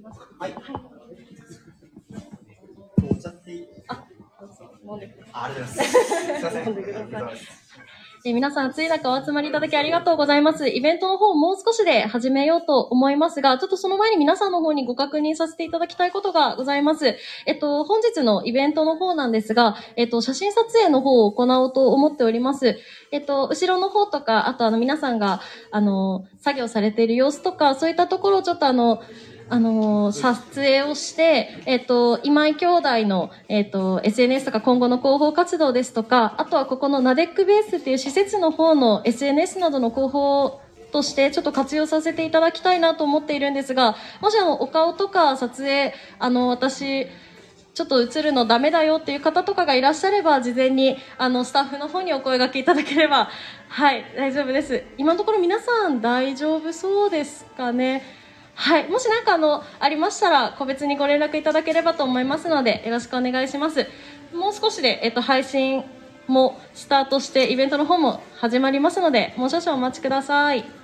[0.00, 0.20] ます。
[0.38, 0.54] はい。
[3.10, 4.04] お茶っていいあ、
[4.40, 5.34] どうぞ飲んでください。
[5.34, 5.74] あります。
[5.74, 6.66] すいません。
[6.68, 7.70] 飲んでくださいありがとうございます
[8.22, 10.68] え皆さん、暑い中お集まりいただきありがとうございます。
[10.68, 17.16] イベントの方、もう少しで始めようと思いますが、ちょっとその前に皆さんの方にご確認させていただきたいことがございます。
[17.46, 22.78] えっと、本日のイベントの方なんですが、えっと、写真撮影の方を行おうと思っております。
[23.10, 25.40] えっと、後ろの方とか、あとあの、皆さんが、
[25.70, 29.00] あの、作業されている様子とか、そういったところをちょっとあの、
[29.52, 40.60] あの撮影をして、えっ、と、今井兄弟の、えっ、と、SNS とか今後の広報活動ですとか、あとはここのナデックベースっていう施設の方の SNS などの広報
[40.92, 47.08] としてちょっと活用させていただきたいなと思っているんですが、もしあの、お顔とか撮影、あの、私、
[47.74, 53.30] ちょっと映るのダメだよっていう方とかがいらっしゃれば、事前に、あの、スタッフの方にお声掛けいただければ、
[53.68, 54.84] はい、大丈夫です。
[54.96, 58.19] 今のところ皆さん大丈夫そうですかね。
[58.60, 58.88] はい。
[58.88, 63.86] もし何かあの、ありましたら、個別にご連絡いただければと思いますので、よろしくお願いします。
[64.34, 65.82] もう少しで、えっと、配信
[66.26, 70.79] もスタートして、イベントの方も始まりますので、もう少々お待ちください。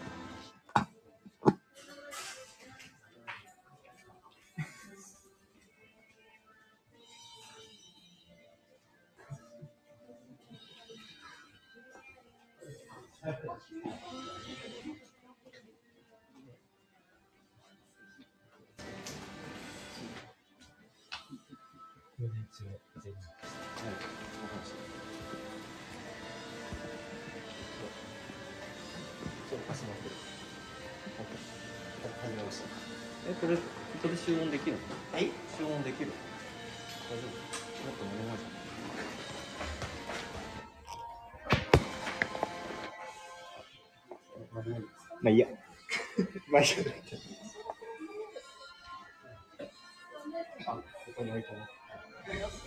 [33.38, 33.62] これ、こ
[34.02, 34.76] こで集音できる。
[35.12, 35.30] はい。
[35.58, 36.10] 集音できる
[37.08, 37.36] 大丈夫
[37.86, 38.38] もっと目の前
[44.64, 44.70] じ
[45.22, 45.46] まあいいや。
[46.50, 46.74] まあいいや。
[50.66, 50.82] あ、こ
[51.14, 52.66] こに置いてます。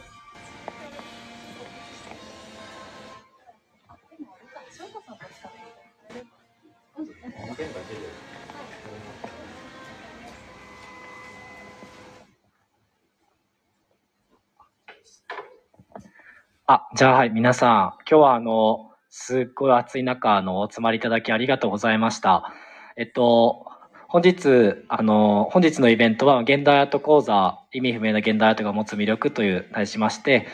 [16.71, 22.53] あ、じゃあはい、皆さん、今日はあの、すっごい暑い中、あの、お集まりいただきありがとうございました。
[22.95, 23.65] えっと、
[24.07, 30.45] 本日、あの、本日のイベントは、現代アート講座、意味不明な現代アートが持つ魅力という題しまして、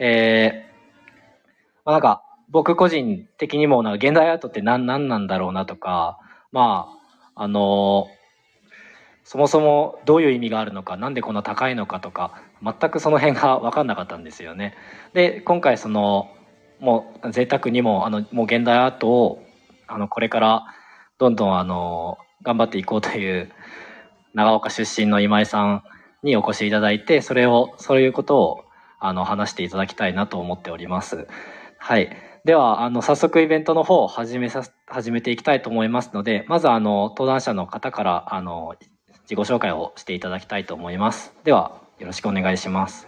[0.00, 6.18] えー、まあ、なんか、僕個人的にも、なんか、現代アートって何、何なんだろうなとか、
[6.50, 6.88] ま
[7.36, 8.08] あ、あの、
[9.22, 14.74] そもそもどういう意味があるのか、なんでこんな高いのかとか、全くその辺が分かんなかったんですよね。
[15.12, 16.28] で今回その
[16.78, 19.42] もう贅沢にもあのもう現代アートを
[19.86, 20.66] あのこれから
[21.18, 23.50] どんどんあの頑張っていこうという
[24.34, 25.82] 長岡出身の今井さん
[26.22, 28.64] にお越しいただいてそれをそういうことを
[29.00, 31.26] あの話していただきたいなと思っております。
[31.78, 32.10] はい。
[32.44, 38.76] では、あの、早速イベントの方を始めさ、始めていきたいと思いますので、まずあの、登壇者の方から、あの、
[39.22, 41.34] 自己紹介をしていただきたいと思います。
[41.44, 43.06] では、よろしくお願いします。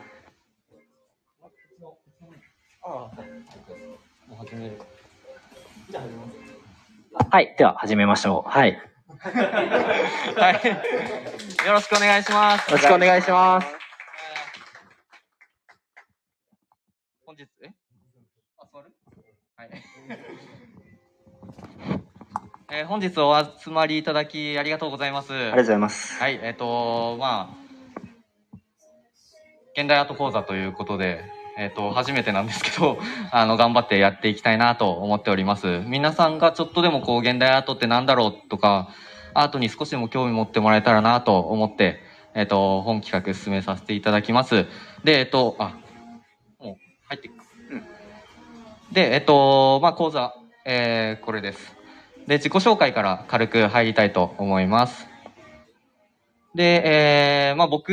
[7.31, 7.55] はい。
[7.57, 8.51] では、始めましょう。
[8.51, 8.73] はい。
[8.75, 8.79] よ
[10.37, 11.67] はい。
[11.67, 12.71] よろしくお願いします。
[12.71, 13.67] ろしくお願いします。
[17.25, 17.73] 本日、え
[18.59, 18.93] あ、座る
[19.57, 19.71] はい。
[22.75, 25.33] えー本日お集まりいただきありがとうございます。
[25.33, 26.19] ありがとうございます。
[26.19, 27.62] はい、えっ、と、まあ、
[29.77, 31.25] 現代アート講座ということで、
[31.57, 32.99] えっ、と、初めてなんですけど、
[33.33, 35.81] あの、頑張ってやっていきたいなと思っております。
[35.87, 38.91] 皆さんがちょっとでもこう、現代アートってなんだろうとか、
[39.35, 42.01] アートに少しでも興味持ってもらえたらなと思って、
[42.35, 44.67] えっ、と、本企画進めさせていただきます。
[45.05, 45.73] で、えっ、と、あ、
[46.59, 46.77] もう
[47.09, 47.35] 入っていく。
[48.93, 50.35] で、えっ、と、まあ、講座、
[50.65, 51.77] えーこれです。
[52.27, 55.12] で、自己紹介から軽く入りたいと思います。
[56.55, 57.93] で、えーまあ僕、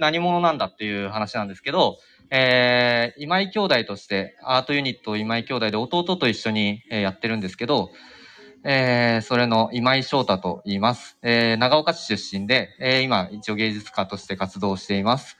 [0.00, 1.98] 何者なんだっていう話なんですけど、
[2.30, 7.90] えー今井兄弟として、アートユニット今井兄弟で弟と一緒に、やってるんですけど、
[8.64, 11.18] えーそれの今井翔太と言います。
[11.22, 15.36] えー長岡市出身で、えー今一応芸術家として活動しています。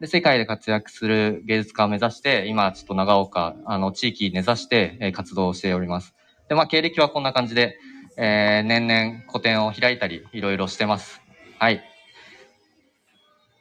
[0.00, 6.16] で、世界で活躍する芸術家を目指して、今ちょっと長岡、あの、地域根ざして、えー活動しております。
[6.48, 7.78] で、まあ経歴はこんな感じで、
[8.16, 11.27] えー年々個展を開いたり、いろいろしてます。
[11.58, 11.82] はい。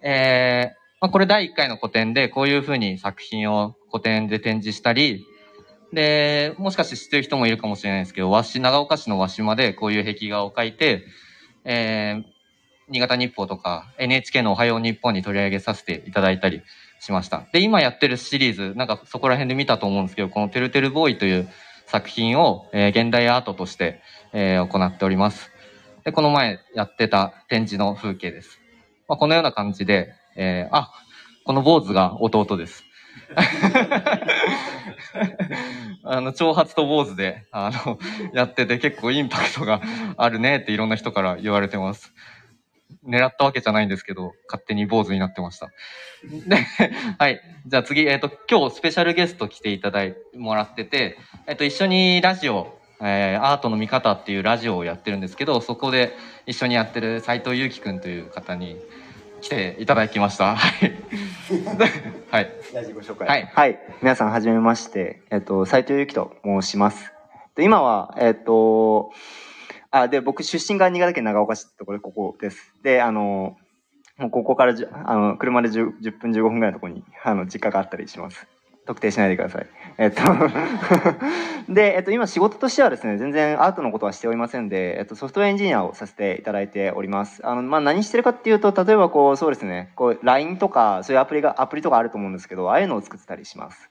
[0.02, 5.26] えーまあ、これ第1回の個展で、こういうふうに作品を個展で展示したり、
[5.94, 11.04] で、もしかして知ってる人もいるかもしれないですけど、和紙、長岡市の和紙までこういう壁画を描いて、
[11.66, 12.38] えー
[12.90, 16.62] 新潟日報とか NHK のおはよう日本に取り上げさせていただいたり
[17.02, 17.46] しました。
[17.52, 21.50] で、今やってるシリーズ、なんかそこら辺で見たと思うんですけど、このてるてるボーイという
[21.86, 24.00] 作品を、えー現代アートとして、
[24.32, 25.52] えー行っております。
[26.08, 28.62] で、この前やってた展示の風景です。
[29.10, 30.94] まあ、このような感じで、えーあ、
[31.44, 32.86] この坊主が弟です。
[36.06, 38.00] あの、長髪と坊主で、あの、
[38.34, 39.82] やってて結構インパクトが
[40.16, 42.14] あるねっていろんな人から言われてます。
[43.06, 45.70] 狙ったわけじゃないんですけど、勝手に坊主になってました。
[46.24, 46.56] で、
[47.20, 47.42] はい。
[47.66, 51.18] じゃあ次、えっ、と、今日スペシャルゲスト来ていただいてもらってて、
[51.48, 56.14] えっ、と、一緒にラジオ、えーアートの見方っていうラジオをやってるんですけど、そこで
[56.46, 58.78] 一緒にやってる斉藤祐樹くんという方に
[59.42, 60.56] 来ていただきました。
[60.58, 60.94] はい。
[62.32, 62.52] はい。
[62.74, 63.28] ラジオご紹介。
[63.28, 63.80] はいはい。
[64.02, 65.22] 皆さん、はじめまして。
[65.30, 67.14] えっと、斉藤由紀と申します。
[67.56, 69.12] で今は、えっと、
[69.90, 72.74] あ、で、僕、出身が新潟県長岡市ってところで、ここです。
[72.84, 73.58] で、あの、
[74.18, 78.48] もうここからじゅ、あの、車で 10, 10分15分ぐらいのところに、あの、実家があったりします。
[78.88, 79.68] 特定しないでください。
[79.98, 80.22] えっと、
[81.72, 87.46] で、えっと、今仕事としてはですね、全然アートのことはしておりませんで、えっと、ソフトウェアエンジニアをさせていただいております。
[87.46, 93.90] あの、まあ、何してるかっていうと、例えばこう、そうですね、こう、LINE とか、そういうアプリが、アプリとかあると思うんですけど、ああいうのを作ってたりします。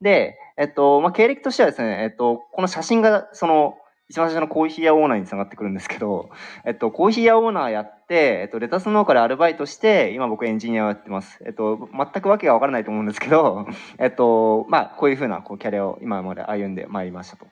[0.00, 3.76] で、えっと、まあ、経歴としてはですね、えっと、この写真が、その、
[4.12, 6.28] 一番最初のコーヒー屋オーナーにつながってくるんですけど、
[6.66, 11.42] えっと、コーヒー屋オーナーやって、えっと、レタス農家でアルバイトして、今僕エンジニアをやってます。
[11.46, 13.66] えっと、全くわけがわからないと思うんですけど、
[13.98, 17.46] えっと、まあ、こういうふうな、こう、キャリアを今まで歩んでまいりましたと。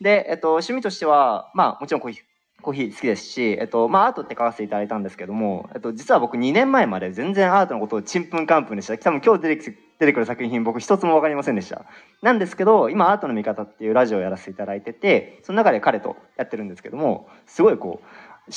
[0.00, 2.22] で、えっと、趣味としては、まあ、もちろんコーヒー、
[2.62, 8.96] コーヒー好きですし、えっと、まあ、アートって書かせていただいたんですけども、えっと、実は僕2年前まで全然アートのことをちんぷんかんぷんでした。
[8.96, 11.84] 多分今日出て出てくる作品僕一つもわかりませんでした。
[12.22, 18.50] なんですけど、今アートの見方っていうラジオをやらせていただいてて、その中で彼とやってるんですけども、すごいこう、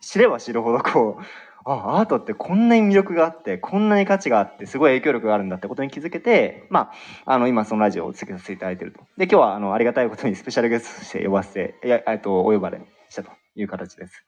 [0.00, 1.22] 知れば知るほどこう、
[1.64, 6.92] あ、アートってこんなに魅力があって、こんなに価値があって、すごい影響力があるんだってことに気づけて、ま
[7.26, 9.00] あ、あの、今そのラジオを続けさせていただいてると。
[9.16, 14.24] で、今日はあの、ありがたいことにスペシャルゲストとして呼ばせて、いや、えっと、お呼ばれしたという形です。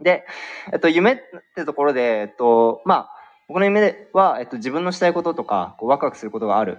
[0.00, 0.24] で、
[0.72, 1.16] えっと、夢っ
[1.56, 3.17] てところで、えっと、まあ、
[3.48, 6.78] 僕の夢は、えっと、自分のしたいこととか、こうワクワクすることがある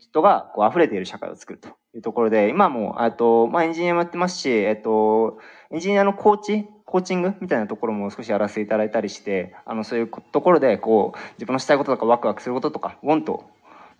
[0.00, 5.38] 人が、こう、溢れている社会を作るというところで、今も、えっと、まあ、エンジニアもやってますし、えっと、
[5.70, 13.44] エンジニアのコーチ、コーチングみたいなところも少しやらせていただいたりして、あの、そういうところで、こう、自分のしたいこととかワクワクすることとか、ウォント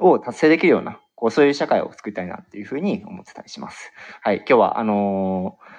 [0.00, 3.92] を達成できるような、こう、そういう社会を作りたいなっていうふうに思ってたりします。
[4.22, 5.71] はい、今日は、あのー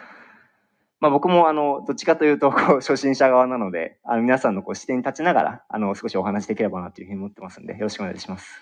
[1.04, 8.62] まあ僕もあの、どっちかというと、こう、初心者側なので、あの、皆さんのこう、視点に立ちながら、あの、少しお話しできればなというふうに思ってますんで、よろしくお願いします。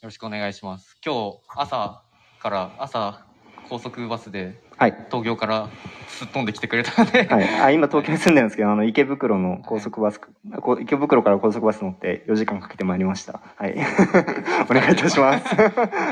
[0.00, 0.96] よろしくお願いします。
[1.04, 2.04] 今日朝
[2.38, 3.26] から朝
[3.68, 4.92] 高速バスではい。
[5.08, 5.68] 東京から
[6.06, 7.48] すっ飛んできてくれたので、はい。
[7.48, 13.40] あ、今東京に住んでるんですけど、あの、池袋の高速バス、こう池袋から高速バス乗って4時間かけてまいりました。
[13.56, 13.74] はい。
[14.70, 15.52] お願いいたします。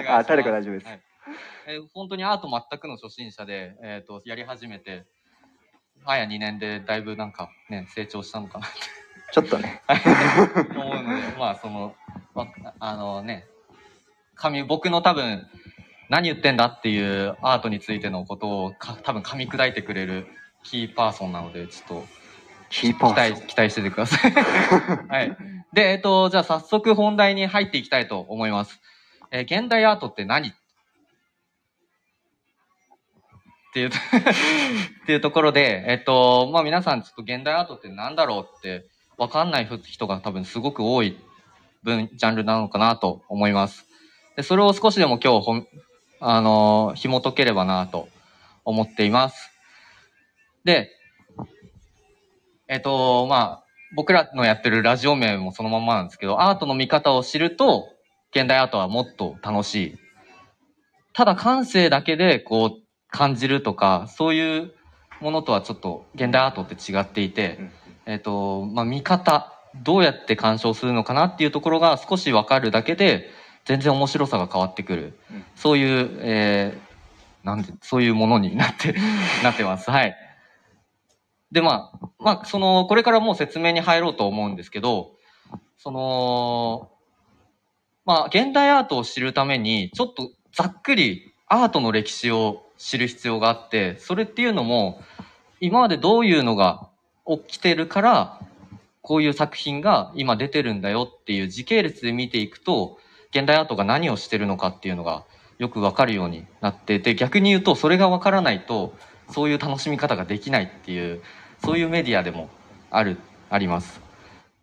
[0.09, 0.87] あ、体力大丈夫です。
[0.87, 1.01] はい
[1.69, 5.05] えー本当にアート全くの初心者で、えっ、と、やり始めて、
[6.11, 8.71] あや2年でだいぶなんかね、成長したのかなっ
[9.31, 9.83] ちょっとね。
[9.87, 9.93] て
[10.79, 11.95] 思うので、まあその、
[12.35, 12.47] ま
[12.81, 13.45] あのね、
[14.35, 15.47] 紙、僕の多分、
[16.09, 20.27] 何言ってんだっていうアートについてのことをか多分噛み砕いてくれる
[20.63, 22.07] キーパーソンなので、ちょっと
[22.71, 24.33] キーパー期待、期待しててください。
[25.13, 25.37] はい。
[25.75, 28.81] で、えっと、じゃあ早速本題に入っていきたいと思います。
[29.31, 30.49] えー現代アートって何？
[30.49, 30.53] っ
[33.73, 33.93] ていう、 っ
[35.07, 41.19] ていうところで、えっと、まあ皆さんちょっと現代アートって何だろうってわかんない人が多分すごく多い
[41.83, 43.87] 分、ジャンルなのかなと思います。
[44.37, 45.67] で、それを少しでも今日ほん、
[46.21, 48.09] あのー紐解ければなと
[48.65, 49.51] 思っています。
[50.65, 50.91] で、
[52.69, 57.89] えっと、まあ、僕らのやってるラジオ名もそのままなんですけど、アートの見方を知ると、
[58.31, 59.99] 現代アートはもっと楽しい。
[61.15, 64.73] ただ感性だけでこう感じるとか、そういう
[65.21, 67.59] ものとはちょっと現代アートって違っていて、
[68.07, 73.31] えっと、まあ、見方、どうやって鑑賞するのかなっていうところが少しわかるだけで、
[73.65, 75.19] 全然面白さが変わってくる。
[75.31, 78.95] うんそういう、えー、なんで、そういうものになって、
[79.43, 79.91] なってます。
[79.91, 80.17] はい。
[81.51, 85.13] で、まあ、まあ、その、これからもう説明に入ろうと思うんですけど、
[85.77, 86.91] その、
[88.05, 95.03] まあ、現代アートを知るために、ちょっとざっくりアートの歴史を知る必要があって、それっていうのも、
[95.61, 96.89] 今までどういうのが
[97.27, 98.41] 起きてるから、
[99.03, 102.99] こういう作品が今出てるんだよっていう時系列で見ていくと、
[103.31, 105.25] 現代アートが何をしてるのかっていうのが
[105.59, 108.95] よくわかるようになってて、逆に言うとそれがわからないと、
[109.31, 111.23] そういう楽しみ方ができないっていう、
[111.65, 112.49] そういうメディアでも
[112.91, 113.19] ある、
[113.51, 114.01] あります。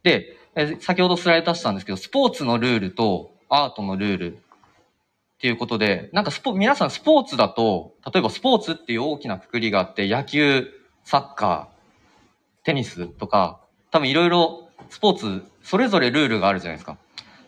[0.04, 0.38] で、
[0.80, 4.40] 先ほどスライド出したんですけど、スポーツのルールとアートのルール
[5.36, 10.68] っていうことで、なんかスポ、皆さんスポーツだと、例えばスポーツっていう大きなくくりがあって、野球、
[11.04, 13.60] サッカー、テニスとか、
[13.92, 16.98] 多分いろいろスポーツ、それぞれルールがあるじゃないですか。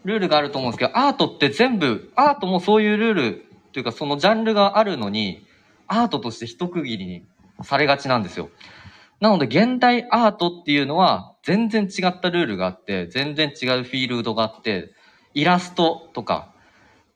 [0.03, 5.45] ルールがあると思うんですけど、アートって全部、アートもそういうルールというかそのジャンルがあるのに、
[5.87, 7.23] アートとして一区切りに
[7.63, 8.49] されがちなんですよ。
[9.19, 14.91] なので、現代アートっていうのは、全然違ったルールがあって、全然違うフィールドがあって、
[15.33, 16.53] イラストとか、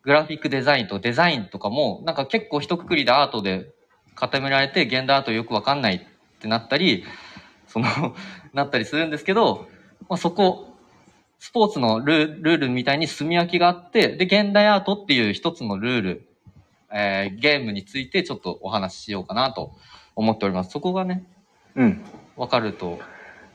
[0.03, 3.71] グラフィックデザインとデザインとかも、なんか結構一括りでアートで
[4.15, 5.99] 固められて、現代アートよくわかんないっ
[6.39, 7.03] てなったり、
[7.67, 7.87] その、
[8.53, 9.67] なったりするんですけど、
[10.09, 10.67] まあ、そこ、
[11.39, 16.27] スポーツのルールールみたいに住み分けがあって、で、現代アートっていう一つのルール、
[16.93, 19.71] えーゲームについてちょっとお話ししようかなと
[20.15, 20.71] 思っております。
[20.71, 21.23] そこがね、
[21.75, 22.01] うん。
[22.35, 22.99] わかると、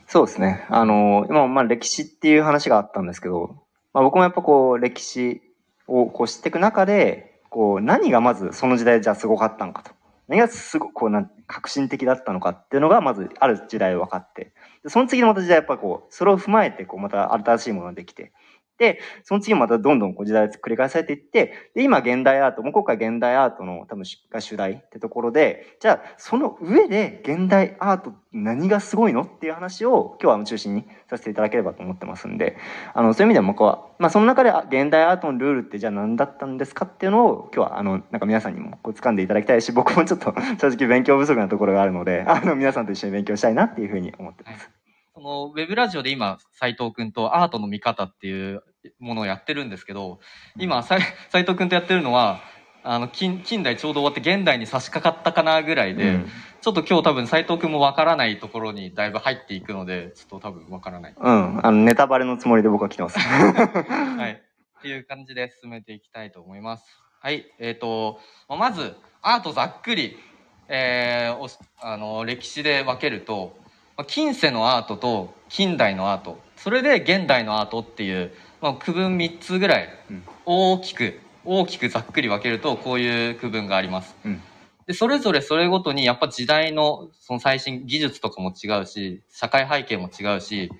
[0.07, 0.67] そうですね。
[0.69, 3.57] あの、今、まあ歴史っていう話があったんですけど、
[3.93, 5.43] まあ僕もやっぱこう歴史
[5.87, 9.93] をこう知っていく中で、こう何がまずその時代じゃすごかったのかと。
[10.29, 14.53] 何がすごくこうなん革新的だったのかっていうのがまずある時代分かって。
[14.89, 18.33] その次のまた時代やっぱこう、それを踏まえてこうまた新しいものができて。
[18.79, 32.57] で、その次またどんどんこう時代が繰り返されていって、で、今現代アート、もう今回現代アートの多分が主題ってところで、じゃあその上で現代アート何がすごいのっていう話を今日は中心にさせていただければと思ってますんで、
[32.93, 44.76] あの、そういう意味でも僕は、まあその中で現代アートのルールってじゃあ何だったんですかっていうのを今日はあの、なんか皆さんにもこう掴んでいただきたいし、僕もちょっと正直勉強不足なところがあるので、あの、皆さんと一緒に勉強したいなっていうふうに思ってます。
[45.17, 48.63] そのウェブラジオで今、斉藤くんとアートの見方っていう
[48.99, 50.21] ものをやってるんですけど、
[50.59, 52.41] 今、さい斉藤くんとやってるのは、
[52.85, 56.27] あの近近代ちょうど終わって現代に差し掛かったかなぐらいで、うん
[56.63, 61.15] ちょっと今日多分斉藤くんもわからないところにだいぶ入っていくので、ちょっと多分わからない。
[61.17, 63.21] うん、あの、ネタバレのつもりで僕は来てます。
[63.21, 64.43] はい。
[64.79, 67.01] っていう感じで進めていきたいと思います。
[67.21, 67.47] はい。
[67.61, 68.19] えっ、と、
[68.49, 70.19] まず、アートざっくり、
[70.67, 73.66] えーあの、歴史で分けると、まあ
[74.05, 84.15] 近世のアートと近代のアート、それで現代のアートっていう、まあ、区分3つぐらいうん、大きく、大きくざっくり分けると、こういう区分があります。
[84.25, 84.43] うん
[84.87, 90.71] で、それぞれそれごとに、やっぱ時代の、その最新技術とかも違うし、社会背景も違うし、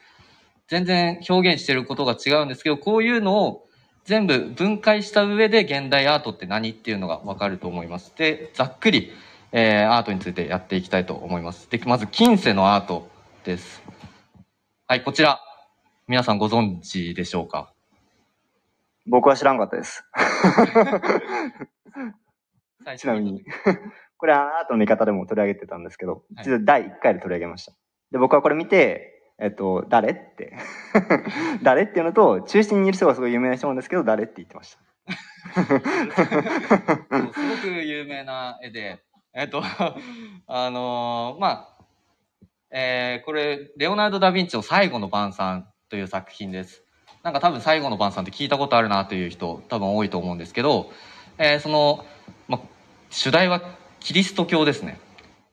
[0.69, 3.67] 全然表現してることが違うんですけど、こういうのを
[4.05, 8.13] 全部分解した上で現代アートって何っていうのがわかると思います。
[8.17, 9.13] で、ざっくり、
[9.53, 11.71] えーアートについてやっていきたいと思います。
[11.71, 13.09] で、まず、近世のアート
[13.45, 13.83] です。
[14.89, 15.41] はい、こちら。
[16.09, 17.73] 皆さんご存知でしょうか？
[19.07, 20.05] 僕は知らんかったです。
[22.99, 23.45] ちなみに。
[24.17, 27.73] これはアートの見方でも取り上げてたんですけど、はい実は第1回で取り上げました。
[28.13, 30.57] で、僕はこれ見て、えっと、誰って。
[31.63, 34.81] 誰っていうのと、中心にいる人がすごい有名な人なんですけど、誰って言ってました。
[35.57, 39.03] すごく有名な絵で、
[39.39, 39.63] えっと、
[40.49, 41.85] あのーまあ、
[42.71, 46.83] えーこれ、レオナルド・ダ・ヴィンチの最後の晩餐という作品です。
[47.23, 50.91] なんか多分最後の晩餐って聞いたことあるなという人多分多いと思うんですけど、
[51.37, 52.07] えーその、
[52.49, 52.61] まあ、
[53.11, 53.61] 主題は
[54.01, 54.99] キリスト教ですね。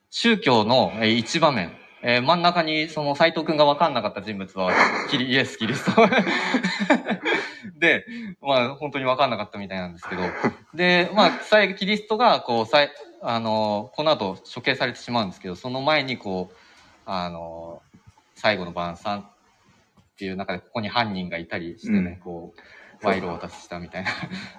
[0.09, 1.75] 宗教のえー一場面。
[2.05, 4.71] えー真ん中にその斎藤くんが分かんなかった人物は
[5.09, 6.05] キリイエス・キリスト。
[7.79, 8.05] で、
[8.41, 10.21] まあ本当に分かんなかったみたいなんですけど、
[10.73, 12.91] で、まあ、最後、キリストが、こう、さい、
[13.21, 16.55] あの、この後処刑されてしまうんですけど、その前に、こう、
[17.05, 17.81] あの、
[18.35, 19.25] 最後の晩餐っ
[20.17, 22.53] ていう中で、ここに犯人がいたりしてね、うんこ
[23.01, 24.09] う、賄賂を渡したみたいな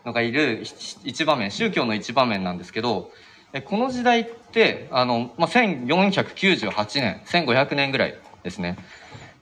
[0.04, 8.76] のがいる一一場面、宗教の一場面なんですけど、えこの時代って、あの、まあ、1498年、1500年ぐらいですね。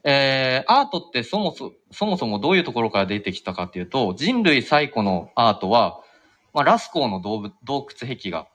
[0.04, 6.00] えーアートってそもそそもそもどういうところから出てきたかっていうと、人類最古のアートは、
[6.52, 8.46] まあ、ラスコーの洞窟洞窟壁画。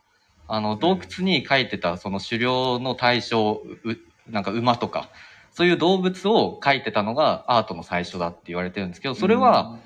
[0.50, 3.98] あの、洞窟に描いてたその狩猟の対象、う
[4.30, 5.10] なんか馬とか、
[5.52, 9.78] そういう動物を描いてたのがアートの最初だって言われてるんですけど、それは、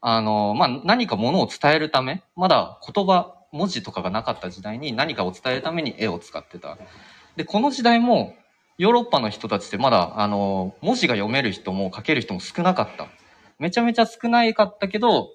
[0.00, 6.78] あの、まあ、何かものを伝えるため、まだ言葉、文字とかがなかった時代に何かを伝えるために絵を使ってた。
[7.36, 8.34] で、この時代も、
[8.78, 13.08] ヨーロッパの人たちってまだ、あの、文字が読める人も書ける人も少なかった。
[13.58, 15.30] めちゃめちゃ少ないかったけど、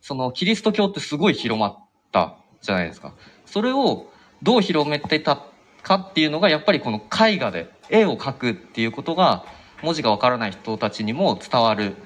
[0.00, 1.76] その、キリスト教ってすごい広まっ
[2.12, 3.14] たじゃないですか。
[3.46, 4.12] それを
[4.42, 5.42] どう広めてた
[5.82, 9.44] かっていうのが、やっぱりこの絵画で絵を描くっていうことが、
[9.82, 11.96] 文字がわからない人たちにも伝わる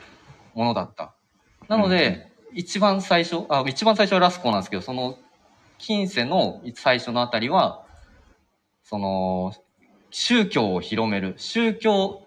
[0.54, 1.14] ものだった。
[1.68, 5.18] なので、一番最初、あ、一番最初はラスコなんですけど、その、
[5.82, 7.84] 近世の最初のあたりは、
[8.84, 9.52] その、
[10.10, 11.34] 宗教を広める。
[11.36, 12.22] 宗教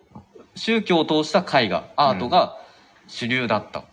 [0.55, 2.57] 宗教を通した絵画、アートが
[3.07, 3.85] 主流だった。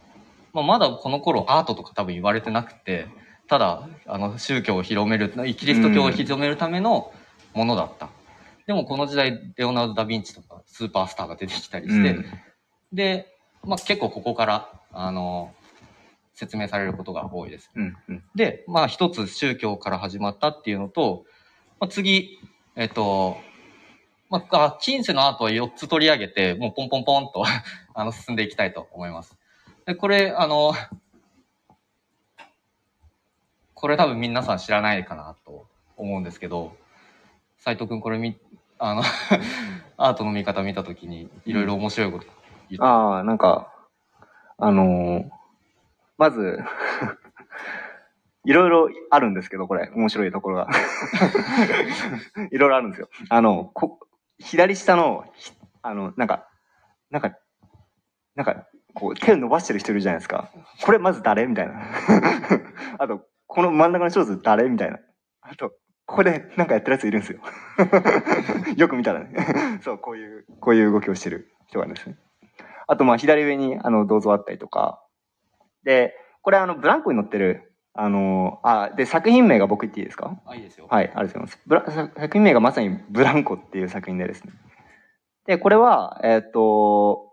[0.53, 3.07] まあ、まだこの頃アートとか多分言われてなくて、
[3.49, 7.13] ただ、あの、宗教を広める、キリスト教を広めるための
[7.55, 8.09] ものだった。
[8.67, 12.25] でもこの時代、レオナルド・ダ・ヴィンチとかスーパースターが出てきたりして、うん
[12.93, 13.33] で、
[13.65, 15.55] まあ、結構ここから、あの、
[16.35, 17.71] 説明されることが多いです。
[17.75, 21.25] うんうんで、まあ一つ宗教から始まったっていうのと、
[21.81, 22.39] まあ、次、
[22.77, 23.37] えっと、
[24.31, 27.45] まあ、あ近世のアートは4つ取り上げて、もうポンポンポンと
[27.95, 29.37] あの進んでいきたいと思います。
[29.85, 30.73] で、これ、あの、
[33.75, 35.67] これ多分皆さん知らないかなと
[35.97, 36.77] 思うんですけど、
[37.59, 38.39] 斉藤くんこれみ、
[38.79, 39.03] あの、
[39.99, 42.27] アートの見方見たときにいろいろ面白いこと
[42.71, 43.73] 言って、ああ、なんか、
[44.57, 45.42] あのー
[46.23, 46.57] まず、
[48.45, 50.69] いろいろあるんですけど、これ、面白いところが。
[52.53, 53.09] いろいろあるんですよ。
[53.29, 53.99] あの、こ
[54.39, 55.25] 左下の、
[55.83, 56.47] あの、なんか、
[57.11, 57.37] なんか、
[58.37, 60.49] なんか、こう、手を伸ばしてる人いるじゃないですか。
[60.85, 61.45] これまず誰？
[61.47, 61.75] みたいな。
[63.01, 64.69] あと、この真ん中のショーツ誰？
[64.69, 65.01] みたいな。
[65.41, 65.71] あと、
[66.07, 67.41] ここでなんかやってるやついるんですよ。
[68.79, 69.35] よく見たらね。
[69.83, 72.17] そう、こういう、こういう動きをしてる人がいるんですね。
[72.87, 75.03] あと、まあ、左上に、あの、銅像あったりとか。
[75.85, 80.41] で、これ、あの、ブランコに載ってる、あの、あ、で、作品名が僕言っていいですか？
[80.47, 80.87] あ、いいですよ。
[80.91, 81.95] はい、ありがとうございます。
[81.95, 84.53] 作作品名がまさにブランコっていう作品でですね。
[85.47, 87.33] で、これは、えっ、と、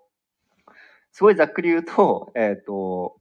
[1.12, 3.16] すごいざっくり言うと、えっ、と、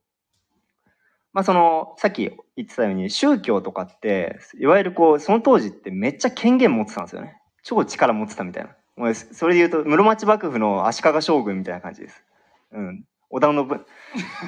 [1.33, 7.37] まあ、その、さっき言ってたように、宗教とかって、いわゆるこう、その当時ってめっちゃ権限持ってたんですよね。
[7.63, 9.15] 超力持ってたみたいな。
[9.15, 12.25] それで言うと、室町幕府の足利将軍みたいな感じです。
[12.73, 13.05] うん。
[13.31, 13.85] 織田信、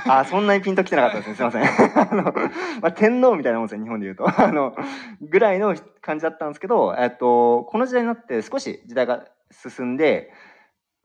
[0.07, 1.37] あ、そんなにピンときてなかったですね。
[1.37, 1.65] すいません。
[2.01, 2.23] あの、
[2.81, 4.25] まあ、天皇みたいなもんですよ、日本で言うと。
[4.41, 4.75] あの、
[5.21, 10.33] ぐらいの感じだったんですけど、えっと、この時代になって少し時代が進んで、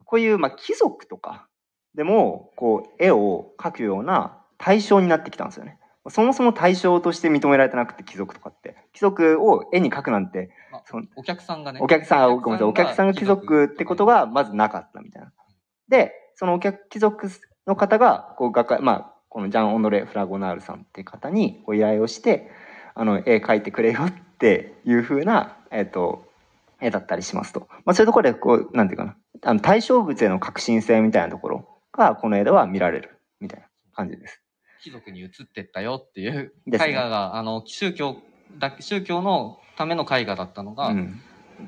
[0.04, 1.48] こういう、まあ、貴族とか
[1.94, 5.78] でも、こう、絵を描くような対象になってきたんですよね。
[6.08, 8.76] そもそも対象として認められてなくて、貴族とかって。
[8.92, 11.80] 貴族を絵に描くなんて、まあそのお客さんがね。
[11.82, 15.32] お客さん、あごめんなさい、お客さんが貴族ってことがまずなかったみたいな。
[15.88, 17.28] で、そのお客、貴族
[17.66, 22.50] の方が、こう、画家、まあ、このジャン・オノレ・フラゴナールさんっていう方にご依頼をして、
[22.94, 26.24] あの、絵描いてくれよっていう風な、えっ、と、
[26.80, 27.68] 絵だったりしますと。
[27.84, 34.42] まあ、そういうところで、こう、なんていうかな、あの、対象物への革新性みたいなところが、この絵では見られる、みたいな感じです。
[34.82, 38.16] 貴族に移ってったよっていう絵画が、あの、宗教
[38.58, 41.20] だ、宗教のための絵画だったのが、うん。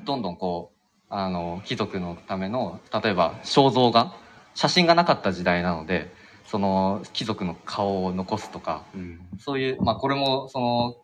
[0.05, 4.13] どんどんこう、あの、貴族のための、例えば肖像画、
[4.53, 6.11] 写真がなかった時代なので、
[6.45, 9.19] その、貴族の顔を残すとか、うん。
[9.39, 10.95] そういう、まあこれも、その、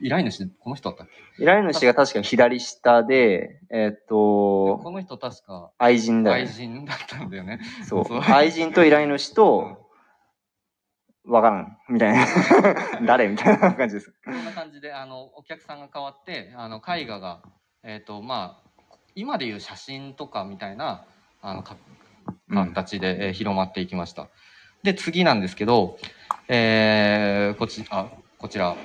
[0.00, 1.42] 依頼主、この人だったっけ？
[1.42, 6.52] 依頼主が確か左下で、えっ、と、この人確か、愛人だよ愛ね。
[6.52, 7.60] 人だったんだよね。
[7.86, 8.20] そうそう。
[8.22, 9.86] 愛人と依頼主と、
[11.26, 12.26] わからん、みたいな。
[13.04, 14.14] 誰みたいな感じです。
[14.24, 17.42] こんな感じで、あの、お客さんが変わって、あの、絵画が、
[17.82, 21.04] えっ、と、まあ、今でいう写真とかみたいな、
[21.42, 21.64] あの、
[22.48, 24.28] 形で、えー広まっていきました。
[24.82, 25.98] で、次なんですけど、
[26.48, 28.08] えー、こちあ
[28.38, 28.76] こちら、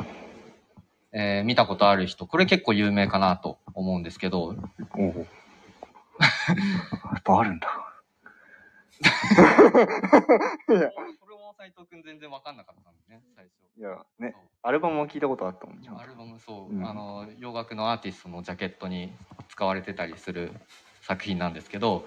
[1.12, 4.56] えー見たことある人、これ結構有名かなと思うんですけど、
[4.95, 5.27] おお。
[6.21, 7.67] やっぱあるんだ。
[9.01, 9.77] こ
[10.69, 10.75] れ
[11.36, 13.62] も斉藤くん全然わかんなかったんでね、最初。
[13.77, 15.82] いや、ね、アルバムも聞いたことあったもん。
[15.82, 19.12] ちゃんとアルバムそう、うんあの洋楽のアーティストのジャケットに
[19.49, 20.51] 使われてたりする
[21.02, 22.06] 作品なんですけど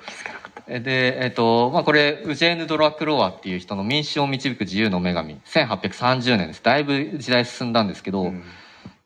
[0.66, 6.62] えでえっ、とまあこれウジェーヌ・ドラクロワっていう人の「民衆を導く自由の女神」1830年です。
[6.62, 8.42] だいぶ時代進んだんですけど、うん。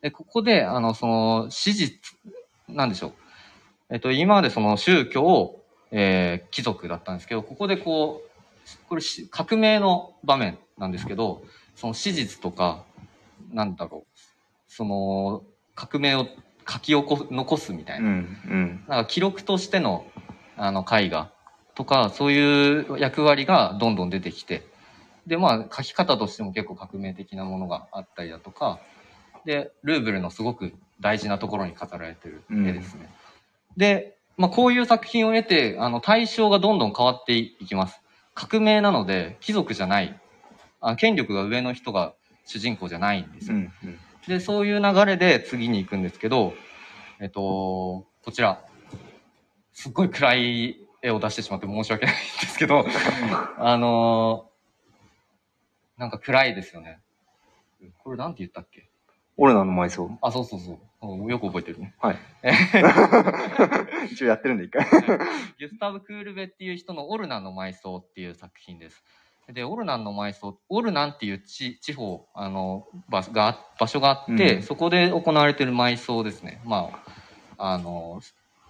[0.00, 2.16] でここであのその史実
[2.68, 3.12] なんでしょう。
[3.90, 11.42] えっ、と今までその宗教、えー貴族だったんですけどここでこうこれし革命の場面なんですけど
[11.74, 12.84] その史実とか
[13.52, 14.18] なんだろう。
[14.68, 15.42] その
[15.74, 16.28] 革命を
[16.68, 18.84] 書き起こ残すみたいな,、うん、うん。
[18.88, 20.06] なんか記録としての
[20.56, 21.30] あの絵画
[21.74, 24.66] とかそういう役割がどんどん出てきて
[25.28, 28.80] でまあ書き方としても結構革命的なものがあったりだとか
[29.44, 33.08] でルーブルのすごく大事なところに飾られてる絵ですね。
[33.76, 38.00] で、まあ、こういう作品を得てあの対象がどんどん変わっていきます。
[38.34, 40.20] 革命なので貴族じゃない
[40.80, 43.56] あ権力が上の人が主人公じゃないんですよ。
[43.56, 43.98] うん、うん。
[44.26, 46.54] で、そういう流れで次に行くんですけど、
[47.20, 47.40] えっと、
[48.24, 48.64] こちら。
[49.72, 52.84] すっごい暗い絵を出してしまって申し訳ないんですけど、
[53.58, 54.50] あの
[55.96, 56.98] なんか暗いですよね。
[57.98, 58.90] これなんて言ったっけ？
[59.36, 60.18] オルナの埋葬。
[60.20, 61.30] あ、そうそうそううん。
[61.30, 61.94] よく覚えてるね。
[62.00, 62.52] はいえ。
[64.10, 64.84] 一応やってるんで、一回。
[65.60, 69.04] ギュスタブ・クールベっていう人のオルナンの埋葬っていう作品です。
[69.52, 76.60] で、オルナンの埋葬、オルナンっていう地地方、あの、場所が、場所があって、うんそこで行われてる埋葬ですね。
[76.64, 76.90] ま
[77.56, 78.20] あ、あの、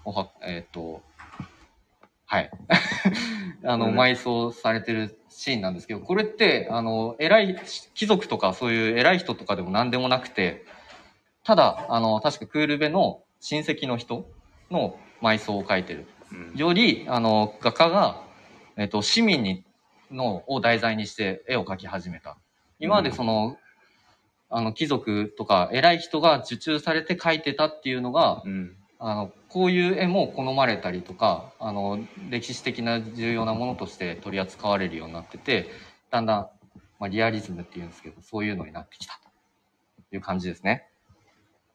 [0.05, 1.03] おは、えっ、と、
[2.27, 2.51] はい。
[3.65, 7.61] あの、うん埋葬されてるシーンなんですけど、これって、あの、偉い、
[7.95, 10.65] 貴族とかそういう偉い人とかでも何でもなくて、
[11.43, 14.29] ただ、あの、確かクールベの親戚の人
[14.71, 16.07] の埋葬を書いてる。
[16.55, 18.23] より、あの、画家が、
[18.77, 19.65] えっと、市民に、
[20.11, 22.37] の、を題材にして絵を描き始めた。
[22.79, 23.57] 今までその、
[24.51, 28.77] あの、貴族とか偉い人が受注されて描いてたっていうのが、うん。
[29.01, 35.71] あの、こういう絵も好まれたりとか、あの、歴史的な重要なものとして取り扱われるようになってて、
[36.11, 36.49] だんだん、
[36.99, 39.21] まあ、リアリズムっていうんですけど、そういうのになってきた
[40.11, 40.89] という感じですね。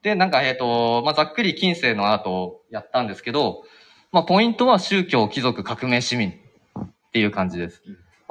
[0.01, 3.63] で、なんか、えっ、と、まあ、ざっくり近世のアートをやったんですけど、
[4.11, 6.33] まあ、ポイントは宗教、貴族、革命、市民っ
[7.13, 7.81] ていう感じです。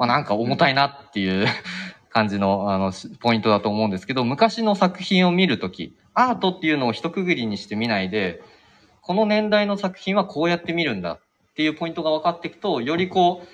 [0.03, 1.47] まあ、なんか重たいなっていう
[2.11, 8.43] 感じの、あの、しポイントだと思うんですけど、昔の作品を見るとき、アートっていうのを一括りにして見ないで、
[9.01, 11.19] この年代の作品はこうやって見るんだっ
[11.55, 13.47] ていうポイントが分かっていくと、よりこう、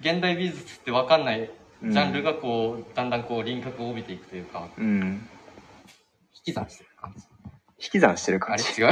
[0.00, 1.50] 現代美術って分かんない
[1.82, 5.28] ジャンルがこう、だんだんこう輪郭を帯びていくというか、うん。
[6.36, 7.24] 引き算してる感じ。
[7.80, 8.80] 引き算してるあれ感じ。
[8.80, 8.90] 違う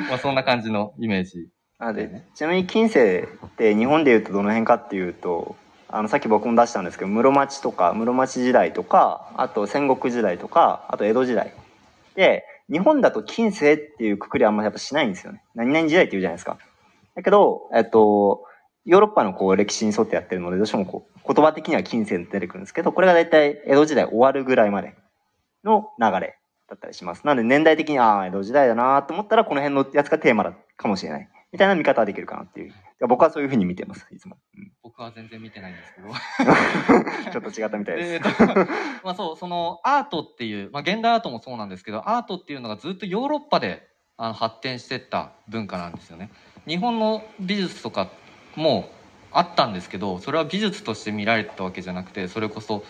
[0.08, 1.50] まあそんな感じのイメージ。
[1.78, 5.56] あでちなみに近世って日本でいうとどの辺かっていうと
[5.88, 11.52] あのさっき僕も出したんですけど室町とか室町時代とかあと戦国時代とかあと江戸時代
[12.14, 15.44] で日本だと近世っていうくくりはあんまやっぱしないんですよね。
[15.54, 16.58] 何々時代って言うじゃないですか。
[17.14, 18.44] だけどえっと
[18.86, 24.94] ヨーロッパのこう歴史に沿ってやってるのでどうしてもこう言葉的には近世って出てくるんですけどこれが大体江戸時代終わるぐらいまで
[25.62, 27.24] の流れだったりします。
[27.26, 32.74] なので年代的にああ江戸時代だなと思ったらこの辺のやつがテーマだかもしれないみたいな見方はできるかなっていう。
[33.08, 34.36] 僕はそういうふうに見てます、いつも。
[34.58, 36.08] うん僕は全然見てないんですけど。
[37.32, 38.36] ちょっと違ったみたいえです。
[39.02, 43.88] まあそう、そのアートっていう、まあ現代アートもそうなんですけど、アートっていうのがずっとヨーロッパで
[44.18, 46.30] あの発展してった文化なんですよね。
[46.66, 48.10] 日本の美術とか
[48.54, 48.90] も
[49.32, 52.84] あったんですけど、それは美術として見られてたわけじゃなくて、それこそ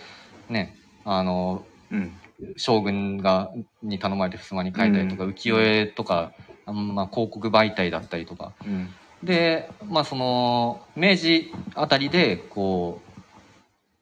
[0.49, 2.19] ね、あの、うん。
[2.57, 3.51] 将軍が
[3.83, 6.33] に頼まれて襖に描いたりとか、浮世絵とか、
[6.67, 8.93] あんまあ、広告媒体だったりとかうん。
[9.23, 13.23] でまあその明治あたりでこう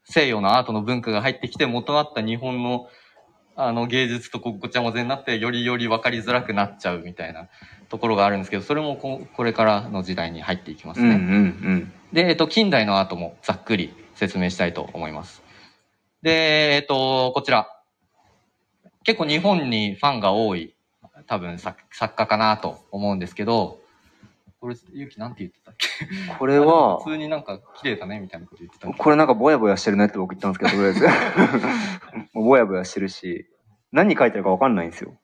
[0.05, 2.89] 西洋のアートの文化が入ってきて元あった日本の
[3.57, 7.49] あの芸術とごちゃ混ぜになってよりより分かりづらくなっちゃうみたいな
[7.89, 11.09] ところがあるんですけどそれもここれからの時代に入っていきますうん。
[11.09, 11.17] うね。
[11.17, 11.93] ん。
[12.13, 15.43] で、えっと、近代のアートもざっくり説明したいと思います。
[16.23, 17.69] で、えっと、こちら。
[19.05, 20.74] 結構日本にファンが多い、
[21.27, 23.79] 多分作作家かなと思うんですけど、
[24.61, 25.87] これ、ゆうきなんて言ってたっけ？
[26.39, 31.07] これは普、通になんか綺麗だねみたいなこと言ってたのこれなんかぼやぼやしてるねって僕言ったんですけど、とりあえず。
[32.35, 33.47] ぼやぼやしてるし、
[33.93, 35.19] 何書いてるかわかんないんですよ。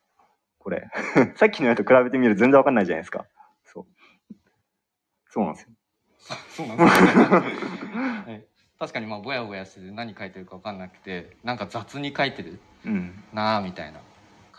[0.58, 0.88] これ。
[1.36, 3.24] さっきのやつと比べてみると全然わかんないじゃないですか。
[3.64, 3.86] そう。
[5.28, 5.68] そうなんですよ。
[6.50, 8.44] そうなんですね、はい
[8.78, 13.24] 確かにまあぼやぼやしてて何書いてるか分かんなくてなんか雑に書いてるうん。
[13.32, 14.00] なあみたいな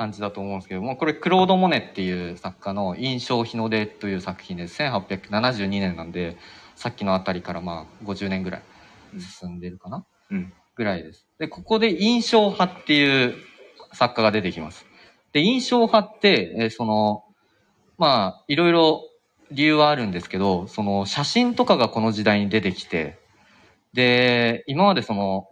[0.02, 4.82] 感じだと思うんですけどもこれクロード・モネっていう作家の「印象日の出」という作品です。
[4.82, 6.38] 1872年なんで
[6.76, 8.62] さっきのあたりからまあ50年ぐらい
[9.20, 10.54] 進んでるかな、うん。
[10.76, 11.28] ぐらいです。
[11.38, 13.36] でここで印象派っていう
[13.94, 14.88] 作家が出てきます。
[15.34, 17.24] で印象派って、えーその
[18.00, 19.04] まあいろいろ
[19.52, 23.20] 理由はあるんですけどその写真とかがこの時代に出てきて
[23.94, 25.48] で今までその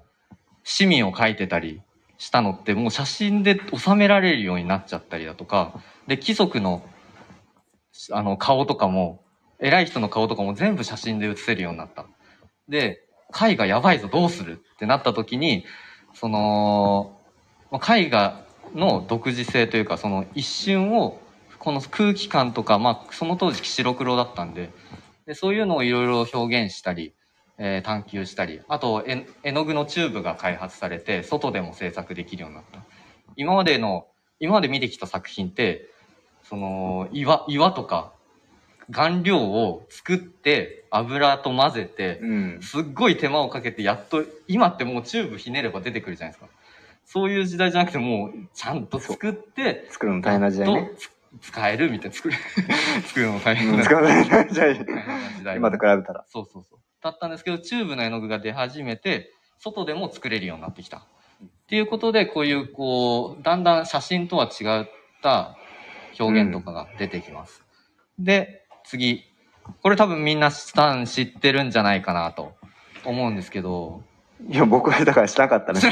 [0.63, 1.83] 市民を描いてたり
[2.19, 6.83] したのってもう写真で収められるようになっちゃったりだとかで貴族の
[8.11, 9.23] あの顔とかも
[9.57, 12.05] 偉い人の顔とかも全部写真で写せるようになった。
[12.67, 15.65] で絵画やばいぞどうするってなった時に
[16.13, 17.17] その
[17.73, 21.19] 絵画の独自性というかその一瞬を
[21.57, 24.71] この空気感とか、まあ、その当時白黒だったんで
[25.25, 27.13] でそういうのをいろいろ表現したり、
[27.59, 32.83] えー探求したりあと絵絵の具のチューブが開発されて外でも制作できるようになった
[33.35, 34.07] 今までの
[34.39, 35.89] 今まで見てきた作品って
[36.43, 38.13] その岩岩とか
[38.91, 42.59] 顔料を作って油と混ぜてうん。
[42.61, 46.49] すっごい手間をかけてやっと今ってもうチューブひねれば出てくるじゃないですか
[47.05, 50.91] そういう時代じゃなくてもうちゃんと作って作るの大変な時代ね。
[51.41, 52.35] 使えるみたいな作る
[53.05, 54.03] 作るの大変うんな時代。
[54.03, 56.25] 大変な時代今と比べたら。
[56.27, 61.01] そうそうそうだったんですけどチューブの絵の具が出始めて外でも作れるようになってきたっ
[61.69, 64.87] ていうことで、こういう、こう、だんだん写真とは違っ
[65.21, 65.55] た
[66.19, 67.63] 表現とかが出てきます。
[68.17, 69.23] で、次。
[69.83, 72.53] これ多分みんなさん知ってるんじゃないかなと
[73.05, 74.01] 思うんですけど、
[74.49, 75.87] いや、僕はだから知らなかったです。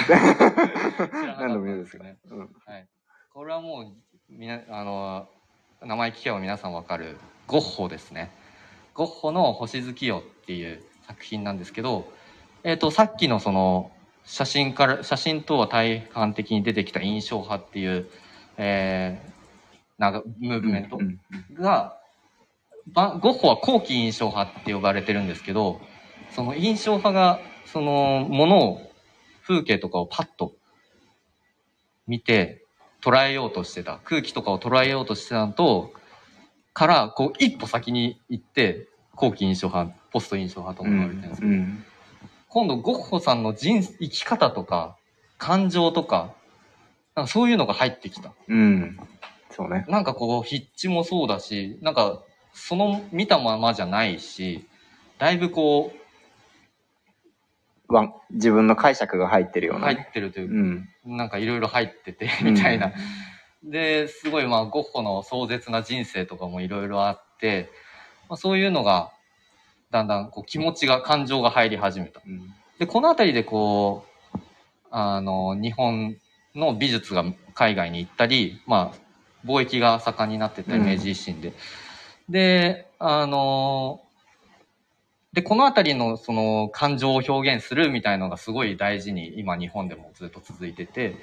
[1.38, 2.17] 何度も言うんですけどね。
[2.28, 2.39] うん。
[2.39, 2.46] は
[2.78, 2.88] い。
[3.32, 3.93] これはもう、
[4.32, 5.30] みな、あの、
[5.84, 8.32] 名前聞けば皆さんわかる、ゴッホですね。
[8.96, 12.12] ゴッホの星月夜っていう作品なんですけど、
[12.63, 13.91] えっ、と、さっきのその、
[14.26, 18.08] 写真から、写真とは対反的に出てきた印象派っていう、
[18.58, 19.32] えー、
[19.98, 21.20] なんか、ムーブメントうん。
[21.54, 21.98] が、
[22.88, 25.80] ばゴッホは後期印象派って呼ばれてるんですけど、
[26.32, 28.91] その印象派が、そのものを、
[29.43, 30.56] 風景とかをパッと
[32.06, 32.65] 見て
[33.02, 35.93] 捉えようとしてた、空気とかを捉えようとしてたのと、
[36.74, 41.84] から、こう一歩先に行って、後期印象派、ポスト印象派とう思われてるんですけど、ん。
[42.47, 44.95] 今度ゴッホさんの人生き方とか、
[45.38, 46.34] 感情とか、
[47.15, 48.32] なんかそういうのが入ってきた。
[48.47, 48.99] うん。
[49.49, 49.86] そうね。
[49.89, 52.21] なんかこう、筆致もそうだし、なんか、
[52.53, 54.67] その見たままじゃないし、
[55.17, 55.91] だいぶこ
[57.88, 60.10] わ自分の解釈が入ってるよう、うな入っね。
[60.13, 60.51] てるという
[61.06, 61.17] うん。
[61.17, 62.91] なんかいろいろ入ってて、 みたいな。
[63.63, 67.69] で、すごいまあ、ゴッホの壮絶な人生とかもいろいろあって、
[68.30, 69.12] まあ、そういうのが、
[69.92, 72.22] だんだんこう気持ちが、感情が入り始めた。
[72.26, 74.40] うんで、このあたりでこう、
[74.92, 76.18] あの、日本
[76.54, 81.54] の美術が海外に行ったり、まあ、貿易が盛んになってったうん明治維新で。
[82.30, 84.02] で、あの、
[85.34, 91.16] で、このあたりのその感情を表現するみたいのがすごい大事に今日本でもずっと続いてて、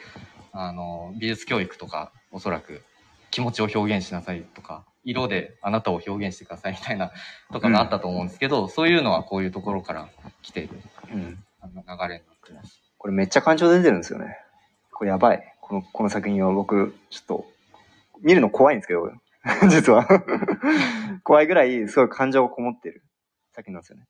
[0.53, 2.83] あの、美術教育とかおそらく
[3.31, 7.13] 気持ちを表現しなさいとか、色であなたを表現してくださいみたいな
[7.53, 10.09] とかがあったと思うんですけど、そういうのはこういうところから
[10.43, 10.81] 来ている
[11.13, 11.45] うん。
[11.61, 12.83] あの流れになってます。
[12.99, 14.37] これめっちゃ感情出てるんですよね。
[14.93, 15.55] これやばい。
[15.61, 17.47] この、この作品は僕、ちょっと、
[18.23, 19.11] 見るの怖いんですけど、
[19.69, 20.07] 実は。
[21.25, 23.03] 怖いぐらい、すごい感情がこもってる
[23.53, 24.07] 作品なんですよね。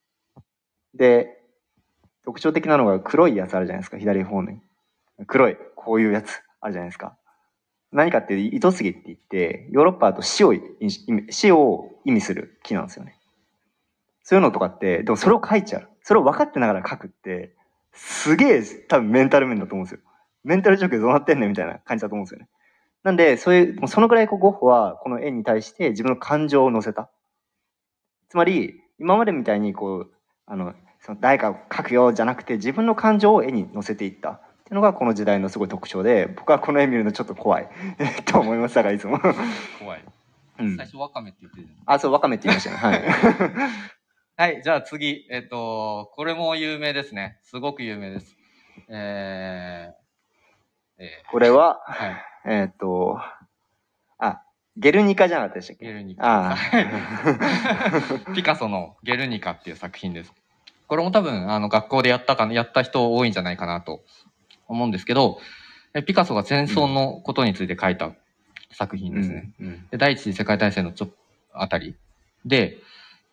[0.95, 1.41] で、
[2.25, 4.63] 特徴的なのが黒いやつあるじゃないですか、左方面。
[5.27, 7.17] 黒い、こういうやつあるじゃないですか。
[7.95, 10.53] 何かって糸杉って言って、ヨーロッパだと死を
[11.31, 13.17] 死を意味する木なんですよね。
[14.25, 15.89] そういうのとかって、でもそれを書いちゃう。
[16.03, 17.55] それを分かってながら書くって、
[17.93, 20.01] すげえ多分メンタル面だと思うんですよ。
[20.43, 22.49] メンタル状況どうなってんねんみたいな感じだと思うんですよね。
[23.05, 27.11] なんで、そういう、そのぐらいこうゴッホはこの絵に対して自分の感情を乗せた。
[28.29, 30.11] つまり、今までみたいにこう、
[30.47, 34.41] あの、その誰かを描くよじゃなくて自分の感情を絵に乗せていった。
[34.75, 37.69] のがこの時代のすごい特徴で、僕はこの絵見るのちょっと怖い
[38.27, 38.75] と思います。
[38.75, 39.19] だからいつも。
[39.79, 40.05] 怖い。
[40.61, 40.87] うん最。
[40.87, 42.77] 初ワカメって言ってるじあ、そう、ワカメって言いましたね。
[42.77, 43.03] はい。
[44.37, 45.27] はい、じゃあ次。
[45.31, 47.39] えっと、これも有名ですね。
[47.43, 48.37] すごく有名です。
[48.89, 52.25] えー、えこれは、ー、はい。
[52.47, 53.21] えーっと、
[54.19, 54.43] あ、
[54.77, 55.87] ゲルニカじゃなかったでしたっけ？
[55.87, 56.53] ゲルニカ。
[56.53, 56.57] あ
[58.35, 60.33] ピカソのゲルニカっていう作品です。
[60.87, 64.05] これも多分、あの、学校でやったかな、やった人多いんじゃないかなと
[64.69, 65.39] 思うんですけど、
[65.95, 68.13] えピカソが戦争のことについて書いた
[68.73, 69.53] 作品ですね。
[69.61, 69.87] うんうん。
[69.91, 71.09] で第一次世界大戦のちょ
[71.53, 71.95] あたり。
[72.45, 72.79] で、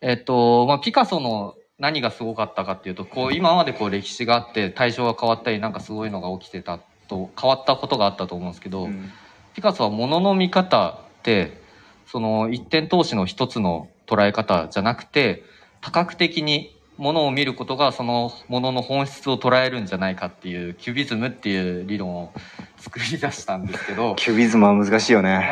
[0.00, 9.10] えっと、まあ、ピカソの何がすごかったかっていうと、こう、今までこう歴史があって対象が変わったり、なんかすごいのが起きてたと、変わったことがあったと思うんですけど、うん。
[9.54, 11.60] ピカソは物の見方って、
[12.06, 15.44] その一点投資の一つの捉え方じゃなくて、
[15.80, 22.32] 多角的に物を見ることがその物の本質を捉えるんじゃないかっていう、キュビズムっていう理論を
[22.76, 25.50] 作り出したんですけど、 キュビズムは難しいよね。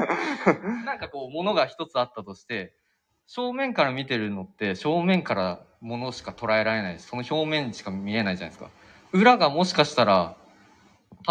[0.84, 2.74] なんかこう物が一つあったとして、
[3.26, 8.70] 正面から見てるのって正面から物しか捉えられないしその表面しか見えないじゃないですか。
[9.12, 10.36] 裏がもしかしたら、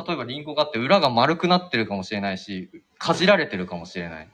[0.08, 4.30] 例えばリンゴがあって裏が丸くなってるかもしれないし、かじられてるかもしれない。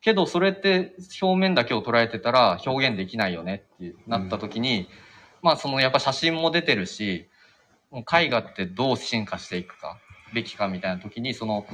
[0.00, 4.88] けどそれって表面だけを捉えてたら表現できないよねってなった時に、
[5.42, 7.28] まあそのやっぱ写真も出てるし、
[7.90, 9.98] もう絵画ってどう進化していくか、
[10.34, 11.66] べきかみたいな時に、その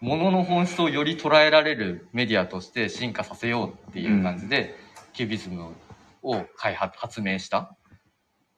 [0.00, 4.76] 物の本質をより捉えられるメディアとして進化させようっていう感じで、
[5.12, 5.74] キュビズム
[6.22, 7.74] を開発、発明した。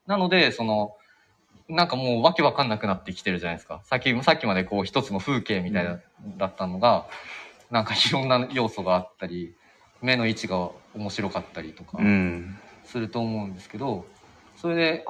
[0.07, 0.97] なので、その、
[1.69, 3.83] なんかもうわけわかんなくなってきてるじゃないですか。
[3.85, 6.01] さっき、さっきまでこう一つの風景みたいな、
[6.39, 7.07] だったのが、
[7.71, 9.55] なんかいろんな要素があったり、
[10.01, 12.59] 目の位置が面白かったりとかうん。
[12.85, 14.07] すると思うんですけど、
[14.57, 15.05] それで、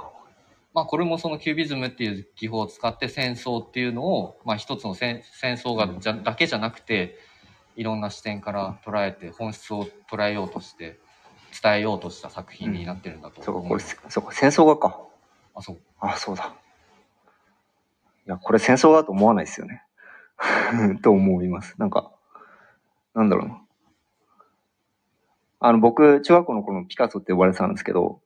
[0.75, 7.18] まあこれもそのキュビズムっていう技法を使って戦争っていうのを、まあ一つの戦戦争がじゃだけじゃなくて、
[7.77, 10.99] いろんな視点から捉えて本質を捉えようとして、
[11.62, 13.68] 伝えようとした作品になってるんだと思う。
[13.68, 15.01] これ、そうか、戦争画か。
[15.55, 15.79] あ、そう。
[16.01, 16.55] あ、そうだ。
[18.29, 19.83] や、これ戦争だと思わないですよね。
[21.03, 21.75] と思います。
[21.79, 22.12] なんか、
[23.14, 23.62] なんだろうな。
[25.61, 28.21] あの、僕、中学校の頃のピカソって呼ばれてたんですけど、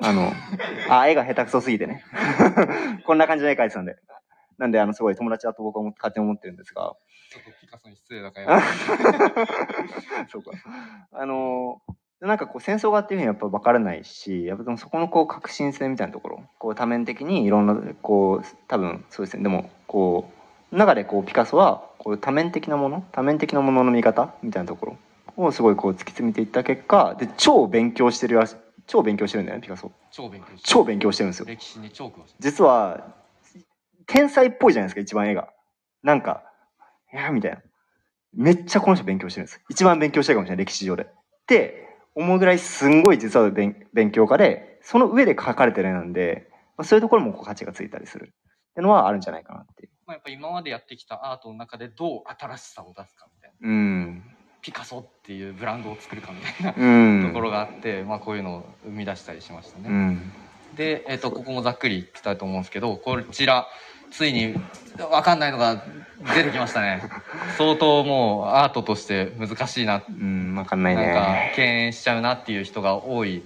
[0.00, 0.32] あの、
[0.90, 2.04] あ、絵が下手くそすぎてね。
[3.04, 3.96] こんな感じの絵描いてたんで。
[4.58, 6.94] なんで、あの、すごい友達だと僕は思勝手に思ってるんですが、
[7.30, 8.60] ちょっとピカソに失礼だから
[10.28, 10.52] そうか。
[11.12, 20.35] あのー、なんかこう戦争がっていうふうにやっぱ分からないし、やっぱでもそこのこう革新性みたいなところ、こう多面的にいろんな、こう、多分そうですね、でもこう、
[20.72, 29.90] 中でこうピカソはこう多面的なもの、多面的なものの見方みたいなところをすごいこう突き詰めていった結果、で、超勉強してるらし超勉強してるんだよね、ピカソ。
[30.10, 31.46] 超勉強して超勉強してるんですよ。
[31.46, 32.34] 歴史に超詳しい。
[32.38, 33.14] 実は、
[34.06, 35.48] 天才っぽいじゃないですか、一番絵が。
[36.02, 36.44] なんか、
[37.12, 37.58] いや、みたいな。
[38.34, 39.60] めっちゃこの人勉強してるんです。
[39.68, 41.04] 一番勉強してるかもしれない、歴史上で。
[41.04, 41.06] っ
[41.46, 48.34] て思うぐらいすんごい実は勉勉強家で、その上で描かれてる絵なんで、まあ、そういうところもこう価値がついたりするってい
[48.78, 49.90] うのはあるんじゃないかなっていう。
[50.06, 53.68] まあ、やっぱ今までやってきたアートの中でどう新しさを出すかみたいな。
[53.68, 54.22] うん。
[54.62, 57.26] ピカソっていうブランドを作るかみたいなうん。
[57.28, 59.88] ところがあって、まあこういうのを生み出したりしましたね。
[59.88, 60.32] うん。
[60.76, 63.66] で、えっ、と、ここもざっくりいきたいと思うんですけど、こちら、
[64.12, 64.54] ついに
[65.10, 65.82] わかんないのが
[66.36, 67.02] 出てきましたね。
[67.58, 71.52] 相当もうアートとして難しいな、うん、わかんなないんかね。
[71.56, 73.42] 敬遠しちゃうなっていう人が多い、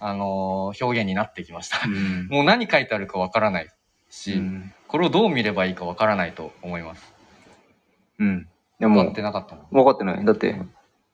[0.00, 1.86] あのー表現になってきました。
[1.86, 2.26] うん。
[2.28, 3.68] もう何書いてあるかわからない
[4.10, 4.74] し、うん。
[4.88, 7.14] これをどう見ればいいかわからないと思います。
[8.18, 8.48] うん。
[8.78, 9.62] でも分かって、なかったの？
[9.70, 10.24] 分かってない。
[10.24, 10.60] だって、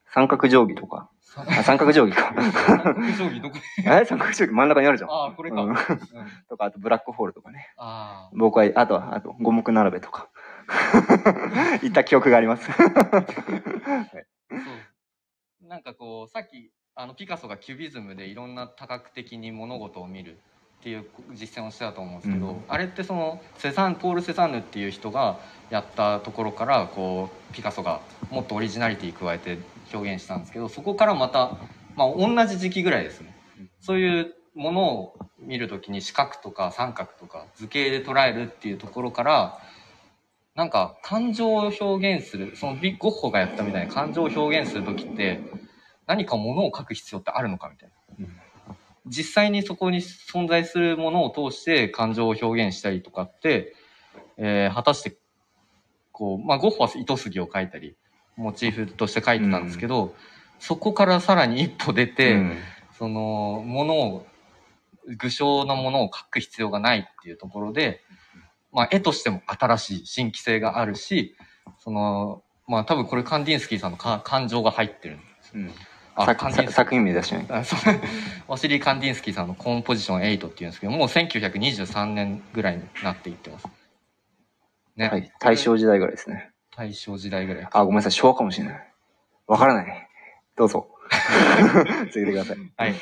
[0.06, 1.10] 三角定規とか。
[1.36, 2.32] あ、三角定規か。
[2.34, 3.56] 定規どこ？
[3.84, 4.04] え？
[4.06, 5.10] 三角定規真ん中にあるじゃん。
[5.10, 5.62] ああ、これか。
[5.62, 5.76] ううんん、
[6.48, 7.72] とか、あとブラックホールとかね。
[7.76, 10.28] あ僕は、あと、あと、五目並べとか。
[11.82, 12.70] 言った記憶があります。
[12.70, 14.70] あ、そ
[15.62, 15.68] う。
[15.68, 20.38] なんかこう、さっき、あの、ピカソがキュビズムでいろんな多角的に物事を見る
[20.86, 29.58] っていう実践をしてたと思うんですけど、うんあれってその、セザン、ポール・セザンヌっていう人がやったところから、こう、ピカソがもっとオリジナリティ加えて
[29.92, 31.58] 表現したんですけど、そこからまた、
[31.96, 33.36] まあ、同じ時期ぐらいですね。
[33.80, 39.58] そういうものを見るときに四角とか三角とか図形で捉えるっていうところから、
[40.54, 45.40] なんか感情を表現する、そのビゴッホがやったみたいに感情を表現するときって、
[46.06, 48.26] 何かものを書く必要ってあるのかみたいな。
[49.06, 53.74] 実際にそこに存在するものを通して感情を表現したりとかって、
[54.36, 55.16] えー果たして、
[56.12, 57.96] こう、まあ、ゴッホは糸杉を描いたり、
[58.36, 60.14] モチーフとして描いてたんですけど、
[60.58, 62.58] そこからさらに一歩出て、うん
[62.98, 64.26] その、ものを、
[65.18, 68.00] 具象なものを描く必要がないっていうところで、
[68.72, 71.36] まあ、絵としても新しい新規性があるし、
[71.78, 75.52] その、まあ、多分これカンディンスキーさんのか感情が入ってるんです。
[75.54, 75.70] うん
[76.16, 77.46] あ、さカンディンスキーさ作品名出してない。
[77.60, 77.94] あそう
[78.48, 83.68] ワシリー・カンディンスキーさんのコンポジション8っていうんですけど、もう1923年ぐらいになっていってます。
[84.96, 85.08] ね。
[85.08, 85.30] はい。
[85.38, 86.50] 大正時代ぐらいですね。
[86.74, 87.68] 大正時代ぐらい。
[87.70, 88.12] あ、ごめんなさい。
[88.12, 88.92] 昭和かもしれない。
[89.46, 90.08] わからない。
[90.56, 90.88] どうぞ。
[92.10, 92.56] 続けてください。
[92.76, 92.94] はい。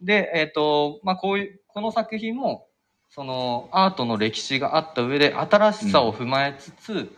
[0.00, 2.68] で、えっ、と、まあ、こういう、この作品も、
[3.10, 7.12] その、アートの歴史があった上で、新しさを踏まえつつ、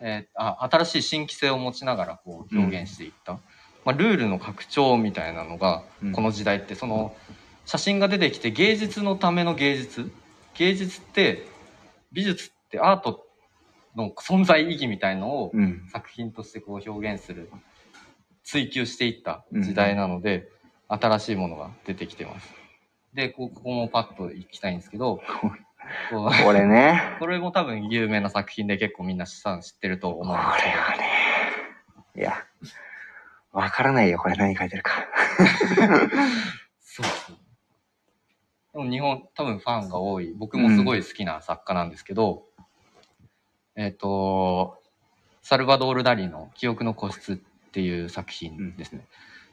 [0.00, 3.38] えーあ、新しい新規性を持ちながら、こう、表現していった。
[3.84, 7.14] まあ、ルールの拡張みたいなのが、うんこの時代って、その、
[7.64, 10.10] 写真が出てきて、芸術のための芸術。
[10.54, 11.46] 芸術って、
[12.12, 13.26] 美術ってアート
[13.96, 15.88] の存在意義みたいのを、うん。
[15.92, 17.50] 作品としてこう表現する
[18.44, 20.48] 追求していった時代なので、
[20.88, 22.52] 新しいものが出てきてます
[23.14, 25.22] でこここもパッといきたいんですけど
[26.10, 27.00] これね。
[27.18, 31.04] これも多分有名な作品で結構みんな知ってると思これうんですけどはね。
[32.16, 32.46] いや、
[33.52, 34.18] わからないよ。
[34.18, 34.92] これ何書いてるか。
[36.80, 37.36] そうそう
[38.72, 42.44] でも日本多分ファンが多い僕もすごい好きな作家なんですけど、
[43.76, 44.78] えっ、と
[45.42, 47.36] サルバドール・ダリの「記憶の個室」っ
[47.72, 49.06] ていう作品ですね。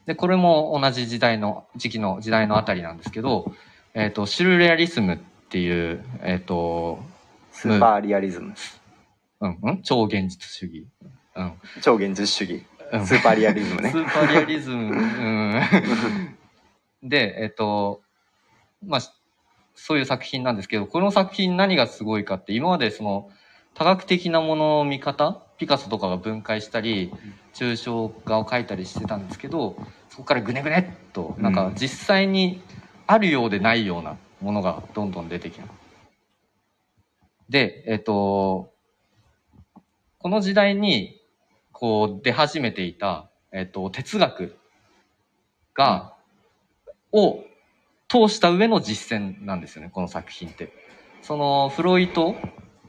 [0.06, 3.54] でこれも同じ時代の時期の時代のあたりなんですけど、
[3.94, 5.18] えっとシルレアリスムっ
[5.50, 7.04] ていう、えっと
[7.52, 8.54] スーパーリアリズム。
[9.42, 10.86] うんうん、超現実主義、
[11.36, 12.66] うん超現実主義。
[12.92, 13.06] うん。
[13.06, 13.90] スーパーリアリズムね。
[13.92, 13.98] ス。
[13.98, 14.98] ーパーリアリズム、う
[17.06, 18.02] ん、で、えっと、
[18.86, 19.02] まあ、
[19.76, 23.30] そういう作品なんですけど、この作品何がすごいかって、今までその
[23.74, 27.14] 多角的なものの見方、ピカソとかが分解したり、
[27.54, 29.78] 抽象画を描いたりしてたんですけど、
[30.10, 32.62] そこからぐねぐねっと、なんか実際に
[33.08, 35.72] あるようでないようなものがどんどん出てきます。
[37.50, 38.72] で、えっと、
[40.20, 41.19] この時代に、
[41.80, 44.58] こう出始めていた、えっと、哲学
[45.74, 46.14] が、
[47.14, 47.46] を
[48.10, 50.74] 通した上の実践なんですよね、この作品って。
[51.22, 52.36] その、フロイト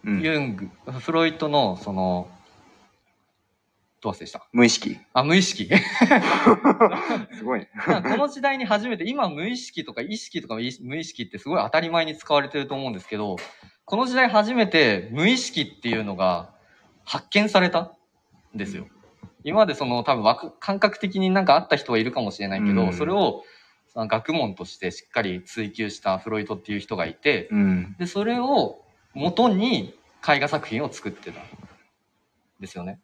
[0.02, 2.28] うんユング、フロイトの、その、
[4.00, 4.44] どう忘れした？
[4.52, 4.98] 無意識。
[5.12, 5.70] あ、無意識。
[7.38, 13.36] すごいこの時代に初めて、今無意識とか意識とか無意識ってすごい当たり前に使われてると思うんですけど、
[13.84, 16.52] この時代初めて無意識っていうのが
[17.04, 17.90] 発見されたん
[18.54, 18.86] ですよ。
[19.44, 23.44] 今までその多分わく感覚的になんかあった人はいるかもしれないけど、うんそれを
[23.92, 27.96] その学問としてしっかり追求したフロイトっていう人がいて、うん。
[27.98, 28.84] で、それを
[29.14, 29.94] 元に
[30.26, 31.42] 絵画作品を作ってたん
[32.60, 33.00] ですよね。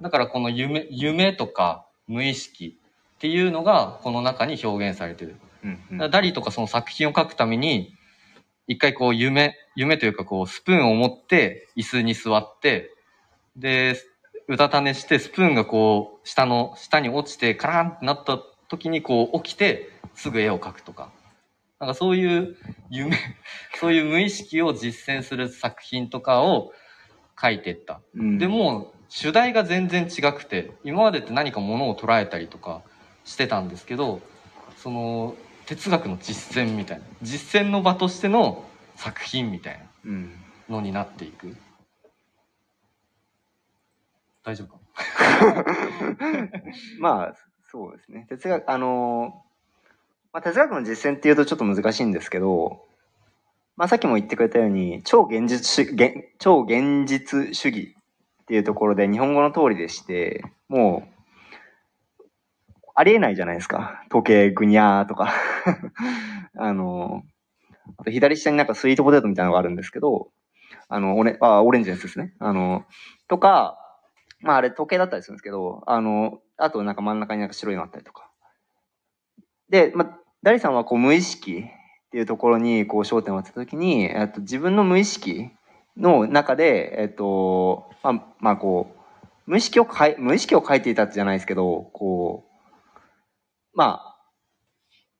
[0.00, 2.78] だからこの夢、夢とか無意識
[3.16, 5.36] っていうのがこの中に表現されてる。
[5.64, 7.94] うんだからダリとかその作品を描くために、
[8.68, 12.90] 一回こう夢、夢というかこうスプーンを持って椅子に座って、
[13.54, 13.96] で、
[14.48, 18.38] うたた寝してスプーンがこう下の、下に落ちてカランってなった
[18.68, 21.10] 時にこう起きてすぐ絵を描くとか。
[21.78, 22.56] なんかそういう
[22.90, 23.16] 夢、
[23.78, 26.72] そういう無意識を実践する作品とかを
[27.36, 28.00] 描いてった。
[28.14, 28.38] うん。
[28.38, 32.82] でも、主題が全然違くて、今までって何かものを捉えたりとか
[33.24, 34.20] してたんですけど、
[34.76, 35.36] その、
[35.66, 40.32] 哲学の実践みたいな、実践の場としての作品みたいうん。
[40.68, 41.56] なのになっていく。
[44.46, 44.78] 大丈夫か？
[47.00, 47.34] まあ、
[47.68, 48.26] そうですね。
[48.28, 49.42] 哲学、あの
[50.32, 52.84] まあ、哲学の実践っていうとちょっと難しいんですけど、
[53.76, 57.96] まあ、さっきも言ってくれたように、超現実主現超現実主義
[58.42, 61.08] っていうところで日本語の通りでして、も
[62.20, 62.24] う、
[62.94, 64.04] ありえないじゃないですか。
[64.10, 65.32] 時計ぐにゃーとか。
[66.56, 67.22] あの
[67.98, 70.28] あと左下になんかスイートポテトみたいなのがあるんですけど、
[70.88, 72.32] あの、オレあオレンジのやつですね。
[72.38, 72.84] あの、
[73.28, 73.76] とか、
[74.46, 78.30] まああれ時計だったりするんですけど、あの、あとなんか真ん中になんか白いのあったりとか。
[79.68, 85.50] で、まあ、ダリさんはこう無意識っていうところにこう焦点を当てたときに、えっと、自分の無意識
[85.96, 88.96] の中で、えっと、まあ、まあこう、
[89.46, 92.96] 無意識をかい、無意識を書いていたじゃないですけど、こう、
[93.74, 94.16] まあ、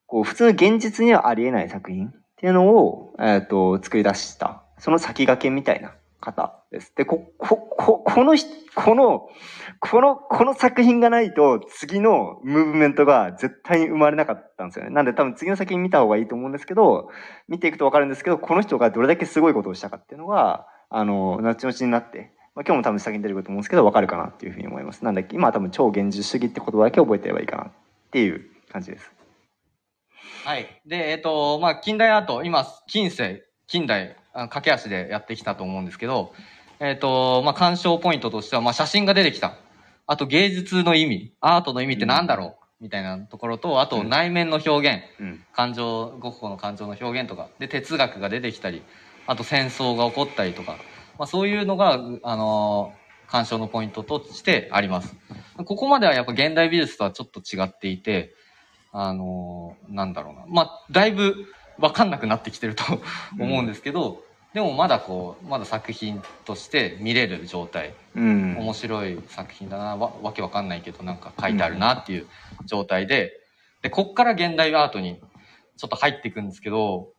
[0.07, 4.63] こう、普通の現実にはありえない作品っていうのを、えっと、作り出した。
[4.79, 6.93] その先駆けみたいな方です。
[6.97, 9.29] で、こ、こ、こ、この人、この、
[9.81, 14.91] この、この作品がないと次のムーブメントが絶対に生まれなかったんですよね。
[14.91, 17.09] なんで多分次の作品見た方がいいと思うんですけど、
[17.49, 25.05] 見ていくとわかるんですけど、この人がどれだけすごいことをしたかっていうのが、あの、後々になって、まあ、今日も多分先に出てくると思うんですけど、わかるかなっていうふうに思います。
[25.05, 27.71] なんで、今は多分超現実主義って言葉だけ覚えてればいいかなっ
[28.11, 29.13] ていう感じです。
[30.45, 30.81] はい。
[30.87, 34.17] で、えっ、と、まあ、近代アート、今、近世、近代、
[34.49, 36.33] 駆け足でやってきたと思うんですけど、
[36.79, 39.57] えっ、と、まあ、鑑賞ポイントとしては、まあ、写真が出てきた。
[40.07, 45.45] あと、芸術の意味、アートの意味って何だろう、みたいなところと、あと、うん内面の表現、うん。
[45.53, 48.83] 感情、ゴッホの感情の表現とか、で、哲学が出てきたり、
[49.27, 50.77] あと戦争が起こったりとか、
[51.19, 55.17] まあ、そういうのが、あのー鑑賞のポイントとしてあります。
[55.57, 58.37] ここまではやっぱ現代美術とはちょっと違っていて、
[58.93, 60.45] あのーなんだろうな。
[60.47, 61.35] まあ、だいぶ
[61.79, 62.85] わかんなくなってきてると
[63.41, 64.23] 思うんですけど、
[64.57, 67.93] でもまだこう、まだ作品として見れる状態。
[68.15, 68.57] うん。
[68.57, 72.27] 面白い作品だな、わわけわかんないけどなんか書いてあるなっていう
[72.65, 73.39] 状態で、
[73.83, 75.21] で、こっから現代アートに
[75.77, 77.11] ちょっと入っていくんですけど、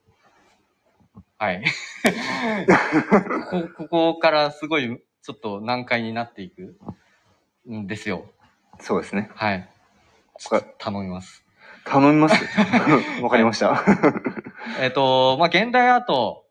[1.38, 1.64] はい。
[3.52, 6.76] こここからすごいちょっと難解になっていく
[7.70, 8.26] んですよ。
[8.80, 9.30] そうですね。
[9.36, 9.70] はい。
[10.80, 11.46] 頼みます。
[11.86, 12.44] 頼みます？
[13.22, 13.84] わかりました。
[14.82, 16.47] えっ、と、まあ、現代アート、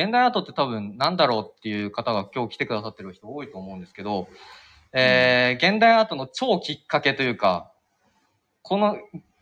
[0.00, 4.28] 現代アートって多分なんだろうっていう方が今日来てくださってる人多いと思うんですけど、
[4.92, 7.72] えー、現代アートの超きっかけというか、
[8.62, 8.96] この、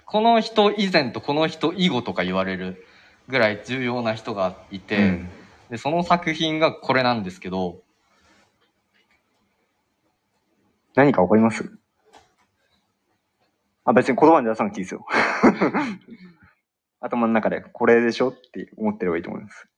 [0.06, 2.86] この人以前とこの人以後とか言われる
[3.28, 5.28] ぐらい重要な人がいて、うん
[5.68, 7.82] で、その作品がこれなんですけど、
[10.94, 11.76] 何かわかります？
[13.84, 15.04] あ、別に言葉に出さなくていいですよ。
[17.00, 19.68] 頭の中で、これでしょって思ってればいいと思います。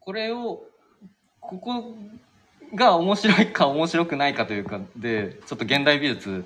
[0.00, 0.64] これを、
[1.40, 1.94] ここ
[2.74, 6.44] が面白いか面白くないかというかで、ちょっと現代美術、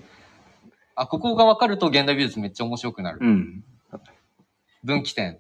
[0.96, 3.18] あ、ここが分かると現代美術めっちゃ面白くなる。
[3.20, 3.64] うん。
[4.82, 5.38] 分岐点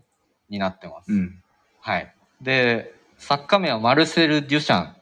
[0.48, 1.12] になってます。
[1.12, 1.42] うん。
[1.80, 2.14] はい。
[2.40, 4.94] で、作家名はマルセル・デュシャンっ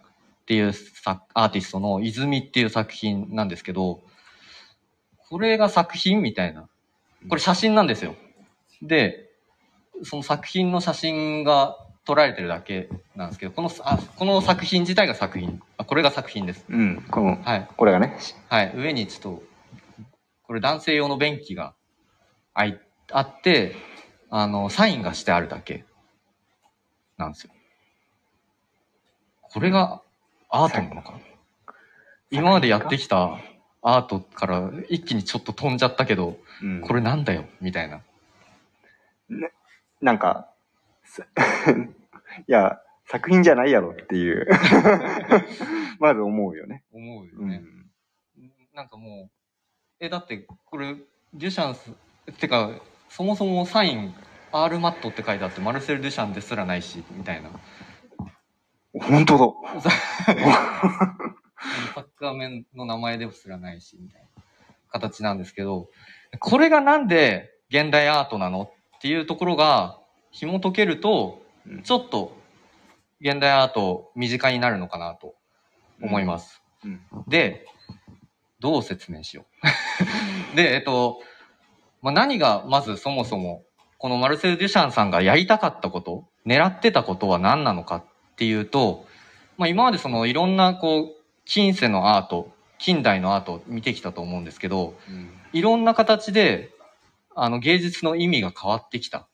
[0.47, 4.03] ていう作アーティストの泉っていう作品なんですけど、
[5.29, 6.69] これが作品みたいな。
[7.29, 8.15] これ写真なんですよ。
[8.81, 9.31] で、
[10.03, 11.77] その作品の写真が
[12.07, 15.61] 撮られてるだけなんですけど、この、あ、この作品自体が作品。
[15.77, 16.65] あ、これが作品です。
[16.69, 17.03] うん。
[17.11, 17.69] この、はい。
[17.77, 18.17] これがね。
[18.49, 18.73] はい。
[18.77, 19.43] 上にちょっと、
[20.45, 21.75] これ男性用の便器が
[22.55, 22.81] あい
[23.11, 23.75] あって、
[24.31, 25.85] あの、サインがしてあるだけ。
[27.17, 27.53] なんですよ。
[29.43, 30.03] これが
[30.49, 31.19] アートなのか
[32.31, 33.39] 今までやってきた
[33.81, 37.47] アートから一気にちょっと飛んじゃったけど、うんこれなんだよ？
[37.61, 38.03] みたいな。
[40.03, 40.56] なんか、す
[42.49, 44.47] いや、作品じゃないやろっていう、
[46.01, 46.85] まず思うよね。
[46.93, 47.63] 思うよね。
[48.37, 48.51] うん。
[48.75, 49.31] なんかもう、
[50.01, 50.97] え、だってこれ、
[51.33, 51.93] デュシャンス、
[52.39, 52.71] てか、
[53.09, 54.15] そもそもサイン、
[54.53, 57.51] アールマットって書いてあって、マルセル・デュシャンですらないし、みたいな。
[58.93, 59.89] 本当サ
[62.01, 64.43] ッカー面の名前ですらないし、みたいな
[64.89, 65.89] 形なんですけど、
[66.41, 70.01] これがなんで現代アートなのっていうところが
[70.37, 72.37] 紐解けると、うんちょっと
[73.21, 75.35] 現代アート身近になるのかなと
[76.01, 76.63] 思います。
[76.85, 77.65] うんで、
[78.61, 79.47] どう説明しよ
[80.53, 80.55] う。
[80.57, 81.21] で、えっと、
[82.03, 83.65] まあ、何がまずそもそも、
[83.99, 88.05] このマルセル・デュシャンさんがやりたかったこと、狙ってたことは何なのかっ
[88.37, 89.07] ていうと、
[89.57, 91.15] まあ、今までそのいろんなこう、
[91.47, 96.71] 近世のアート、近代のアートを見てきたと思うんですけど、うんいろんな形で、
[97.35, 99.27] あの、芸術の意味が変わってきた。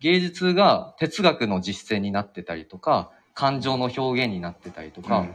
[0.00, 5.26] 芸術が哲学の実践になってたりとか、感情の表現になってたりとか、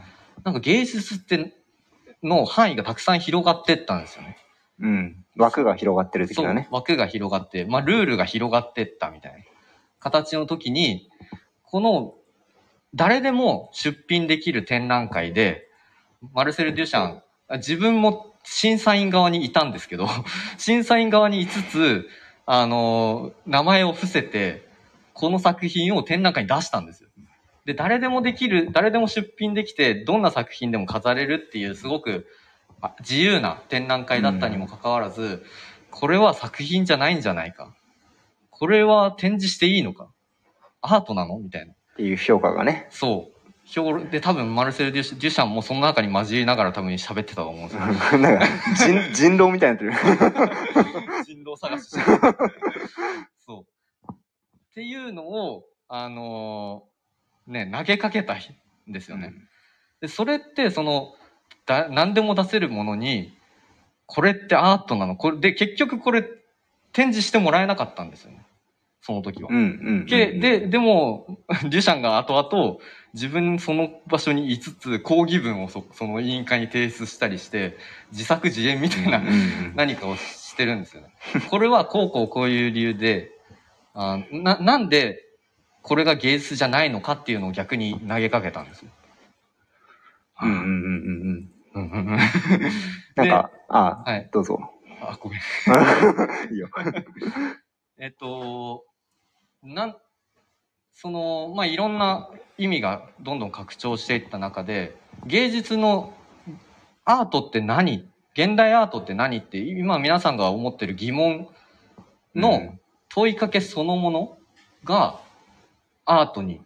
[0.44, 1.54] なんか芸術って、
[2.22, 4.36] の範囲がたくさん広がってったんですよね。
[4.80, 4.88] うん。
[4.88, 5.24] うん。
[5.36, 6.68] 枠が広がってる的そうなね。
[6.70, 9.38] 枠が広がって、まあ、ルールが広がってったみたいな
[10.00, 11.10] 形の時に、
[11.62, 12.14] この、
[12.94, 15.68] 誰でも出品できる展覧会で、
[16.32, 20.08] マルセル・デュシャン、あ自分も審査員側にいたんですけど、
[20.58, 22.08] 審査員側にいつつ、
[22.46, 24.68] あの、名前を伏せて、
[25.12, 27.10] この作品を展覧会に出したんですよ。
[27.64, 32.26] で、誰でもできる、誰でも出品できて、どんな作品でも飾れるっていう、すごく
[32.80, 35.44] あ自由な展覧会だったにもかかわらず、
[35.90, 37.74] これは作品じゃないんじゃないか。
[38.50, 40.08] これは展示していいのか。
[40.82, 41.38] アートなの？
[41.38, 41.72] みたいな。
[41.72, 42.86] っていう評価がね。
[42.90, 43.35] そう。
[43.66, 47.80] 評で、多分マルセル・デュシャンもその中に混じりながら多分喋ってたと思うんですよ。
[48.18, 50.14] なんか人、人狼みたいになってる。
[51.24, 52.18] 人狼探ししてる。
[53.44, 53.66] そ
[54.08, 54.12] う。
[54.12, 54.16] っ
[54.74, 58.38] ていうのを、あのーね、投げかけたん
[58.92, 59.32] ですよね。
[60.00, 61.14] で、それって、その、
[61.64, 63.36] だ、何でも出せるものに、
[64.06, 65.16] これってアートなの？
[65.16, 66.24] これ、で、結局これ、
[66.92, 68.44] 展示してもらえなかったんですよね。
[69.00, 69.48] その時は。
[69.50, 70.06] うんうん。
[70.06, 72.78] けで、でも、 デュシャンが後々、
[73.16, 77.78] 自分その場所にいつつ、抗議文をそその委員会に提出したりして、
[78.12, 79.22] 自作自演みたいな
[79.74, 81.08] 何かをしてるんですよね。
[81.48, 83.30] これはこうこうこういう理由で、
[83.94, 85.24] あな、なんで、
[85.80, 88.90] これが芸術じゃないのかっていうのを逆に投げかけたんですよ。
[90.42, 91.80] うんうんうんうんうん。
[91.80, 92.18] うんうんうん
[93.16, 94.28] なんか、あはい。
[94.30, 94.58] どうぞ。
[95.00, 95.40] あ、ごめん。
[96.52, 96.68] いいよ。
[97.96, 98.84] えっと、
[99.62, 99.96] なん、
[100.96, 106.14] その、まあ、いろんな意味がどんどん拡張していった中で、芸術の
[107.04, 108.08] アートって何？
[108.32, 111.48] 現代アートって何って、今皆さんが思ってる疑問
[112.34, 112.80] うのん。
[113.10, 114.38] 問いかけそのもの
[114.84, 115.20] が
[116.06, 116.62] アートに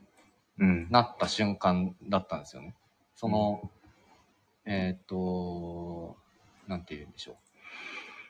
[0.60, 0.86] うん。
[0.90, 2.74] なった瞬間だったんですよね。
[3.16, 3.68] その、
[4.64, 6.16] えっ、と、
[6.68, 7.36] なんて言うんでしょ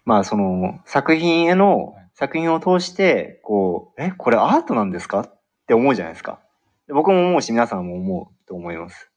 [0.06, 5.30] まあ、その、作品へのはい、作品を通して、こう、え、これアートなんですか？
[5.70, 6.40] って思うじゃないですか。
[6.88, 9.08] で僕も思うし、皆さんも思うと思います。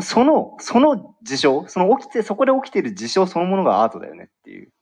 [0.00, 4.72] その、その事象、その起きて、そこで起きている事象そのものがアートだよねっていう。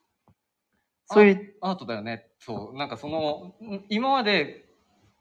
[1.07, 1.55] そういう、う。
[1.63, 2.27] アートだよね。
[2.39, 2.77] そう。
[2.77, 4.67] なんかその、ん今まで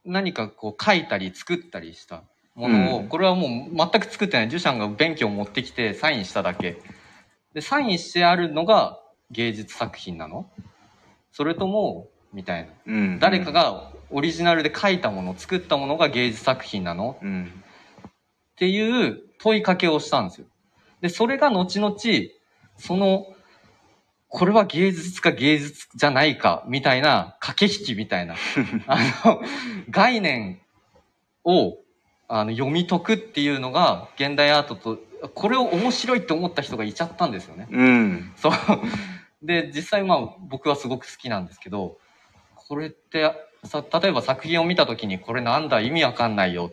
[0.03, 2.24] 何かこう書いたり作ったりした
[2.55, 4.49] ものを、うんこれはもう全く作ってない。
[4.49, 6.82] デュシャンが便器を持ってきてサインしただけ。
[7.53, 8.99] で、サインしてあるのが
[9.32, 10.49] 芸術作品なの
[11.32, 12.69] それとも、みたいな。
[12.86, 13.19] うん。
[13.19, 17.17] 誰か、がオリジナルで書いたもの、作ったものが芸術作品なの？
[17.21, 17.63] うん。
[18.05, 18.11] っ
[18.55, 20.47] ていう問いかけをしたんですよ。
[21.01, 21.95] で、それが後々、
[22.77, 23.25] その、
[24.29, 28.36] これは芸術か芸術じゃないか、みたいな駆け引きみたいな、
[28.88, 29.41] あの、
[29.89, 30.61] 概念
[31.43, 31.77] を、
[32.27, 34.99] あの、読み解くっていうのが、現代アートと、
[35.36, 37.67] これを面白いって思った人がいちゃったんですよね。
[37.69, 38.34] うん。
[38.36, 38.53] そう。
[39.43, 41.97] で、実際まあ僕はすごく好きなんですけど、
[42.74, 43.32] これって、
[43.63, 46.71] さ、例えば作品を見たときにこれなんだ意味わかんないよ。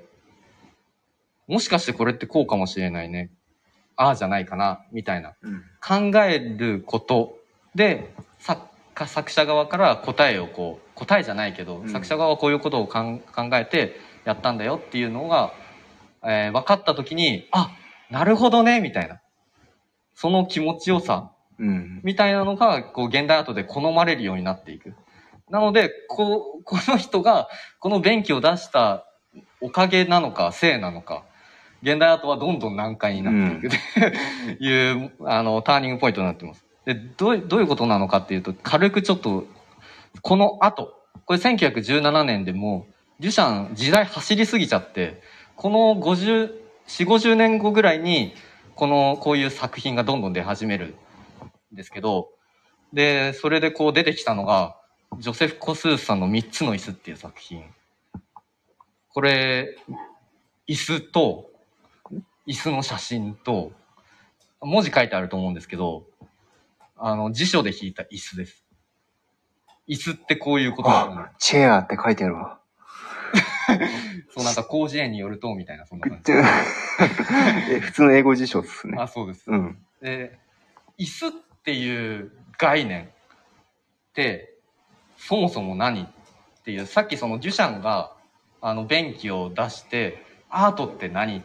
[1.47, 3.31] もしかしてこれってこうかもしれないね。
[3.97, 5.35] ああじゃないかな、みたいな。
[5.43, 5.63] うん。
[5.79, 7.37] 考えること
[7.75, 8.63] で、作
[8.95, 13.21] 家、作者側から答えをこう、答えじゃないけど、うん作者側はこういうことを考
[13.53, 15.53] えてやったんだよっていうのが、
[16.23, 17.77] えー分かったときに、あ、
[18.09, 19.21] なるほどね、みたいな。
[20.15, 22.01] その気持ちよさ、うん。
[22.03, 24.95] みたいなのが、こう、現代アートで好まれるようになっていく。
[25.51, 27.49] なので、こう、この人が、
[27.81, 29.05] この便器を出した
[29.61, 31.25] おかげなのか、せいなのか、
[31.83, 33.77] 現代アートはどんどん難解になっていく
[34.59, 36.65] と いう、あの、ターニングポイントになってます。
[36.85, 39.45] で、どうどういうことなのかっていうと、軽くちょっと、
[40.23, 40.95] この後、
[41.25, 45.21] これ1917年でもう、デュシャン時代走りすぎちゃって、
[45.57, 46.53] この50、
[46.87, 48.35] 4、50年後ぐらいに、
[48.75, 50.95] この、こういう作品がどんどん出始める
[51.73, 52.29] んですけど、
[52.93, 54.77] で、それでこう出てきたのが、
[55.19, 57.65] ジョセフ・コスースさんの3つの椅子っていう作品。
[59.13, 59.77] これ、
[60.69, 61.51] 椅子と、
[62.47, 63.73] 椅子の写真と、
[64.61, 66.05] 文字書いてあると思うんですけど、
[66.97, 68.65] あの、辞書で引いた椅子です。
[69.89, 72.61] 椅子ってこういうことだと思うあ、チェアって書いてあるわ。
[74.31, 76.33] そうなんか広辞苑によると、みたいな、そんな感じ。
[77.75, 78.97] え普通の英語辞書ですね。
[78.99, 79.51] あ、そうです。
[79.51, 79.85] うん。
[80.01, 80.39] で、
[80.99, 81.31] 椅子っ
[81.65, 83.09] ていう概念っ
[84.15, 84.50] て、
[85.21, 86.07] そもそも何っ
[86.65, 88.13] ていう、さっきそのデュシャンが、
[88.63, 91.43] あの、便器を出して、アートって何っ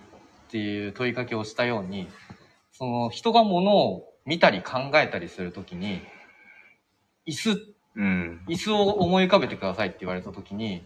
[0.49, 2.07] ていう問いかけをしたように、
[2.71, 6.01] その人が物を見たり考えたりするときに、
[7.27, 8.41] 椅子、うん。
[8.47, 10.85] 椅子を思い浮かべてくださいって言われたときに、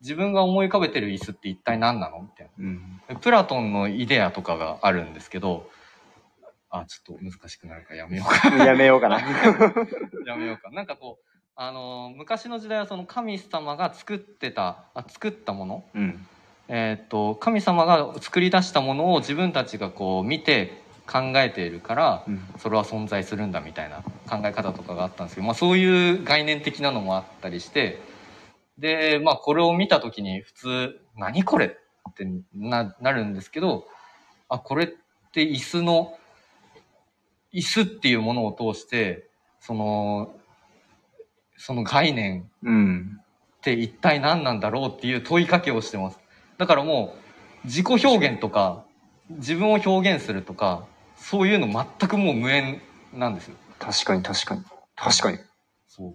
[0.00, 2.20] 自分が思い浮かべてる椅子って一体何なの？
[2.20, 2.52] みたいな。
[2.64, 3.00] うん。
[3.08, 5.68] でプラトンのイデアとかがあるんですけど、
[6.70, 8.48] あ、ちょっと難しくなるからやめようか。
[8.64, 9.20] やめようかな。
[10.26, 10.70] やめようか。
[10.70, 11.27] なんかこう、
[11.60, 16.26] あのー昔の時代はその神様が作ってた、あ作ったもの、うん。
[16.68, 20.80] えーっと、神様が作り出したものを自分たちがこう見て
[21.10, 22.40] 考えているから、うん。
[22.58, 27.98] それは存在するんだみたいな考え方とかがあったんですけど、まあそういう概念的なのもあったりして、
[28.78, 33.88] で、まあこれを見た時に普通、何これってななるんですけど、
[34.48, 34.88] あ、これっ
[35.32, 36.16] て椅子の、
[37.52, 39.26] 椅子っていうものを通して、
[39.58, 40.37] その、
[41.58, 43.20] その概念うん。
[43.58, 46.18] って一体何なんだろうっていう問いかけをしてます。
[46.56, 47.16] だからも
[47.64, 48.84] う自己表現とか
[49.30, 50.86] 自分を表現するとか
[51.16, 52.80] そういうの全くもう無縁
[53.12, 53.56] なんですよ。
[53.78, 54.62] 確かに確かに。
[54.96, 55.38] 確かに。
[55.88, 56.14] そう。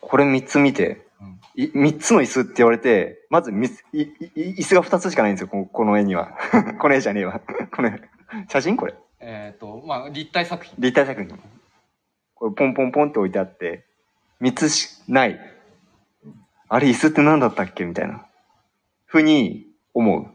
[0.00, 4.02] これ3つ見て、うんい3つの椅子って言われて、まずいい
[4.34, 6.36] い椅子が2つしかないんですよ、このこの絵には。
[6.80, 7.40] この絵じゃねえわ。
[7.74, 8.00] この絵。
[8.48, 8.94] 写真これ。
[9.20, 10.74] えっ、と、まあ立体作品。
[10.78, 11.38] 立体作品。
[12.34, 13.84] これポンポンポンって置いてあって、
[14.40, 15.38] 3つしない。
[16.68, 18.26] あれ椅子って何だったっけみたいな。
[19.06, 20.26] ふうに思う。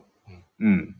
[0.59, 0.95] うん。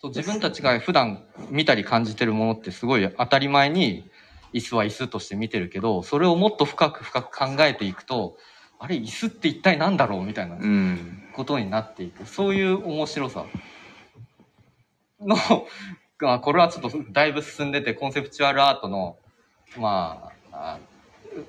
[0.00, 4.08] そう自分たちが普段見たり感じてるものってすごい当たり前に
[4.52, 8.36] 椅子は椅子として見てるけど、それをもっと深く深く考えていくと、
[8.78, 11.22] あれ椅子って一体何だろうみたいなうん。
[11.34, 12.26] ことになっていく。
[12.26, 13.44] そういう面白さ
[15.20, 15.36] の、
[16.20, 19.16] まあ、これはちょっとだいぶ進んでて、コンセプチュアルアートの、
[19.78, 20.78] まあ、あ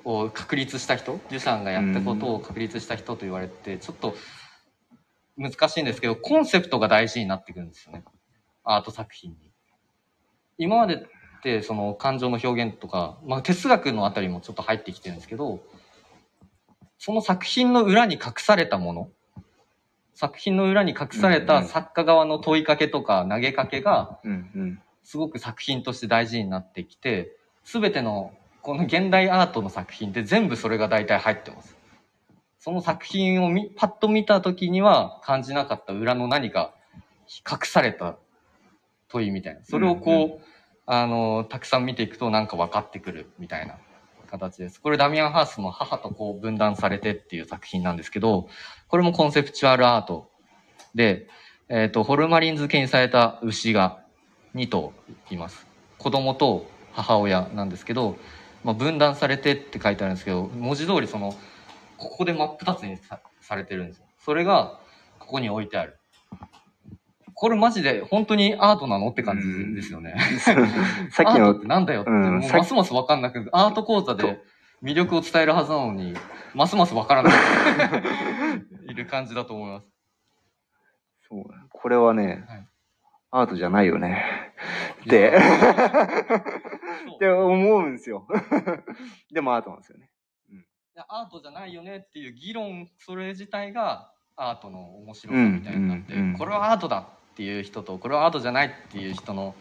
[0.04, 4.14] を確立した人、デュシャンがやったことを確立した人と言われて、ちょっと
[5.36, 8.04] 難しいんですけど、コンセプトが大事になってくるんですよね。
[8.64, 9.36] アート作品に。
[10.58, 10.98] 今までっ
[11.42, 15.60] て、その感情の表現とか、まあ、哲学のあたりもちょっと入ってきてるんですけど、
[16.98, 19.10] その作品の裏に隠されたもの、
[20.14, 24.18] 作品の裏に隠された作家側の問いかけとか投げかけが。
[25.06, 28.32] すごく作品として大事になってきて、すべての
[28.66, 31.76] この現代アートの作品って全部それが大体入ってます。
[32.58, 36.74] その作品を見パッと見た時には感じなかった裏の何か
[37.48, 38.16] 隠された
[39.06, 39.60] 問いみたいな。
[39.62, 40.40] それをこう、うんう
[40.84, 43.76] あの、たくさん見ていくとなんか分かってくるみたいな
[44.28, 44.80] 形です。
[44.80, 48.48] これダミアン・ハースの母とこう分断されてっていう作品なんですけど、
[48.88, 50.28] これもコンセプチュアルアート
[50.92, 51.28] で、
[51.68, 54.02] えっ、と、ホルマリン漬けにされた牛が
[54.56, 54.92] 2頭
[55.30, 55.68] います。
[55.98, 58.16] 子供と母親なんですけど、
[58.66, 61.36] まあ、分断されてって書いてあるんですけど、文字通りその、
[61.96, 64.06] ここで真っ二つにさされてるんですよ。
[64.18, 64.80] それが、
[65.20, 66.00] ここに置いてある。
[67.32, 70.16] これマジで本当にアートなのって感じですよね。
[71.12, 74.42] さっきのアートって、なんだよって、うんますますわかんなく、アート講座で
[74.82, 76.14] 魅力を伝えるはずなのに、
[76.52, 77.34] ますますわからなく
[78.90, 79.86] いる感じだと思います。
[81.28, 82.66] そうこれはね、はい
[83.30, 84.24] アートじゃないよね。
[85.02, 85.32] って、
[87.16, 88.26] って思うんですよ。
[89.32, 90.10] でもアートなんですよね。
[90.50, 96.28] いやアートじゃないよねっていう議論それ自体がアートの面白さみたいになって、うんうん。
[96.30, 99.54] うんこれはアートだっていう人とこれはアートじゃないっていう人の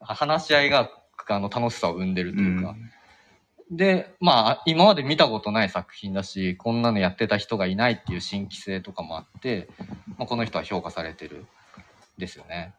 [0.00, 0.90] 話し合いが
[1.28, 2.74] あの楽しさを生んでるというか、
[3.70, 9.68] でまあ今まで見たことない作品だしこんなのやってた人がいないっていう新規性とかもあって、
[10.18, 11.46] まあ、この人は評価されてる
[12.18, 12.74] ですよね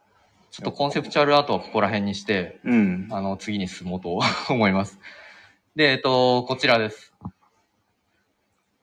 [0.55, 3.09] ちょっとコンセプチュアルアートはここら辺にしてうん。
[3.11, 4.17] あの、次に進もうと
[4.49, 4.97] 思います。
[5.75, 7.13] で、えっと、こちらです。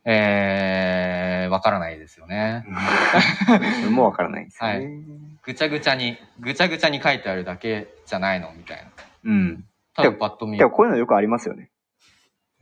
[0.05, 2.66] えー、わからないですよね。
[3.81, 5.03] それもわからないんですよね。
[5.43, 8.91] ぐちゃぐちゃに、ぐちゃぐちゃに書いてあるだけじゃないのみたいな。
[9.25, 9.64] うん。
[9.95, 10.64] 多分パッと見で。
[10.64, 11.70] もこういうのよくありますよね。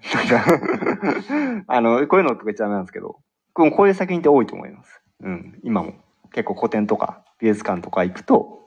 [1.67, 3.19] あの、こういうのとか言っちゃダメなんですけど、
[3.55, 5.03] こういう作品って多いと思います。
[5.19, 5.59] うん。
[5.65, 5.95] 今も。
[6.33, 8.60] 結構古典とか美術館とか行くと、ん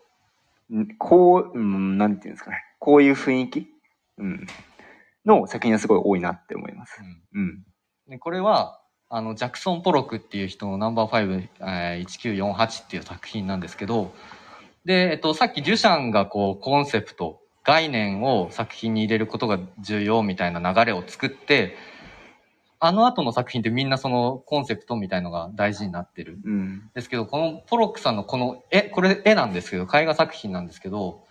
[0.97, 2.57] こう、うん、なんていうんですかね。
[2.79, 3.67] こういう雰囲気？
[4.17, 4.47] うん。
[5.25, 6.99] の作品がすごい多いなって思います。
[7.33, 7.63] うんうん。
[8.09, 14.13] でこれは、あの、ジャクソン・ポロックっていう人のナンバー5、えー1948っていう作品なんですけど、
[14.85, 21.77] で、えっと、さっきデュシャンがこう、コンセプト、概念を作品に入れることが重要みたいな流れを作って、
[22.85, 26.37] あの後の作品ってみんなそのコンセプトみたいのが大事になってる。
[26.43, 26.91] うん。
[26.93, 31.23] ですけど、このポロックさんのこの絵、これ絵なんですけど、絵画作品なんですけど、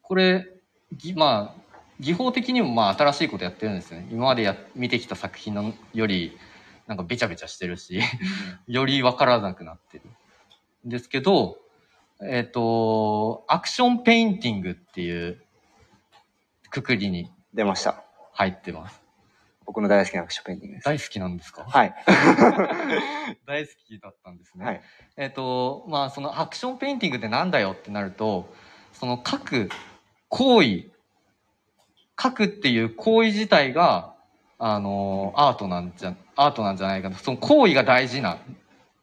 [0.00, 0.48] これ、
[0.94, 1.60] ぎまあ、
[2.00, 4.08] 技法的にもまあ新しいことやってるんですよね。
[4.10, 6.38] 今までや見てきた作品のより、
[6.86, 8.00] なんかべちゃべちゃしてるし、
[8.66, 10.04] よりわからなくなってる。
[10.86, 11.58] ですけど、
[12.22, 15.44] えっ、と、アクションペインティングっていう
[16.70, 18.04] くくりに出ました。
[18.32, 19.05] 入ってます。
[19.66, 20.84] 僕の大好きなアクションペインティングです。
[20.84, 21.64] 大好きなんですか？
[21.68, 21.94] はい。
[23.46, 24.64] 大好きだったんですね。
[24.64, 24.80] はい。
[25.16, 28.52] えっ、と、まあ、そのアクションペインティングってなんだよってなると、
[28.92, 29.68] その書く
[30.28, 30.84] 行為、
[32.20, 34.14] 書くっていう行為自体が、
[34.58, 37.16] あの、アートなんじゃ、アートなんじゃないかな。
[37.18, 38.38] その行為が大事な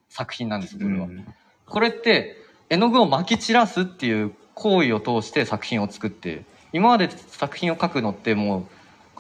[0.10, 1.06] 作品なんですよ、これは。
[1.06, 1.34] うん
[1.66, 2.36] これって、
[2.70, 8.66] 絵の具を撒き散らすっていう行為を通して作品を作って、今まで作品を描くのってもう、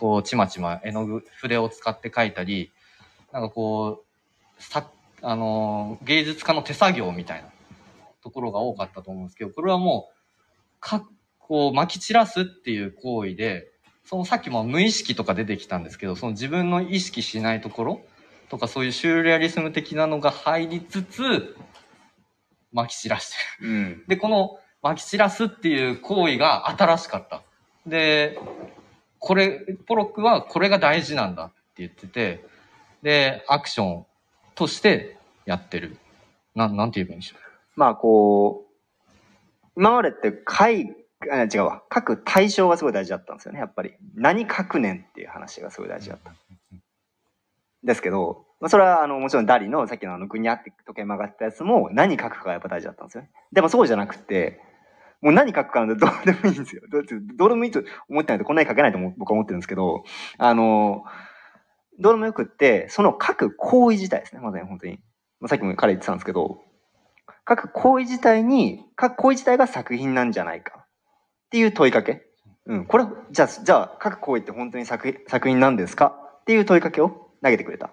[0.03, 2.73] こう、ちまちま絵の具、筆を使って描いたり、
[3.31, 4.03] なんかこ
[4.59, 4.91] う、さ、
[5.21, 7.47] あの、芸術家の手作業みたいな
[8.21, 10.13] ところが多かったと思うんですけど、これはもう、
[10.81, 11.07] か、
[11.39, 13.71] こう、撒き散らすっていう行為で、
[14.03, 18.01] そのさっきも無意識とか出てきたんですけど、その自分の意識しないところ
[18.49, 21.55] とかそういうシューレアリスム的なのが入りつつ、
[22.73, 23.69] 撒き散らしてる。
[23.69, 24.03] うん。
[24.09, 27.41] で、この撒き散らすっていう行為が新しかった。
[27.85, 28.37] で、
[29.25, 32.45] これ、ポロックはこれが大事なんだって言ってて、
[33.03, 34.05] で、アクション
[34.53, 35.95] としてやってる。
[36.55, 37.37] な、なんて言えばいいんでしょ
[37.77, 40.93] まあこう、今までって書い、
[41.31, 41.83] あ違うわ。
[41.93, 43.93] 書く対象がすごい大事だったんですよね、やっぱり。
[44.13, 46.33] 何書くねんっていう話がすごい大事だった。
[47.81, 53.29] ですけど、まあ、それはあのもちろんダリのさっきのあのグニャって時計曲がったやつも何書くかがやっぱ大事だったんですよね。
[53.53, 54.59] でもそうじゃなくて、
[55.23, 56.81] もう何書くかなんてどうでもいいんですよ。
[56.91, 57.03] どう
[57.37, 60.03] どうでもいいと思ってないとこんなに書けないと思僕は思ってるんですけど、
[60.37, 61.05] あの、
[61.99, 64.99] どうでもよくって、その書く行為自体ですね、まさに本当に。
[65.47, 66.59] さっきも彼言ってたんですけど、
[67.47, 70.85] 書く行為自体に、書く行為自体が作品なんじゃないかっ
[71.51, 72.23] ていう問いかけ。
[72.65, 72.85] うん。
[72.85, 76.15] これ、じゃあ、じゃあ、書く行為って本当に作品作品なんですか？
[76.41, 77.91] っていう問いかけを投げてくれた。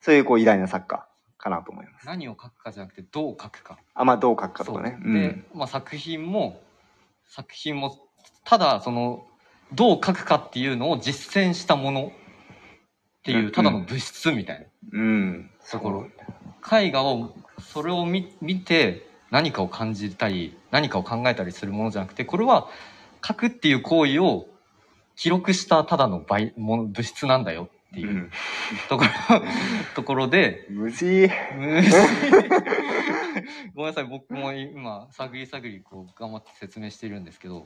[0.00, 1.06] そういうこう偉大な作家
[1.40, 2.06] かなと思います。
[2.06, 3.78] 何を書くかじゃなくてどう書くか。
[3.94, 4.98] あ、まあどう書くかとかね。
[5.02, 6.62] そうで、まあ作品も、
[7.26, 7.96] 作品も、
[8.44, 9.26] ただその、
[9.72, 12.10] どう書くかっていうのを実践したものっ
[13.22, 14.66] ていう、ただの物質みたいな。
[14.92, 15.00] うん。
[15.00, 15.50] うん。
[15.70, 16.06] ところ
[16.72, 22.68] 絵画をそれを見見て何かを感じたり何かを考えたりするものじゃなくてこれは
[23.26, 24.46] 書くっていう行為を
[25.16, 28.30] 記録したただの倍もの物質なんだよっていううん。
[28.88, 29.10] ところ、
[29.94, 30.66] ところで。
[30.70, 31.28] 無事。
[31.56, 31.92] むずい
[33.74, 34.04] ごめんなさい。
[34.04, 37.60] 僕も今探り探りこう頑張って説明しているんですけど。
[37.60, 37.64] っ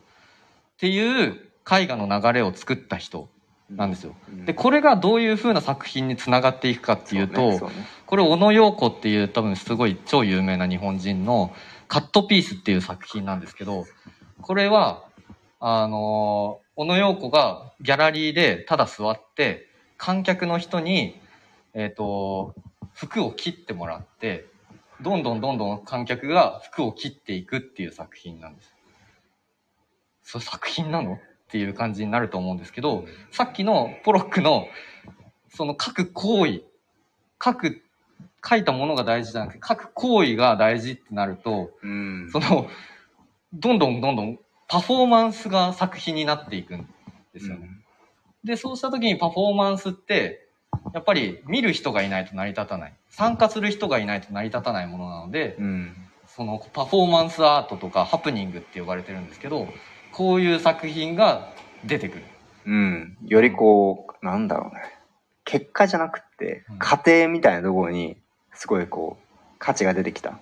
[0.79, 3.29] ていう絵画の流れを作った人
[3.71, 4.15] なんですよ。
[4.29, 4.45] うん。
[4.47, 7.75] でこれがどういう風な作品につながっていくかっていうとそうねそうね。
[8.07, 11.55] これ小野洋子っていう多分すごい超有名な日本人の
[11.87, 13.85] カットピースっていう作品なんですけど、
[14.41, 15.05] これは、
[15.61, 21.21] あのー小野洋子がギャラリーでただ座って、観客の人に、
[21.75, 22.55] えっ、と、
[22.93, 24.47] 服を切ってもらって、
[25.01, 28.75] どんどんどんどん観客が服を切っていくっていう作品なんです。
[30.23, 31.15] そう作品なの？
[31.15, 34.67] っていう感じになると思うんですけど、さっきのポロックの、
[35.55, 36.63] その書く行為、
[37.43, 37.83] 書く、
[38.45, 42.29] 書いたものが大事じゃなくて、書く行為が大事ってなると、うん。
[42.33, 42.69] その、
[43.53, 46.89] どんどんどんどんパフォーマンスが作品になっていくん
[47.33, 47.69] ですよね。
[48.45, 50.49] で、そうした時にパフォーマンスって、
[50.93, 52.95] やっぱり見る人がいないと成り立たない。
[53.11, 55.97] 参加する人がいないと成り立たないものなので、うん。
[56.27, 59.69] そのパフォーマンスアートとかハプニングって呼ばれてるんですけど、
[60.13, 61.53] こういう作品が
[61.85, 62.25] 出てくる。
[62.67, 63.17] うん。
[63.27, 64.83] よりこう、なんだろうね。
[65.45, 68.17] 結果じゃなくってうん、過程みたいなところに、
[68.53, 69.25] すごいこう、
[69.59, 70.39] 価値が出てきた。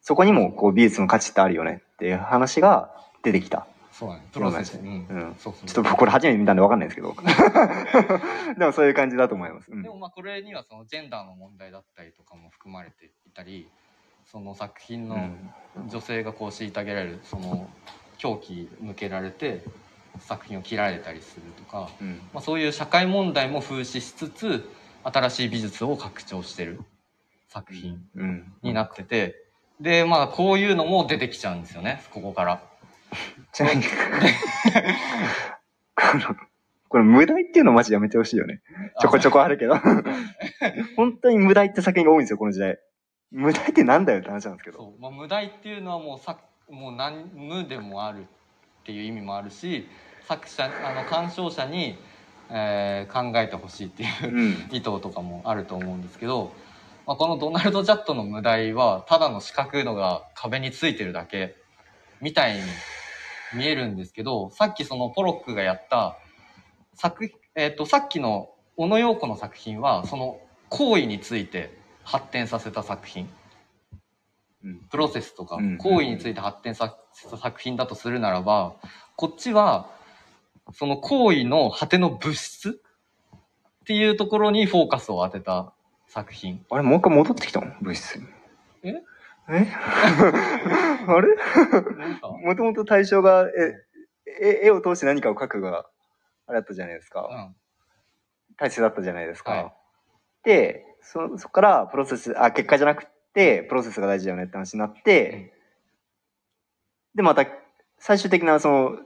[0.00, 2.90] そこにもこう美術の価値ってあるよねっていう話が
[3.22, 3.66] 出てきた。
[3.98, 4.26] そうだね。
[4.30, 4.74] プロセス。
[4.74, 4.76] う。
[4.76, 5.66] そうなんんうんそうそう。
[5.66, 7.16] ちょっと僕これ初めて見たんでわかんないですけど。
[8.58, 9.72] でもそういう感じだと思います。
[9.72, 13.70] うんでもまあこれにはそのジェンダーの問題だったりとかも含まれていたり
[14.26, 15.18] その作品のう
[15.80, 17.70] ん女性がこう虐げられるその
[18.18, 19.62] 狂気向けられて
[20.18, 24.70] 作品を切られたりするとか、うんまあ、そういう社会問題も風刺しつつ
[25.04, 26.80] 新しい美術を拡張してる
[27.48, 29.36] 作品うんになってて
[29.80, 32.75] でまあこういうのも出てきちゃうんですよねここから。
[33.52, 33.84] ちなみに
[35.94, 36.36] この
[36.88, 38.60] これ無題っていうのマジやめてほしいよね。
[39.00, 39.76] ちょこちょこあるけど。
[40.96, 42.78] 本当に無題って作品が多いんですよ、この時代。
[43.32, 44.94] 無題ってなんだよって話なんですけど。
[45.00, 46.38] まあ、無題っていうのはもうさ
[46.70, 48.24] もう何無でもあるっ
[48.84, 49.88] ていう意味もあるし
[50.26, 51.98] 作者あの鑑賞者に、
[52.50, 54.68] えー考えてほしいっていううん。
[54.70, 56.52] 意図とかもあると思うんですけど、
[57.06, 61.56] まあ、このドナルド・ジャットの無題はただの四角いのが壁についてるだけ
[62.20, 62.62] みたいに
[63.54, 66.16] 見えるんですけどさっきそのポロックがやった
[66.94, 73.28] 作、えっとさっきの小野陽子の作品はその行為について発展させた作品。
[74.64, 74.80] うん。
[74.90, 75.78] プロセスとかうん。
[75.78, 78.74] 行為について発展させた作品だとするならば
[79.16, 79.90] こっちは
[80.72, 82.80] その行為の果ての物質？
[83.82, 85.72] っていうところにフォーカスを当てた
[86.08, 86.64] 作品。
[86.70, 87.72] あれ、もう一回戻ってきたの？
[87.80, 88.18] 物質。
[88.18, 88.26] に。
[88.82, 88.94] え？
[89.48, 89.66] え？
[91.08, 91.36] あれ？
[92.44, 93.74] もともと対象が、え、
[94.40, 95.86] 絵絵を通して何かを描くが、
[96.46, 97.28] あれだったじゃないですか。
[97.30, 97.56] うん
[98.58, 99.52] 大切だったじゃないですか。
[99.52, 99.72] はい
[100.44, 105.50] で、そ、そこからプロセス、あ、結果じゃなくて、プロセスが大事だよねって話になって、うん
[107.16, 107.46] で、また、
[107.98, 108.98] 最終的なその、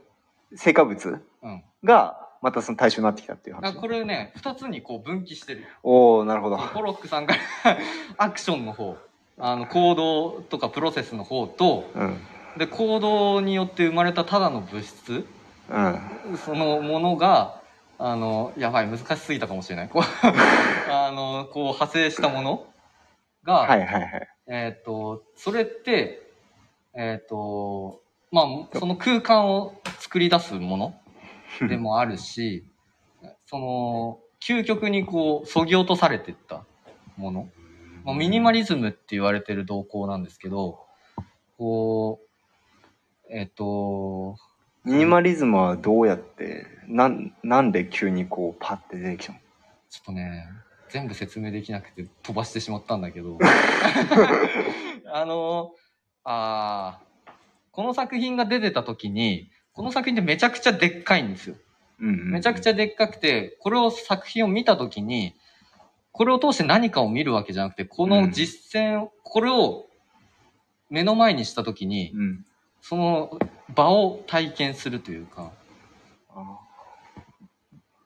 [0.55, 1.63] 成果物うん。
[1.83, 3.75] が、またその対象になってきたっていう話。
[3.75, 5.65] あこれね、二つにこう分岐してる。
[5.81, 6.57] おおなるほど。
[6.57, 7.77] ポロックさんから
[8.17, 8.97] アクションの方、
[9.43, 12.17] あの行動とかプロセスの方と、うん。
[12.57, 15.25] で、行動によって生まれたただの物質、
[15.67, 15.79] う
[16.33, 16.37] ん。
[16.45, 17.59] そのものが、
[17.97, 19.89] あの、やばい、難しすぎたかもしれない。
[19.89, 20.03] こう
[20.93, 22.67] あの、こう派生したもの
[23.43, 24.27] が、はいはいはい。
[24.47, 26.21] えっ、と、それって、
[26.93, 30.95] えっ、と、まあ、その空間を作り出すもの
[31.67, 32.63] でもあるし、
[33.47, 36.63] その、究極にこう、そぎ落とされていった
[37.17, 37.49] もの。
[38.03, 40.79] まあ、ミニマリズムって言われてる動向なんですけど、
[41.57, 44.35] こう、えっ、と、
[44.83, 49.39] ミニマリズムはどうやって、なん、なんで急にこう、パッて出てきたの？
[49.89, 50.47] ちょっとね、
[50.89, 53.37] 全部説明できなくて飛ばしてしまったんだけど。
[55.13, 55.71] あの、
[56.23, 57.11] あー
[57.71, 61.55] この作品が出てた時に、この作品ってめちゃくちゃでっかいんですよ。
[61.99, 65.35] うん、めちゃくちゃでっかくて、これを作品を見た時に、
[66.11, 69.85] これを通して何かを見るわけじゃなくて、この実践、これを
[70.89, 72.45] 目の前にした時に、うん。
[72.81, 73.37] その
[73.75, 75.51] 場を体験するというか、
[76.29, 76.59] あ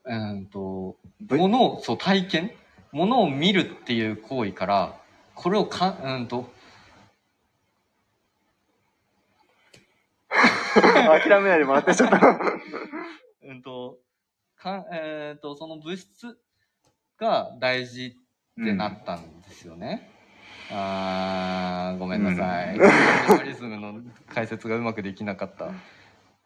[0.03, 2.51] うーんと、ぶものを、そう、体験？
[2.91, 4.95] ものを見るっていう行為から、
[5.34, 12.16] これをか、うーんと、ー 諦めないでもらってちょっと。
[13.43, 13.97] う んと、
[14.58, 16.38] かえっ、と、その物質
[17.20, 18.07] が大事
[18.61, 20.09] ってなったんですよね。
[20.72, 22.78] あー、ごめんなさい。
[22.78, 24.01] うんリズムの
[24.34, 25.72] 解説がうまくできなかった。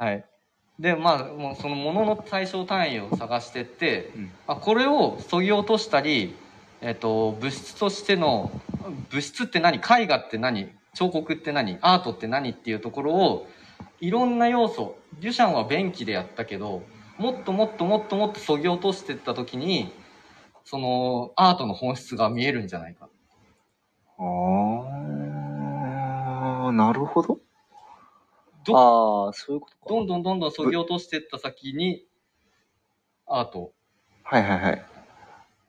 [0.04, 0.26] はい。
[0.80, 6.36] で、まあ、もうそのものの対象単位を探してって、うんあこれを削ぎ落としたり、
[6.82, 8.52] えっ、と、物質としての、
[9.10, 9.78] 物質って何？
[9.78, 10.70] 絵画って何？
[10.94, 11.78] 彫刻って何？
[11.82, 13.48] アートって何っていうところを、
[14.00, 16.84] いろんな要素、デュシャンは便器でやったけど、
[17.18, 19.92] もっともっともっともっと削ぎ落としていった時に、
[20.70, 23.10] そのアートの本質が見えるんじゃないか。
[24.20, 27.40] あー、なるほど。
[28.66, 28.78] ど
[29.26, 29.86] ああ、そういうことか。
[29.90, 32.06] どんどんどんどん削ぎ落としていった先に、
[33.26, 33.74] アート。
[34.22, 34.86] はいはいはい。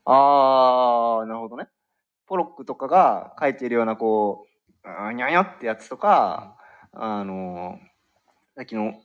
[0.04, 1.68] あー、なるほどね。
[2.26, 4.46] ポロックとかが書いているような、こ
[4.84, 6.58] う、にゃにゃってやつとか、
[6.92, 9.00] あのー、さっきの、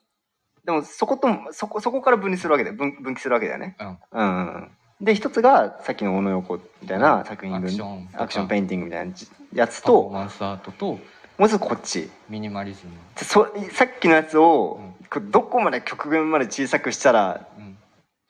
[0.65, 2.75] でもそことも、そこ、そこから分離するわけだよ。
[2.75, 3.77] 分分岐するわけだよね。
[3.79, 4.23] うんう
[4.57, 4.77] ん。
[5.01, 8.23] で、一つが、さっきの小野横みたいな作品アクシ分ョンとか。
[8.23, 9.13] アクションペインティングみたいな
[9.53, 10.99] やつと、マンスアートと
[11.37, 12.09] もう一つこっち。
[12.29, 12.93] ミニマリズム。
[13.17, 14.79] そさっきのやつを
[15.13, 17.77] うん、どこまで極限まで小さくしたら、うん。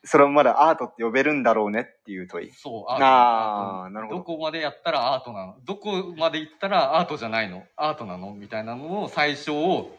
[0.04, 2.52] それをまだアートって呼べるんだろうねっていう問い。
[2.52, 5.56] そう、あーなるほどどこまでやったらアートなの？
[5.66, 7.64] どこまで行ったらアートじゃないの？
[7.76, 8.34] アートなの？
[8.34, 9.92] みたいなのを最初を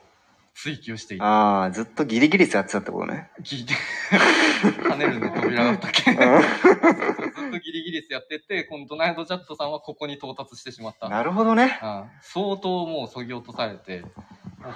[0.57, 1.27] 追求していった。
[1.27, 3.31] ああ、ずっとギリギリスやってたってことね。
[3.43, 3.75] 聞いて、
[4.89, 11.09] 跳ねるの扉だったっけずっとギリギリスやってて、このドナルド・ジャットさんはここに到達してしまった。
[11.09, 11.79] んなるほどね。
[11.83, 14.13] うん相当もう削ぎ落とされて、もう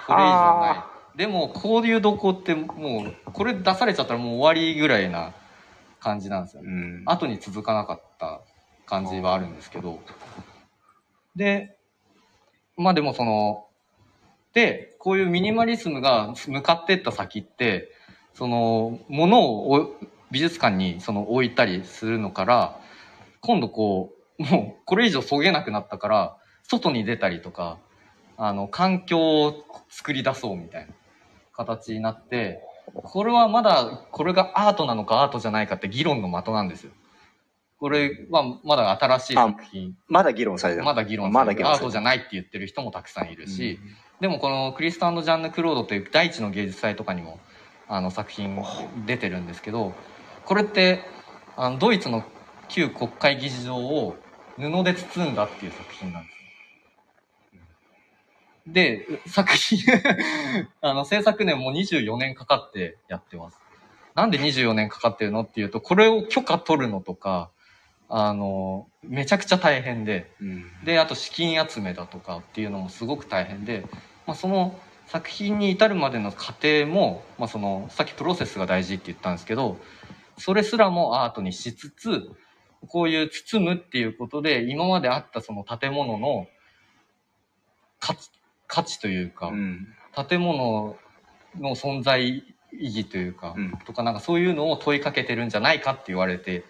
[0.05, 1.17] これ以上ない。
[1.17, 5.33] でもこういう動向ってもうこれ出されちゃったらもう終わりぐらいな
[5.99, 6.69] 感じなんですよね。
[6.69, 7.03] うん。
[7.07, 8.41] 後に続かなかった
[8.85, 9.99] 感じはあるんですけど。
[11.35, 11.75] で、
[12.77, 13.65] まあでもその、
[14.53, 17.91] で、こういうミニマリスムが向かってった先って、
[18.33, 19.95] その、ものをお
[20.31, 22.79] 美術館にその置いたりするのから、
[23.41, 27.77] 今度こう、もうこれ以上そげなくなったから、外に出たりとか、
[28.37, 30.93] あの、環境を作り出そうみたいな
[31.53, 32.61] 形になって、
[32.93, 36.91] これはまだ、これがアートなのかアートじゃないかって議論の的なんですよ。
[37.77, 39.97] これはまだ新しい作品。
[40.07, 40.85] まだ議論されてる。
[40.85, 43.79] まだ議論まされてアートじゃないって言ってる人もたくさんいるし、
[44.21, 47.39] でもこのクリストジャンヌ・クロードという第一の芸術祭とかにも
[47.87, 48.55] あの作品
[49.07, 49.95] 出てるんですけど
[50.45, 51.03] これって
[51.57, 52.23] あのドイツの
[52.69, 54.15] 旧国会議事堂を
[54.57, 56.37] 布で包んだっていう作品なんです。
[58.67, 59.79] で作品
[60.81, 63.57] あの制作年も24年かかってやってます。
[64.13, 67.49] なんで24年かかってるのっていうとこれを許可取るのとか
[68.07, 70.31] あのめちゃくちゃ大変で。
[70.39, 70.85] うん。
[70.85, 73.87] であと資金集めだとかっていうのもすごく大変で、
[74.27, 79.77] まあ、その作品に至るまでの過程も、まあ、そのさっきプロセスが大事って言ったんですけど
[80.37, 82.29] それすらもアートにしつつ
[82.87, 86.47] こういう包むっていうことで今まであったその建物の
[87.99, 88.29] 価値
[88.71, 89.87] 価値というか、うん。
[90.29, 90.95] 建物
[91.59, 96.63] の存在意義というか、うんとかなんかそういうのを問いかけてるんじゃないかって言われて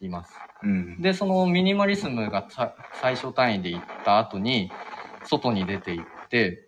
[0.00, 0.34] います。
[0.64, 1.00] うん。
[1.00, 4.72] で、そのミニマリスムがさ最初単位で行った後に、
[5.24, 6.65] 外に出て行って、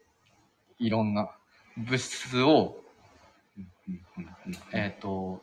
[0.79, 1.31] いろんな
[1.77, 2.77] 物質を、
[4.73, 5.43] えっ、と、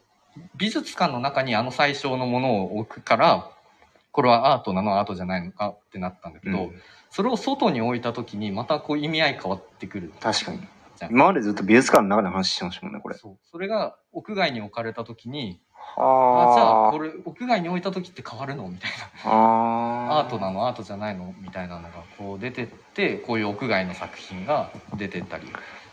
[0.56, 3.52] 美術館の中にあの最小のものを置くから、
[4.12, 6.82] これはアートなのアートじゃないのかってなったんだけど、うん
[7.16, 10.12] それを外に置いた時にまたこう意味合い変わってくる。
[10.20, 10.60] 確かに
[10.98, 11.08] じゃ。
[11.08, 13.18] ん今までずっと美術館の中で話してましたもんね、これ。
[13.18, 13.38] そう。
[13.52, 15.60] それが屋外に置かれた時に、
[15.98, 18.92] あ、じゃあはこれ屋外に置いた時って変わるのみたい
[19.24, 19.32] な。
[19.32, 20.20] あ。
[20.20, 20.68] アートなの？
[20.68, 21.34] アートじゃないの？
[21.42, 25.48] みたいなのがこう出てってこういう屋外の作品が出てったり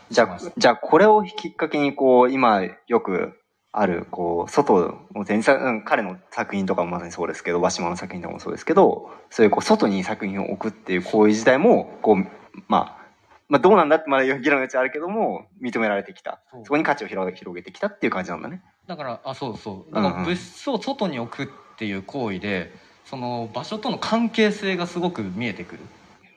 [0.09, 3.39] じゃあ、じゃあこれをきっかけに、こう、今よく
[3.71, 4.79] ある、こう、外
[5.15, 12.25] の前作、うん彼の作品とかもまさにそうですけど、和島の作品とかもそうですけど、そういうこう、外に作品を置くっていう行為自体も、こう、
[12.67, 13.02] まあ、
[13.49, 16.41] まあどうなんだってまだ議論の余地あるけども、認められてきた。
[16.63, 18.61] そこに価値を広げ広げてきたっていう感じなんだね。
[18.87, 19.93] だからあそうそう。
[19.93, 20.19] だからうん。
[20.21, 22.73] うん物質を外に置くっていう行為で
[23.05, 25.79] その場所との関係性がすごく見えてくる。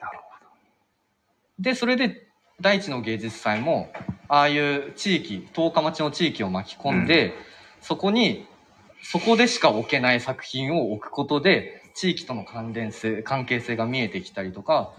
[0.01, 0.19] なる
[1.59, 2.27] でそれで
[2.61, 3.91] 第一の芸術祭も
[4.29, 7.35] ああいう地域十日町の地域を巻き込んで、
[7.81, 8.47] そこに
[9.03, 14.93] そこでしか置けない作品を置くことで地域との関連性関係性が見えてきたりとか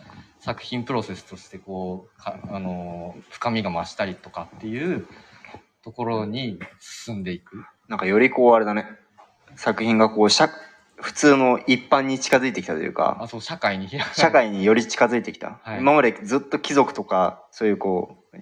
[0.48, 5.06] 作品プロセスとしてこうかあの深みが増したりとかっていう
[5.84, 7.66] ところに進んでいく。
[7.90, 8.86] なんかよりこう、あれだね。
[9.56, 10.50] 作品がこう、社、
[10.98, 15.60] 普通の一般に近づいてきたというか、あそう社会に社会により近づいてきた。
[15.64, 18.38] はい今までずっと貴族とか、そういうこう、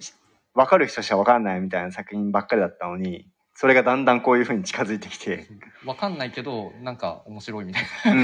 [0.58, 5.46] わかる人しかわかんないみたいな作品ばっかりだったのに、それがだんだんこういう風に近づいてきて、
[5.84, 8.16] わかんないけどなんか面白いみたいうなん。
[8.16, 8.20] う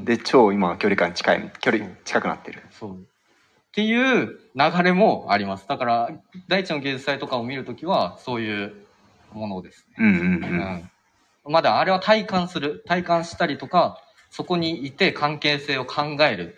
[0.00, 2.62] ん で、超今距離感近い、距離近くなってる。
[2.70, 3.06] そう
[3.74, 6.10] っていう流れもありますだから
[6.46, 8.72] 第一の芸術祭とかを見るときはそういう
[9.32, 10.20] ものですね、うんうんう。
[10.20, 10.90] うんん、
[11.52, 13.98] まだあれは体感する体感したりとか
[14.30, 16.56] そこにいて関係性を考える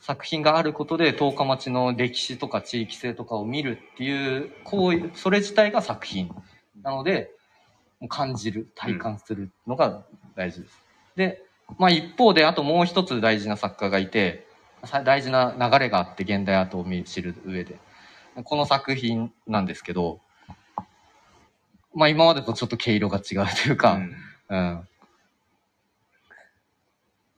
[0.00, 6.30] 作品があることで十日町の歴史とか地域性とかを見るっていう行為それ自体が作品
[6.80, 7.32] なので
[8.08, 10.04] 感じる体感するのが
[10.36, 10.80] 大事です。
[11.16, 11.42] で、
[11.76, 14.45] まあ、一方であともう一つ大事な作家がいてさ
[15.04, 17.78] 大事な流れがあって現代アートを見知る上で。
[18.44, 20.20] この作品なんですけど、
[21.94, 24.14] まあ、今までとちょっと毛色が違うというか、うん。
[24.48, 24.88] うん。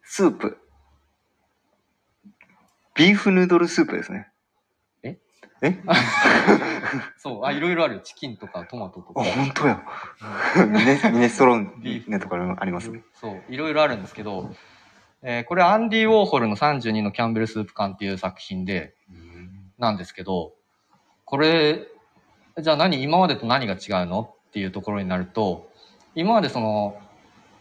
[0.03, 0.59] スープ。
[2.95, 4.28] ビーフヌードルスープですね。
[5.05, 5.16] え？
[5.62, 5.78] え？
[7.16, 7.45] そう。
[7.45, 9.80] あいろいろあるチキンとかトマトとあ、か本当や。
[10.66, 12.11] ミネミネストロンビーフ。
[12.11, 13.03] ねとかありますね。
[13.14, 14.53] そう、いろいろあるんですけど、
[15.23, 18.95] えーこれアンディ・ウォーホルの32のキャンベルスープ缶っていう作品で、
[19.79, 20.53] なんですけど、
[21.25, 21.87] これ、
[22.61, 24.35] じゃあ何、今までと何が違うの？
[24.49, 25.71] っていうところになると、
[26.14, 27.01] 今までその、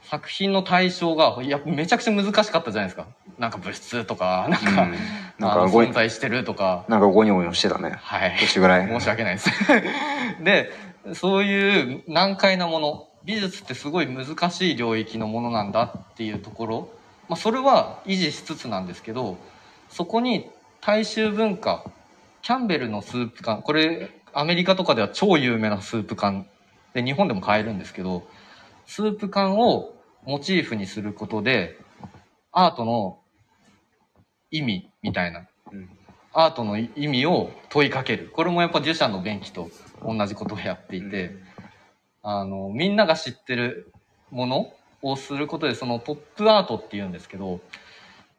[0.04, 3.08] 作品の対象が、いや、めちゃくちゃ難しかったじゃないですか。
[3.38, 4.96] なんか物質とか、なんか、うん
[5.38, 7.92] なんか存在してるとか、なんかゴニョゴニョしてたね。
[8.02, 8.38] はい。
[8.40, 8.88] 年ぐらい。
[8.88, 9.52] 申し訳ないです。
[10.44, 10.72] で、
[11.14, 16.90] そういう難解なもの、美術ってすごい難しい領域のものなんだっていうところ、
[17.30, 19.38] まあ、それは維持しつつなんですけど、
[19.90, 20.50] そこに
[20.82, 21.84] 大衆文化、
[22.42, 26.48] キャンベルのスープ缶、これ、アメリカとかでは超有名なスープ缶
[26.94, 28.28] で日本でも買えるんですけど
[28.86, 31.78] スープ缶をモチーフにすることで
[32.52, 33.20] アートの
[34.52, 35.90] 意味みたいなうん
[36.34, 38.30] アートの意味を問いかける。
[38.32, 39.72] これもやっぱデュシャンの便器と
[40.06, 41.32] 同じことをやっていて、
[42.22, 43.92] あのみんなが知ってる
[44.30, 44.72] もの
[45.10, 47.60] をすることでそのポップアートっていうんですけど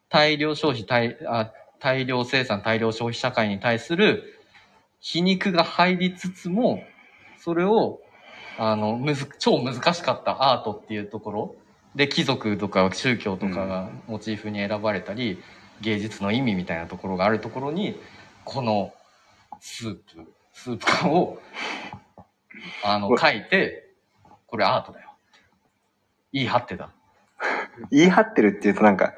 [0.09, 4.41] 大量消費大あ大量生産大量消費社会に対する
[5.01, 6.83] 皮肉が入りつつも
[7.39, 8.01] それを
[8.59, 11.55] あのむず超難しかったアートっていうところ。
[11.95, 15.43] で貴族とか宗教とかがモチーフに選ばれたり、
[15.81, 17.99] 芸術の意味みたいなところがあるところに
[18.45, 18.93] この
[19.61, 20.01] スープ
[20.53, 21.39] スープ缶を
[22.85, 23.91] あの書いて
[24.47, 25.08] これアートだよ
[26.39, 26.91] 言い張ってた
[27.91, 29.15] 言い張ってるって言うとなんか、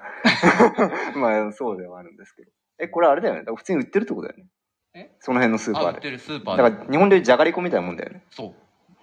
[1.17, 2.51] まあそうではあるんですけど。
[2.79, 3.41] え、これあれだよね。
[3.41, 4.47] だから普通に売ってるってことだよね。
[4.95, 5.17] え？
[5.21, 5.89] その辺のスーパーで。
[5.89, 8.25] あ売ってるスーパだーでから日本でいうじゃがりこみたいなもんだよね。
[8.31, 8.55] そう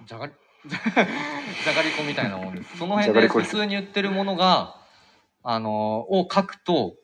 [0.05, 0.34] じゃがり
[0.68, 4.76] じゃがりこみたいなもんです その辺で普通に売ってるものが
[5.43, 6.95] あのを書くと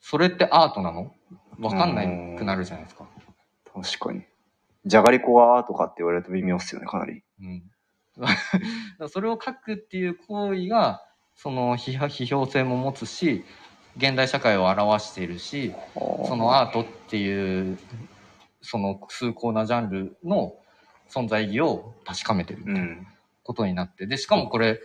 [0.00, 1.14] それってアートなの？
[1.58, 3.06] わかんないくなるじゃないですか
[3.74, 4.24] 確かに。
[4.84, 7.22] じゃがりこはアートかって言われると微妙っすよね、かなり。
[7.40, 7.62] うん、
[9.08, 11.04] それを書くっていう行為が
[11.36, 13.44] その批批評性も持つし
[13.96, 17.78] 現代社会を表しているしそのアートっていう
[18.60, 20.54] その崇高なジャンルの
[21.08, 23.06] 存在意義を確かめてるみたい。
[23.48, 24.78] ことになってでしかもこれ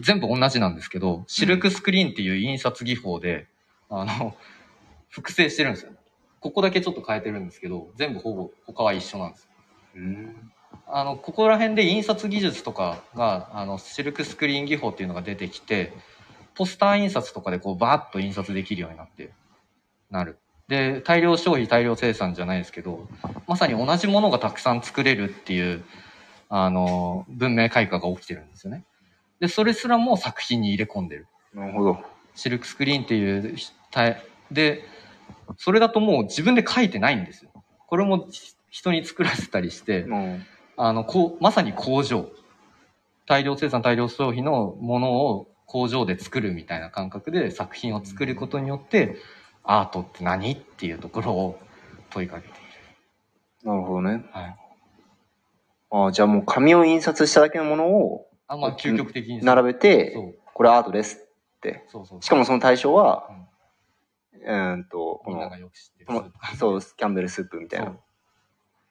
[0.00, 3.46] 全部同じなんですけどシルクスクリーンっていう印刷技法で、
[3.90, 4.34] あの
[5.10, 5.92] 複製してるんですよ
[6.40, 9.48] ここだけちょっと変えてるんですけど全部ほぼ他は一緒なんです
[9.94, 10.52] うん。
[10.88, 15.92] あのここら辺で印刷技術とかがあのシルクスクリーン技法っていうのが出てきて
[16.54, 19.30] ポスター印刷とかでこうバーッと印刷できるようになって
[20.10, 20.38] なる
[20.68, 23.08] で大量消費大量生産じゃないですけど
[23.48, 25.84] まさに同じものがたくさん作れるっていう
[26.48, 28.84] あの文明開化が起きてるんですよね
[29.40, 31.98] でそれすらも作品に入れ込んでるなるほど。
[32.34, 33.56] シルクスクリーンっていう
[33.90, 34.22] 体
[34.52, 34.84] で
[35.56, 37.50] それだともう自分で書いてないんですよ
[37.86, 38.28] これも
[38.70, 40.46] 人に作らせたりして、うん。
[40.76, 42.26] あの、こう、まさに工場。
[43.26, 49.16] 大量生産、大量消費のものを工場で作るみたいな感覚で作品を作ることによって、
[49.64, 50.52] アートって何？
[50.52, 51.58] っていうところを
[52.10, 52.58] 問いかけている。
[53.64, 54.24] なるほどね。
[54.30, 54.56] はい。
[55.90, 60.14] ああ、じゃあもう紙を印刷しただけのものをあ、まあ、究極的に並べて。
[60.54, 61.84] これアートですって。
[61.88, 62.22] そうそう。
[62.22, 63.28] しかもその対象は、
[64.40, 67.96] うーんと、このこのそう、キャンベルスープみたいな。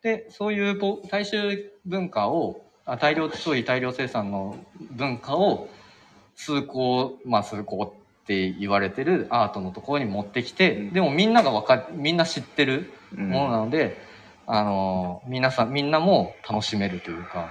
[0.05, 4.55] で、そういうポ大衆文化を、あ大量消費、大量生産の
[4.91, 5.67] 文化を、
[6.35, 13.97] 崇高、まあ崇高って言われてるアートのところに持ってきて、うんでもみんながわかみんな知ってるうんものなので、
[14.45, 17.49] あの、皆さん、みんなも楽しめるというか、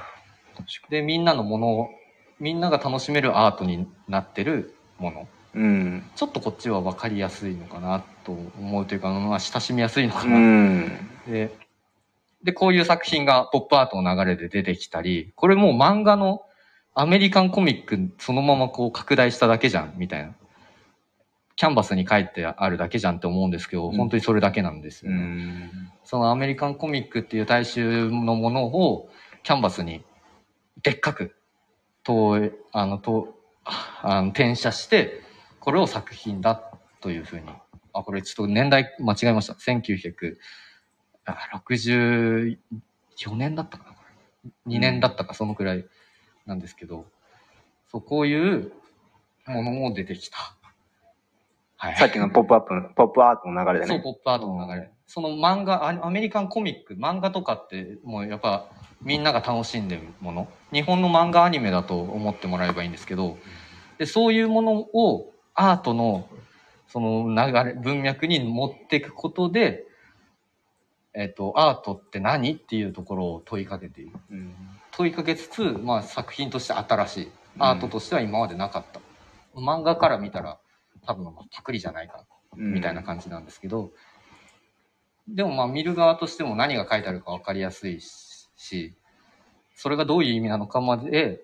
[0.90, 1.90] で、みんなのものを、
[2.38, 5.28] みんなが楽しめるアートになってるもの。
[5.56, 6.04] うん。
[6.14, 10.88] ちょっとこっちは分かりやすいのかなと思うというか、まあ、親しみやすいのかうなん。
[11.26, 11.63] で、
[12.44, 16.42] で、こういう作品がポップアートの流れで出てきたり、これもう漫画の
[16.94, 20.34] アメリカンコミックそのままこう拡大しただけじゃん、みたいな。
[21.56, 25.22] キャンバスに書いてあるだけじゃんって思うんですけど、うん本当にそれだけなんですうよね。
[25.22, 25.70] ん。
[26.04, 29.08] そのアメリカンコミックっていう大衆のものを
[29.42, 30.04] キャンバスに
[30.82, 31.34] でっかく、
[32.02, 32.38] と、
[32.72, 33.34] あの、と、
[33.64, 35.22] あの、転写して、
[35.60, 36.60] これを作品だ
[37.00, 37.46] というふうに。
[37.94, 39.54] あ、これちょっと年代間違えました。
[41.26, 42.56] 1964
[43.36, 43.96] 年だったかなこ
[44.66, 45.84] れ ?2 年だったか、そのくらい
[46.46, 47.06] なんですけど、
[47.90, 48.72] そう、こういう
[49.46, 50.38] ものも出てきた。
[51.76, 51.96] はい。
[51.96, 54.02] さっきのポップアップの、ポップアートの流れでそう、ね。
[54.02, 54.90] ポップアートの流れ。
[55.06, 58.66] その漫画、アアメリカンコミック、漫画とかって、もうやっぱ
[59.02, 60.48] みんなが楽しんでるもの。
[60.72, 63.38] 日本の漫画アニメだと思ってもらえばいいんですけど、
[63.98, 66.28] でそういうものをアートの、
[66.88, 69.84] その流れ、文脈に持っていくことで、
[71.14, 72.54] えっ、と、アートって何？
[72.54, 74.12] っていうところを問いかけている。
[74.30, 74.54] うん
[74.96, 77.30] 問いかけつつ、まあ作品として新しい。
[77.58, 79.00] アートとしては今までなかった。
[79.54, 80.58] 漫画から見たら
[81.06, 82.24] 多分パクリじゃないか
[82.56, 83.92] みたいな感じなんですけど、
[85.28, 88.94] でもまあ見る側としても何が書いてあるか分かりやすいし、
[89.74, 91.42] それがどういう意味なのかまで、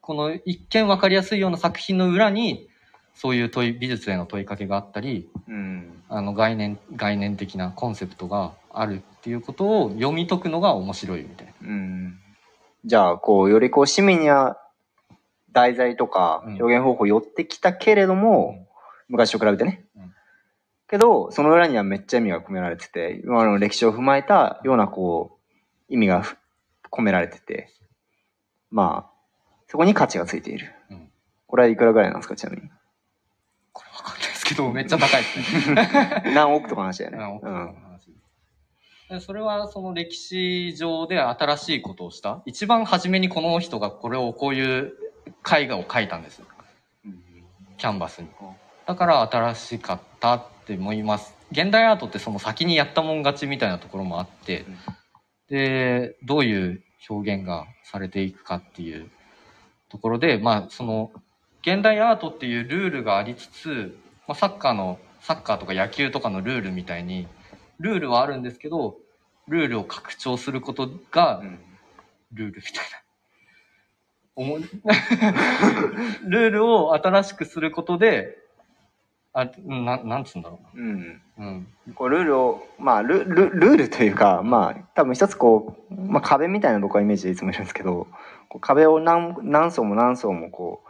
[0.00, 2.68] この一見分かりやすいような作品の裏に、
[3.14, 6.02] そういう問い、美術への問いかけがあったり、うん。
[6.08, 11.52] あの概念、概念的なコンセプトがあるっていうことを読み解くのが面白いみたいな。
[11.68, 12.18] うん。
[12.84, 14.56] じゃあ、こう、よりこう、市民や
[15.52, 18.66] 題材とかうん表現方法寄ってきたけれども、うん
[19.08, 20.14] 昔と比べてね、うん
[20.88, 25.38] けど、その裏にはめっちゃ意味が込められてて、今の歴史を踏まえたようなこ
[25.90, 26.38] う、意味がふ
[26.90, 27.68] 込められてて、
[28.70, 29.10] まあ、
[29.68, 30.72] そこに価値がついている。
[30.90, 31.08] うん
[31.46, 32.70] これはいくらぐらいなんですか、ちなみに？
[33.72, 36.22] これわかんないですけど、めっちゃ高いですね。
[36.34, 37.18] 何億とかの話だよね。
[37.18, 37.52] 何億うん。
[37.52, 38.10] の話。
[39.08, 42.42] でそれはその歴史上で新しいことをした？
[42.46, 44.92] 一番初めにこの人がこれをこういう
[45.50, 46.46] 絵画を描いたんですよ。
[47.78, 48.28] キャンバスに。
[48.86, 51.34] だから新しかったって思います。
[51.50, 54.78] 現代アートってその先にやったもん勝ちみたいなところもあってうん。
[55.48, 59.10] でどういう表現がされていくかっていう
[59.90, 61.10] ところでまあその
[61.62, 67.28] 現代アートっていうルールがありつつ、まあ、サッカーのサッカーとか野球とかのルールみたいに
[67.78, 68.96] ルールはあるんですけど
[69.48, 71.58] ルールを拡張することがうん
[72.32, 73.02] ルールみたいな。
[74.34, 74.62] 思い
[76.24, 78.38] ルールを新しくすることで、
[79.34, 81.20] あ、うんななんつうんだろうな。
[81.38, 81.66] うん。
[81.94, 88.06] こうルールを、まあル、ルルールというか、まあ、多分一つこう、まあ壁みたいな僕はイメージでいつもいるんですけど、
[88.60, 90.88] 壁を何何層も何層もこう、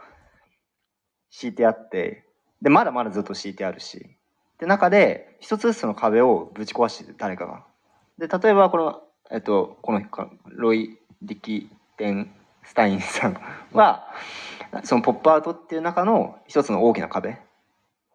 [1.33, 2.25] 敷いてあって、
[2.61, 4.05] で、まだまだずっと敷いてあるし、
[4.59, 7.65] で、中で一つずつその壁をぶち壊してる誰かが。
[8.19, 9.01] で、例えばこの、
[9.31, 10.01] えっと、この
[10.45, 12.31] ロイ・リキテン
[12.63, 13.41] スタインさん
[13.73, 14.07] は、
[14.83, 17.39] そのポップアウトっていう中の一つの大きな壁。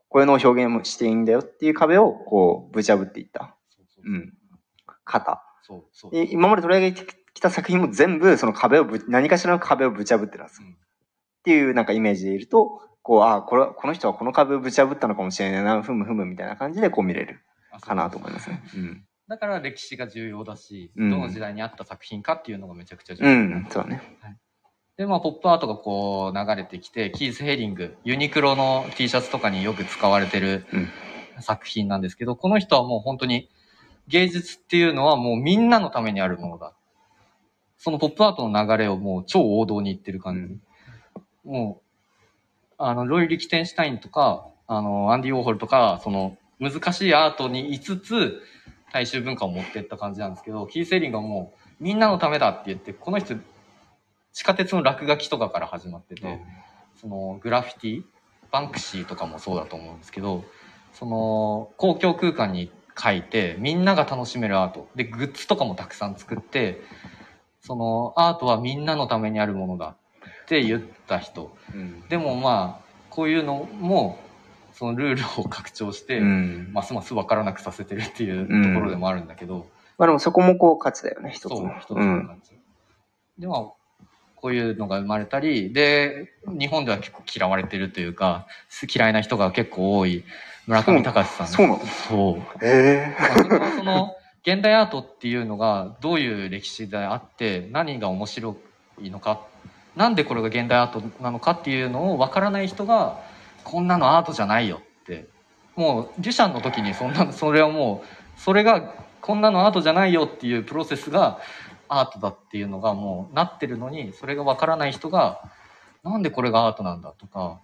[0.09, 3.57] これの表現もしていいんだよっていう壁をこうぶち破っていった。
[3.69, 4.32] そうん。
[5.05, 5.43] 型。
[5.62, 6.12] そうそう。
[6.12, 10.69] で今まで取り上げてきた作品も全部その壁をぶ、何かしらの壁をぶち破ってるんですよ。
[10.69, 10.77] うん
[11.39, 17.41] っていうなんかイメージでいると、こう、ああ、これ、この人はこの壁をぶち破ったのかもしれないな、ふむふむみたいな感じでこう見れる
[17.81, 18.63] かなと思いますね。
[18.75, 19.05] うん。
[19.29, 23.57] だから歴史が重要だし、うんどの時代にあった作品かっていうのがめちゃくちゃ重う要。
[23.61, 24.03] ん、そうだね。
[24.99, 30.89] で、まあ、ポップアートがこう流れてきて、キース・ヘリング、ユニクロの T シャツとかによく使われてるうん
[31.41, 33.49] 作品なんですけど、この人はもう本当に
[34.09, 36.75] 芸術っていうのはもうみんなのためにあるものだ。
[37.79, 40.61] そのポップアートの流れをもう超王道に言ってる感
[41.15, 41.21] じ。
[41.49, 41.88] もう、
[42.79, 48.43] あの、ロイ・リキテンシュタインとか、あの、アンディ・ウォーホルとか、その難しいアートにいつつ、
[48.93, 53.37] 大衆文化を持っていった感じなんですけど、キース・ヘリングはもうみんなのためだって言って、この人
[54.33, 56.41] 地下鉄の落書きとかから始まってて、
[57.01, 58.03] そのグラフィティ
[58.51, 60.45] バンクシーとかもそうだと思うんですけど
[60.93, 64.89] その公共空間に書いてみんなが楽しめるアート。
[64.97, 66.81] でグッズとかもたくさん作って
[67.61, 69.97] そのアートはみんなのためにあるものだ
[70.49, 72.09] って言った人うん。
[72.09, 74.19] でもまあこういうのも
[74.73, 76.70] そのルールを拡張して、うん。
[76.73, 79.66] ますます分からなくさせてるっていうところでもあるんだけど、
[79.99, 81.79] まあでもそこもこう価値だよね、一つの。
[81.81, 82.23] 一つうん。
[82.23, 82.53] の感じ。
[83.39, 83.61] で、まあ、
[84.37, 88.47] こういうのが生まれたり、で、日本では結構嫌われてるというか、
[88.95, 90.25] 嫌いな人が結構多い
[90.69, 91.47] 村上隆さん。
[91.49, 91.81] そうなの？
[92.09, 92.65] そう。
[92.65, 98.57] えまあそれはその、現代アートっていうのがどういう歴史であって、何が面白
[99.03, 99.41] いのか、
[99.99, 103.20] なんでこれが現代アートなのかっていうのを分からない人が、
[103.65, 105.27] こんなのアートじゃないよって。
[105.75, 108.05] もう、デュシャンの時にそんな、 それはも
[108.37, 111.41] う、それが、こんなのアートじゃないよっていうプロセスが
[111.89, 115.41] アートだっていうのがもうなってるのに、それが分からない人が、
[116.05, 117.59] なんでこれがアートなんだとか、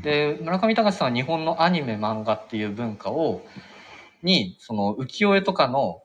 [0.00, 3.42] で村上隆さんは日本のアニメ漫画っていう文化を
[4.22, 6.02] にその浮世絵とかの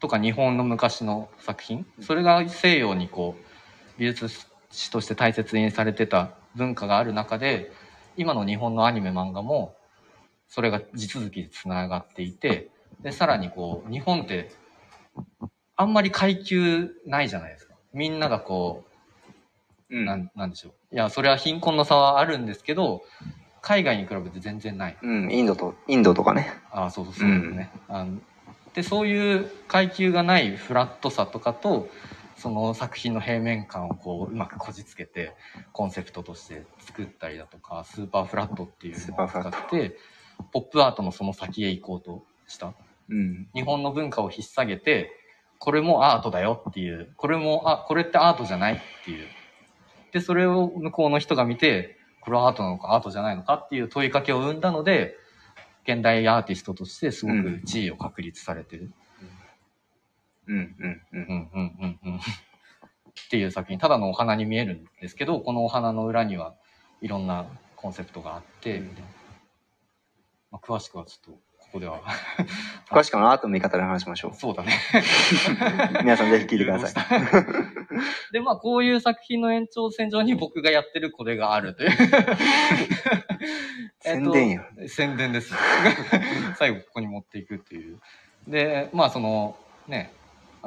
[0.00, 7.72] とか日本の昔の作品それが西洋にこう美術史として大切にされてた文化がある中で
[8.16, 9.76] 今の日本のアニメ漫画も
[10.48, 12.70] それが地続きでつながっていて
[13.00, 14.50] でさらにこう日本って
[15.76, 18.96] あんまり階級ないじゃないですかみんながこう
[19.90, 20.04] うん。
[20.04, 20.94] なんなんでしょう。
[20.94, 23.02] いや、それは貧困の差はあるんですけど、
[23.60, 24.96] 海外に比べて全然ない。
[25.02, 26.52] うん、インドと、インドとかね。
[26.70, 27.70] ああ、そうそうそうですね。
[27.88, 28.18] あの
[28.74, 31.88] で、そういう階級がないフラットさとかと、
[32.36, 35.34] その作品の平面感をこう、うまくこじつけて、
[35.72, 39.96] コンセプトとして作ったりだとか、スーパーフラットっていうのを使って、
[40.52, 42.74] ポップアートのその先へ行こうとした。
[43.08, 43.48] うん。
[43.54, 45.10] 日本の文化を引っ提げて、
[45.58, 49.26] これもアートだよっていう、これも、あ、これってアートじゃないっていう。
[50.12, 55.16] で、それを向こうの人が見て、これはアートなのかアートじゃないのかっていう問いかけを生んだので、
[55.84, 58.82] 現代アーティストとしてすごく地位を確立されてる。
[58.82, 58.94] うん、
[60.46, 61.02] うん、う。
[61.12, 62.16] うんん、うん、うん、うん。
[62.16, 62.20] っ
[63.30, 66.54] ていう作品、ただのお花に見えるんですけど、このお花の裏には
[67.00, 69.16] いろんなコンセプトがあって、みたいな
[70.50, 72.00] まあ、詳しくはちょっとここでは。
[72.88, 74.72] 詳しくはアートの見方で話しましょそうだね。
[75.98, 75.98] う。
[76.04, 77.04] 皆さんぜひ聞いてください。
[78.32, 81.90] で、まあ、こういう作品の延長線上に僕がやってるこれがあるという。
[84.04, 84.64] えっと宣伝や。
[84.88, 85.52] 宣伝です。
[86.56, 87.98] 最後ここに持っていくっていう。
[88.46, 89.56] で、まあその
[89.88, 90.12] ね、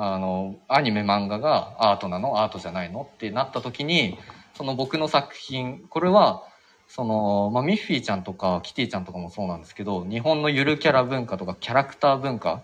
[0.02, 2.42] あの、アニメ漫画がアートなの？
[2.42, 3.02] アートじゃないの？
[3.02, 4.18] ってなった時に、
[4.56, 6.42] その僕の作品、これは、
[6.88, 12.62] その、まあミッフィーちゃんとかキティちゃんとかもそうなんですけど、日本のゆるキャラ文化とかキャラクター文化、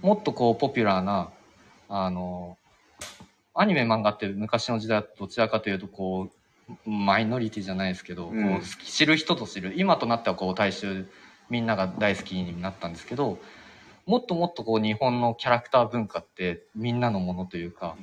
[0.00, 1.28] もっとこうポピュラーな、
[1.90, 2.56] あの、
[3.54, 6.30] アニメ漫画って昔の時代はどちらかというとこ
[6.86, 8.60] う、マイノリティじゃないですけど、うん。
[8.60, 9.74] こう知る人と知る。
[9.76, 11.06] 今となってはこう大衆
[11.50, 13.38] みんなが大好きになったんですけど
[14.08, 17.96] もっともっとこう日本のキャラクター文化ってみんなのものというか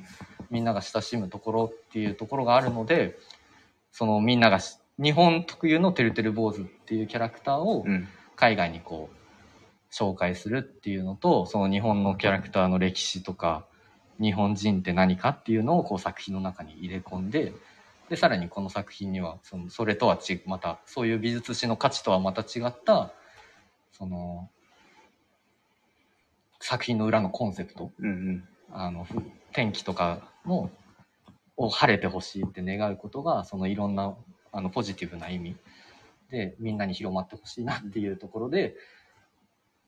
[0.50, 3.18] みんなが親しむところっていうところがあるので
[3.92, 8.08] そのみんながし日本特有のてるてる坊主っていうキャラクターをうん。
[8.36, 13.64] 海外にこう紹介するっていうのとその日本のキャラクターの歴史とか
[14.20, 17.52] 日本人って何かっていうのをこう作品の中に入れ込んで
[18.08, 23.12] でさらにこの作品にはそのそれとはちまたそういう美術史の価値とはまた違った
[23.90, 24.48] その
[26.60, 28.48] 作品の裏のコンセプトうんうん。
[28.72, 29.22] あのふ
[29.52, 30.70] 天気とかの
[31.56, 34.14] を晴れてほしいって願うことがそのいろんな
[34.52, 35.56] あのポジティブな意味
[36.30, 38.74] でみんなに広まってほしいなっていうところで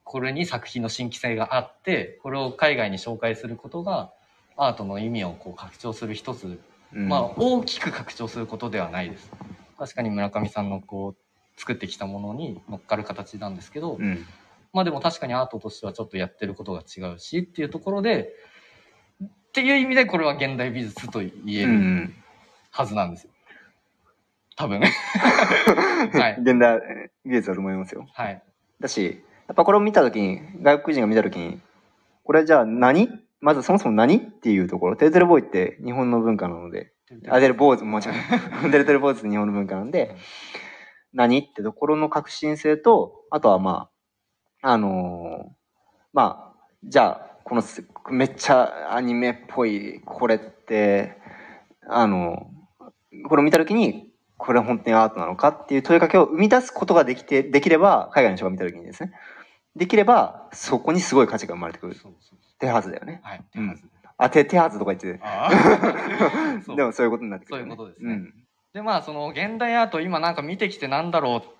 [0.04, 4.10] これに作品の新規性があってこれを海外に紹介することが
[4.56, 6.58] アートの意味をこう拡張する一つ、
[6.94, 9.30] うんまあ大きく拡張することではないです
[9.76, 14.24] 確かに村上さんのこう作ってきたものに乗っかる形なんですけど、うん。
[14.72, 18.34] まあでも確かにアートとしてはちょっとやってることが違うしっていうところで、
[19.22, 22.14] っていう意味でこれは現代美術と言えるうん。
[22.70, 23.30] はずなんですよ。
[24.56, 24.80] 多分。
[24.80, 24.86] は
[26.28, 26.38] い。
[26.40, 26.80] 現代
[27.24, 28.06] 美術だと思いますよ。
[28.12, 28.42] はい。
[28.80, 31.60] だし、やっぱこれを見たときに、外国人が見たときに、
[32.24, 33.08] これじゃあ何？
[33.40, 34.96] まずそもそも何っていうところ。
[34.96, 36.92] テルテルボーイって日本の文化なので、
[37.28, 38.16] あ、デル坊主、もちろん。
[38.70, 40.16] デルテル坊主って日本の文化なんで、
[41.12, 41.38] 何？
[41.38, 43.90] ってところの革新性と、あとはまあ、
[44.62, 45.52] あのー
[46.12, 51.16] まあ、じゃあ、このすめっちゃアニメっぽい、これって、
[51.88, 52.50] あの
[53.28, 59.12] これを見たときに、これは本当にアートなのかっていう問いかけを生み出すことができて、できれば、海外の人が見たときにですね、
[59.76, 61.96] できれば、そこにすごい価値が生まれてくる。
[62.58, 63.20] 手はずだよね。
[63.22, 63.44] はい。
[63.56, 63.90] うん。
[64.16, 65.20] あ、手、手はずとか言って、
[66.74, 68.12] でもそういうことになってくる、そういうことですね。
[68.12, 68.34] うん。
[68.72, 71.57] で、まあその現代アート今なんか見てきてなんだろう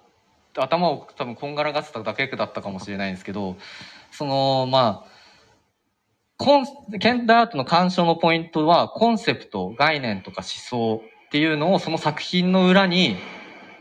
[0.63, 3.57] 頭を多分こんがらがってただけだったかもしれないんですけど、
[4.11, 5.19] そのまあ、
[6.37, 6.63] コン
[6.95, 13.17] 現代アートの鑑賞のポイントはコンセプト、概念とか思想っていうのをその作品の裏に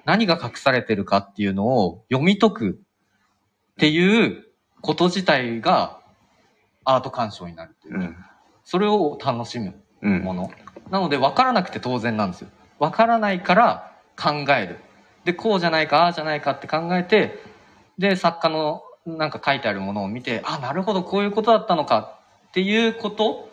[0.06, 4.46] 何が隠されてるかっていうのを読み解くっていう
[4.82, 6.00] こと自体が
[6.84, 8.04] アート鑑賞になるっていうう。
[8.04, 8.16] ん。
[8.64, 10.22] それを楽しむうん。
[10.24, 10.52] もの。
[10.90, 12.50] なので分からなくて当然なんですよ。
[12.80, 14.80] 分からないから考える。
[15.28, 17.38] で、こうじゃないか、ああじゃないかって考えて、
[17.98, 22.18] で、作家のなんか書いてあるものを見て、あ、なるほど、こういうことだったのか
[22.48, 23.50] っていうこと、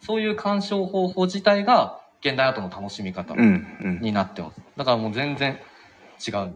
[0.00, 3.40] そういう鑑賞方法自体が現代アートの楽しみ方うん。
[3.40, 4.00] うん。
[4.00, 4.60] になってます。
[4.76, 5.60] だからもう全然
[6.26, 6.54] 違う。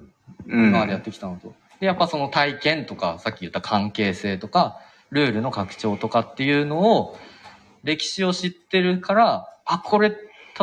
[0.49, 0.69] うん。
[0.71, 1.55] 今までやってきたのと。
[1.79, 4.81] で、やっぱその体験とか、さっき言った関係性とか、
[5.11, 7.17] ルールの拡張とかっていうのを、
[7.85, 10.17] 歴史を知ってるから、あ、これ、例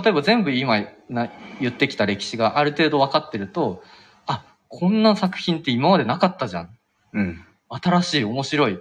[0.07, 0.83] えば全部今
[1.13, 1.29] な
[1.61, 3.83] 言ってきた歴史がある程度分かってると、
[4.25, 6.77] あ、こんな作品って今までなかったじゃん。
[7.13, 7.45] うん。
[7.69, 8.77] 新しい、面白いっ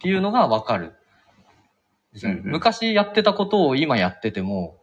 [0.00, 0.84] ていうのが分かる。
[0.84, 4.78] うんうん昔やってたことを今やってても、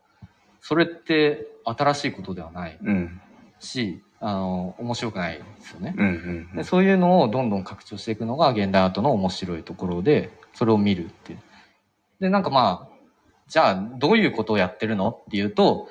[0.62, 3.22] それって新しいことではないうん。
[3.60, 5.96] し、あの、面白くないですよね。
[5.98, 6.08] うん。
[6.08, 6.10] う
[6.54, 6.64] んで。
[6.64, 11.40] そういうのをどんどん拡張していくのが現代アートの面白いところで、それを見るっていう。
[12.20, 12.96] で、なんかまあ、
[13.48, 15.90] じゃあどういうことをやってるのっていうと、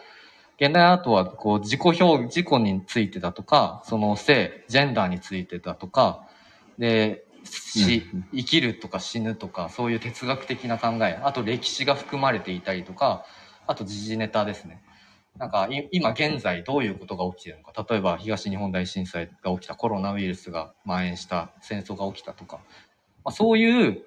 [0.60, 6.28] 現代アートはこう自己表、自己についてだとか、その性、ジェンダーについてだとか、
[6.78, 8.02] で、死
[8.32, 13.24] 生きるとか死ぬとか、そういう哲学的な考え、あと歴史が含まれていたりとか、
[13.66, 14.82] あと時事ネタですね。
[15.39, 17.86] なんかい今現在どういうことが起きているのか。
[17.89, 22.59] 例えば東日本大震災が起きた、コロナウイルスが蔓延した、戦争が起きたとか。
[23.24, 24.05] まあ、そういう、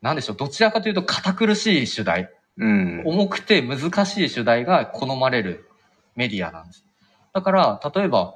[0.00, 3.02] なんでしょう、どちらかというと堅苦しい主題、うん。
[3.04, 5.68] 重くて難しい主題が好まれる
[6.16, 6.84] メディアなんです。
[7.32, 8.34] だから、例えば、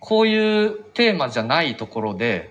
[0.00, 2.50] こういうテーマじゃないところで、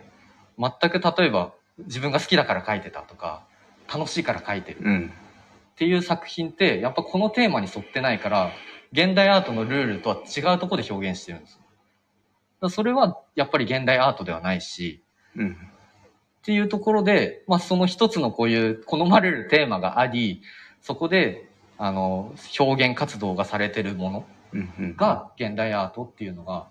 [0.60, 3.44] 全く例えば自分が好きだから書いてたとか、
[3.92, 5.14] 楽しいから書いてるうん。
[5.74, 8.52] っていう作品って、やっぱこのテーマに沿ってないから、
[8.92, 11.60] 現代アートのルールとは違うところで表現してるんですよ。
[12.62, 15.02] だそれはやっぱり現代アートではないし、
[15.36, 15.52] うん。
[15.52, 15.54] っ
[16.42, 20.42] っていうところで、まあその一つのこういう好まれるテーマがあり、
[20.82, 24.26] そこで、あの、表現活動がされてるもの。
[24.96, 26.68] が現代アートっていうのが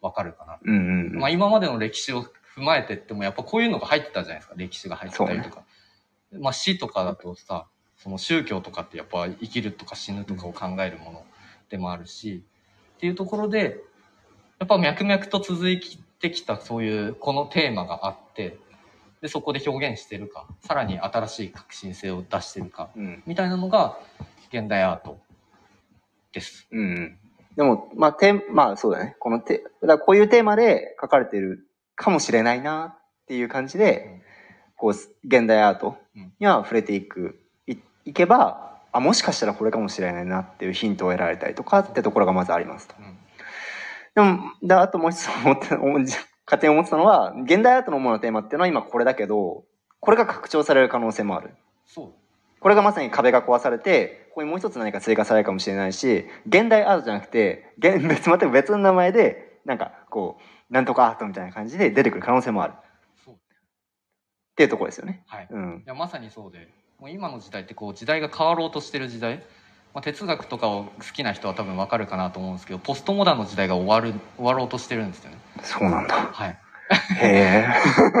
[0.00, 0.58] わかるかな。
[0.62, 1.18] うんうんうん。
[1.18, 4.54] まあ今までの歴史を踏まえてってもやっぱこういうのが入ってたじゃないですか。
[4.56, 5.64] 歴史が入ってたりとか。
[6.32, 7.66] まあ死とかだとさ、
[7.96, 11.24] その宗教とかってやっぱ生きるとか死ぬとかを考えるもの
[11.68, 12.44] でもあるし、
[12.96, 13.80] っていうところで、
[14.58, 15.80] やっぱ脈々と続い
[16.18, 18.58] てきたそういうこのテーマがあって、
[19.26, 23.22] で、そこで表現してるか、さらに新しい革新性を出してるか、うん。
[23.26, 23.98] みたいなのが
[24.52, 25.18] 現代アート
[26.32, 26.68] です。
[26.70, 27.18] うんうん。
[27.56, 29.16] でも、まあ、テーまあ、そうだね。
[29.18, 31.66] このテ、だこういうテーマで書かれてる
[31.96, 34.22] かもしれないなっていう感じで、
[34.76, 34.90] こう、
[35.26, 35.96] 現代アート
[36.38, 42.94] には触れていく、い、いけば、あ、もしかしたらこれかもしれないなっていうヒントを得られたりとかってところがまずありますと。
[43.00, 43.18] うん
[44.14, 45.76] でも、で、あともう一つ思って、
[46.46, 49.64] 勝手に思ってたのは、現代アートの主なテーマっていうのは今これだけど、
[50.00, 51.50] これが拡張される可能性もある。
[51.86, 52.12] そう。
[52.60, 60.38] これがまさに壁が壊されて、ここにもう一つ何か追加されるかもしれないし、現代アートじゃなくて、現別、また別の名前で、なんか、こ
[60.70, 62.74] う、なんとかアートみたいな感じで出てくる可能性もある。
[62.76, 62.76] っ
[63.24, 63.36] そう。
[64.54, 65.22] ていうところですよね。
[65.26, 65.48] はい。
[65.50, 65.88] うんい。
[65.88, 66.68] やまさにそうで
[66.98, 69.42] もう今の時代ってこう時代が変わろうとしてる時代、
[69.96, 76.14] まあ、哲学とかを好きな人は多分わかるかなと思うんですけどポストモダンの時代が終わる終わろうとしてるんですよねそうなんだ。
[76.14, 76.58] はい
[77.18, 77.66] へえ。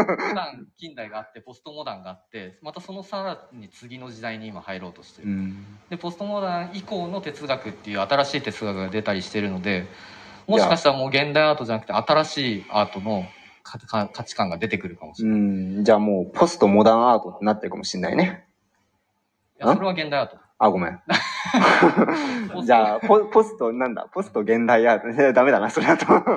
[0.78, 5.66] 近代があってポストモダンがあってまたそのさらに次の時代に今入ろうとしてる、うん。
[5.90, 9.84] でポストモダン以降の哲学っていう新しい哲学が出たりしてるので
[10.46, 13.26] もしかしたらもう現代アートじゃなくて新しいアートの
[13.62, 15.84] 価値観が出てくるかもしれない、いうん。
[15.84, 18.46] じゃあもう、ポストモダンアートってなってるかもしれないね。
[19.58, 21.00] やそれは現代アートあ、ごめん。
[22.64, 24.08] じゃあ、ポポスト、なんだ？
[24.12, 25.22] ポスト現代アート。
[25.22, 26.12] え ダメだな、それだと。
[26.12, 26.34] わか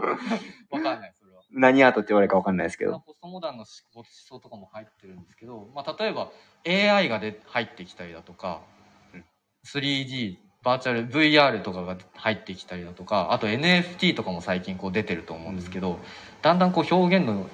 [0.79, 2.91] んないそれは何アートって言われるかわかんないですけど。
[2.91, 6.31] まあポストモダンの思考思想とかも入ってるんですけど、まあ、例えば
[6.67, 8.61] AI がで入ってきたりだとか、
[9.13, 9.25] うん
[9.65, 15.99] 3D バーチャル VR とかが入ってきたりだとかあと NFT とかも最近こう出てると思うんですけど、
[16.41, 17.49] だんだんこう表現の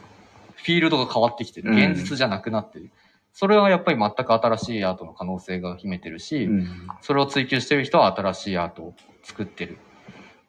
[0.55, 2.89] フィールドが変わってきてるうん現実じゃなくなってる、
[3.37, 6.87] それはやっぱり全く新しいアートの可能性が秘めてるし、うん。
[7.01, 9.77] それを追求してる人は新しいアートを作ってる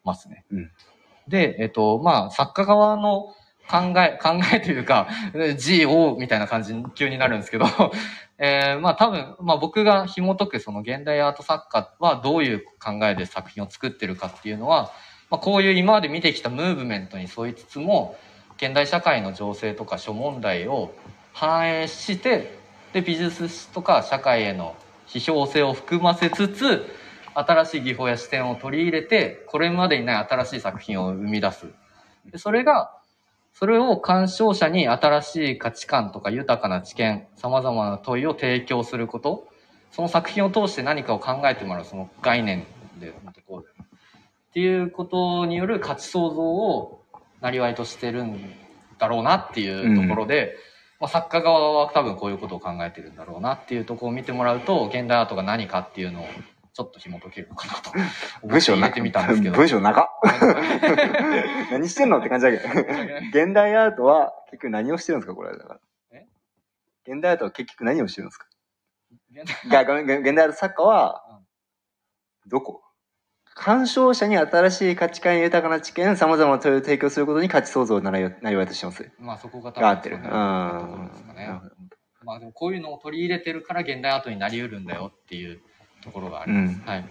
[0.05, 0.45] ますね。
[0.53, 0.71] うん
[1.27, 3.35] で、えっと、まあ、作家側の
[3.69, 7.67] 考え、 考えというか、GO みたいな感じに急になるんですけど、
[8.39, 14.93] えーまあ多分、まあ僕が紐解くその現代アート作家はどういう考えで作品を作ってるかっていうのは、
[15.31, 18.17] まあこういう今まで見てきたムーブメントに沿いつつも、
[18.57, 20.95] 現代社会の情勢とか諸問題を
[21.33, 22.66] 反映して、
[22.97, 24.75] で、美術史とか社会への
[25.07, 26.87] 批評性を含ませつつ、
[27.35, 31.67] 新しい技法や視点を取り入れて、これまでにない新しい作品を生み出す。
[32.33, 32.97] でそれが、
[33.53, 39.47] それを鑑賞者に新しい価値観とか豊かな知見、様々な問いを提供すること、
[39.93, 42.65] その作品を通して何かを考えてもらう、その概念
[42.99, 43.13] で、
[43.47, 47.03] こうっていうことによる価値創造を
[47.43, 48.41] なりわいとしてるん
[48.99, 50.57] だろうなっていうところで、
[50.99, 56.27] まあ、作家側は多分こういうことを考えてるんだろうなっていうところを見てもらうと、現代アートが何かっていうのを
[56.73, 57.91] ちょっと紐解けるのかなと
[58.47, 59.57] 文章なてみたんですけど。
[59.57, 60.07] 文章長っ
[61.71, 62.69] 何してんのって感じだけど。
[63.47, 65.81] 現代アートは結局何をしてるんですかこれだから。
[66.13, 66.27] え？
[67.07, 68.47] 現代アートは結局何をしてるんですか？
[69.33, 71.23] 現代アート作家は、
[72.47, 72.83] どこ？
[73.57, 79.11] 鑑賞者に新しい価値観や豊かな知見、様々な問いを提供することに価値創造をなりなりわいとしてます。
[79.19, 79.97] まあそこが多分が合
[80.81, 81.61] ところですかね
[82.23, 85.61] まあでもこういうのを取り入れてるから現代アートになり得るんだよっていう
[86.03, 86.75] ところがあります。
[86.75, 87.05] うんはい。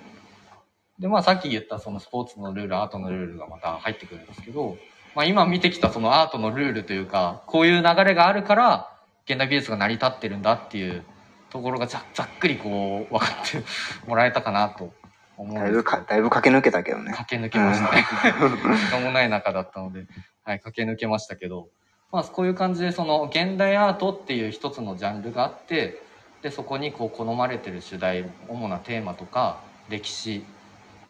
[1.00, 4.78] で、まあさっき言ったそのスポーツのルール、アートのルールがまた入ってくるんですけど、
[5.16, 8.92] まあ今見てきたそのアートのルールというか、こういう流れがあるから
[9.26, 11.04] 現代美術が成り立ってるんだっていう
[11.50, 13.64] ところがざざっくりこう分かって
[14.08, 14.94] もらえたかなと
[15.38, 16.06] 思うんだいぶか。
[16.08, 17.12] だいぶ駆け抜けたけどね。
[17.14, 18.06] 駆け抜けましたね。
[18.78, 20.06] 時間もない中だったので、
[20.44, 21.70] はい、駆け抜けましたけど、
[22.12, 26.02] まあ、こういう感じで、その、現代アートっていう一つのジャンルがあって、
[26.42, 29.60] で、そこにこう、好まれてる主題、主なテーマとか、
[29.90, 30.46] 歴史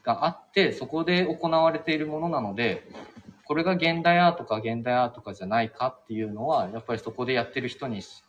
[0.03, 2.87] があって、そこで行われているものなので、
[3.43, 8.23] これが現代アートか現代アートかじゃないかっていうのは、やっぱりそこでやってる人にし、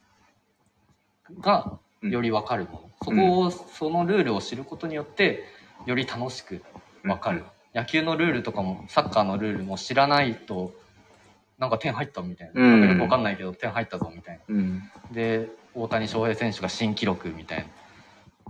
[1.40, 2.90] が、よりわかるもの。
[3.02, 5.44] そこを、そのルールを知ることによって、
[5.85, 6.62] より楽しく
[7.05, 7.44] わかる。
[7.74, 10.73] 野球のルールとかも、サッカーのルールも知らないと、
[11.59, 12.62] なんか点入ったみたいな。
[12.62, 14.43] うんなんかよくわかんないけど、点入ったぞみたいな。
[14.55, 14.82] うん。
[15.12, 17.65] で、大谷翔平選手が新記録みたいな。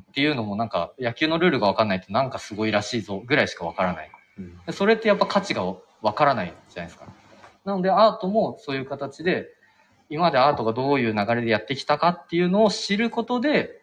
[0.00, 4.10] っていうのもなんか、野球のルールがわかんないとなんかすごいらしいぞぐらいしかわからない。
[4.38, 5.64] うんでそれってやっぱ価値が
[6.02, 7.06] わからないじゃないですか。
[7.64, 9.48] なのでアートもそういう形で、
[10.08, 13.82] 今までアートがどういう流れでやってきたかっていうのを知ることで、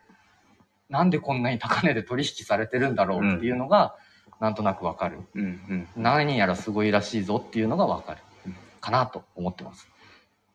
[0.90, 3.96] なんでこんなに高値で取引されてるんだろうっていうのが、
[4.40, 5.20] なんとなくわかる。
[5.36, 5.88] うんうん。
[5.96, 8.56] 何やらすごいらしいぞっていうのがわかるうん。
[8.82, 9.88] かなと思ってます。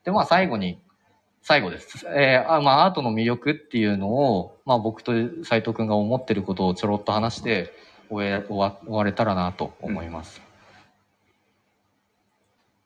[0.05, 0.81] で、まあ最後に、
[1.43, 2.07] 最後です。
[2.09, 5.13] えーあまあアートの魅力っていうのを、まあ僕と
[5.45, 7.73] 斉藤くんが思ってることをちょろっと話して
[8.11, 10.43] 終え終わ終われたらなと思います。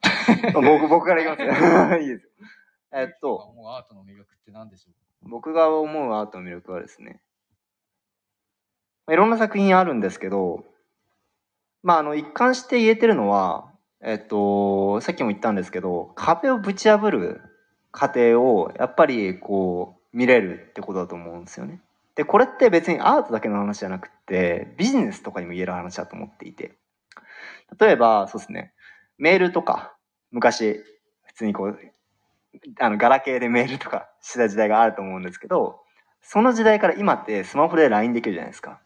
[0.54, 1.98] 僕、僕から言います。
[2.02, 2.28] いいです。
[2.92, 4.90] えっと、もうアートの魅力って何でしょ
[5.24, 5.28] う？
[5.28, 7.20] 僕が思うアートの魅力はですね、
[9.12, 10.64] いろんな作品あるんですけど、
[11.82, 13.70] まあ、あの、一貫して言えてるのは、
[14.02, 17.42] えっと、さっきも言ったんですけど、壁をぶち破る
[17.90, 21.80] 過程を、やっぱり、こう、見れるってことだと思うんですよね。
[22.14, 26.72] で、これって別にアートだけの話じゃなくて、ビジネスとかにも言える話だと思っていて。
[27.78, 28.72] 例えば、そうですね、
[29.18, 29.94] メールとか、
[30.30, 30.82] 昔、
[31.24, 31.78] 普通にこう、
[32.80, 35.80] あの、ガラケーでメールとかしてた時代があると思うんですけど、
[36.22, 38.81] その時代から今ってスマホで LINE できるじゃないですか。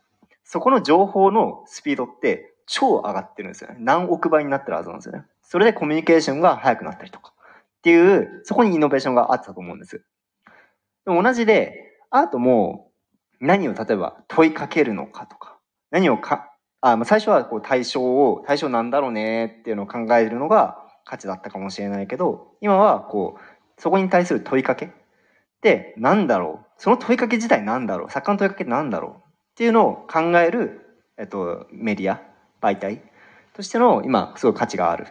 [0.48, 3.76] そこの情報のスピードって超上がってるんですよね。
[3.80, 5.24] 何億倍になってるはずなんですよね。
[5.42, 7.32] それでコミュニケーションが速くなったりとか。
[7.78, 10.04] っていう、そこにイノベーションがあったと思うんです。
[11.04, 12.90] でも同じで、アートも
[13.40, 15.58] 何を例えば問いかけるのかとか、
[15.90, 24.90] 何をか、あ最初はこう対象を、対象なんだろうねっていうのを考えるのが価値だったかもしれないけど、今はこう、そこに対する問いかけ
[25.60, 29.25] で、なんだろうその問いかけ自体なんだろう作家の問いかけってなんだろう
[29.56, 30.82] っていうのを考える、
[31.16, 32.20] えっと、メディア、
[32.60, 33.00] 媒体
[33.54, 35.06] としての今、すごい価値がある。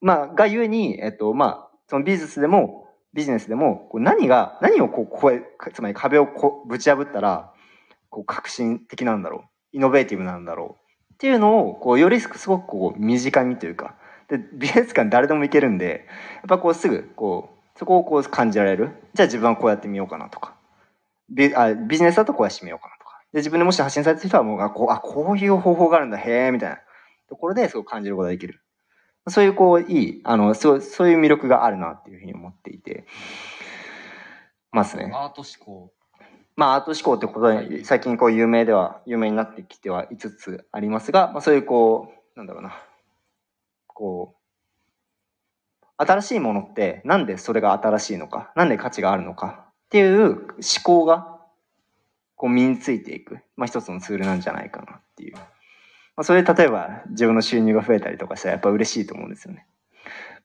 [0.00, 7.52] まあ、がゆえに、えっと、まあ、そのビジネスでも、ビジネスでも、こう何が、何をこう、超え、つまり壁をこぶち破ったら、
[8.10, 13.94] こう、革新的なんだろうイノベーティブなんだろうっていうのを、こう、よりすごくこう、身近にというか、
[14.26, 16.08] で、美術館誰でも行けるんで、
[16.38, 18.90] やっぱこうすぐ、こう、そこをこう感じられる。
[19.14, 20.54] じゃあ自分はこうやってみようかなとか。
[21.30, 23.03] ビあビジネスだとこうやってみようかなとか。
[23.34, 26.78] で、自分でもし発信されてる人はもう、あ、こう、あ、こういう方法があるんだ、へえ、みたいな
[27.28, 28.62] ところですごく感じることができる。
[29.28, 33.06] そういうこう、いい、あの、そう、そういう魅力があるなっていうふうに思っていて、
[34.70, 35.10] ますね。
[35.12, 35.92] アート思考。
[36.54, 42.80] まあ、アート思考ってことで、最近こう有名では、有名になってきてはいつつありますが、まあそういうこう、なんだろうな、
[43.88, 44.44] こう、
[45.96, 50.54] 新しいものってなんでそれが新しいのか、なんで価値があるのかっていう思
[50.84, 51.33] 考が、
[52.36, 55.34] こう身についていく、まあ一つのツールなんじゃないかなっていう。
[55.36, 55.42] ま
[56.16, 59.66] あそれで例えば自分の収入が増えたりとかしたらやっぱ嬉しいと思うんですよね。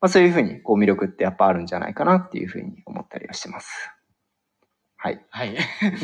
[0.02, 3.91] まあそういうふうにこう魅力ってやっぱあるんじゃないかなっていうふうに思ったりはしてます。
[4.98, 5.22] はい。
[5.30, 5.56] はい。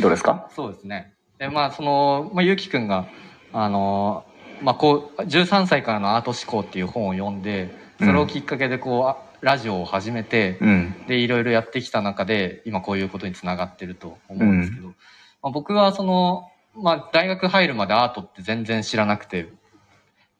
[0.01, 0.47] どうですか？
[0.55, 1.13] そうですね。
[1.37, 3.07] で、まあ、その、まあ、ゆうきくんが、
[3.51, 4.25] あの、
[4.61, 10.95] まあ、こう、13歳からのアート思考っていう本を読んで、それをきっかけで、こうあ、ラジオを始めて、うん。
[11.07, 14.93] で、いろいろやってきた中で、今こういうことにつながってると思うんですけど、
[15.45, 19.53] まあ、僕はその、まあ、大学入るまでアートって全然知らなくて、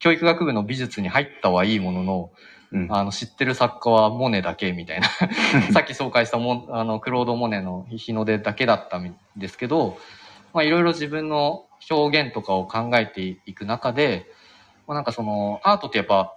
[0.00, 2.30] 教育学部の美術に入ったはいいものの、
[2.72, 2.88] うん。
[2.90, 5.06] あの、知ってる作家はモネだけみたいな。
[5.72, 9.96] さっき紹介したもんあの、クロード・モネの日の出だけだったんですけど、
[10.52, 14.26] まあ、いろいろ自分の表現とかを考えていく中で、
[14.88, 16.34] まあ、なんかその、アートってやっぱ、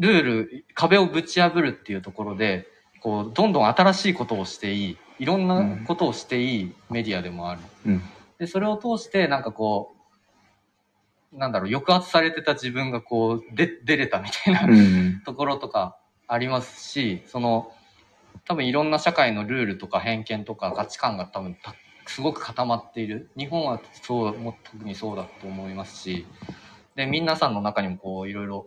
[0.00, 2.66] ルール、壁をぶち破るっていうところで、
[3.00, 7.60] こう、どんどん新しいことをしていい、いろんなことをしていいメディアでもある。
[7.84, 8.02] うん。
[8.38, 9.94] で、それを通して、なんかこ
[11.34, 15.20] う、なんだろう、抑圧されてた自分がこう、で、出れたみたいなうん。
[15.26, 17.70] ところとかありますし、その、
[18.46, 21.74] 多分いろんな社会のルールとか偏見とか価値観が多分た
[22.06, 23.30] すごく固まっている。
[23.36, 26.26] 日本はそう、もう特にそうだと思いますし、
[26.94, 28.66] で、皆さんの中にもこういろいろ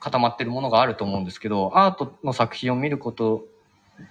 [0.00, 3.44] 固まってるものがあると思うんですけど、アートの作品を見ること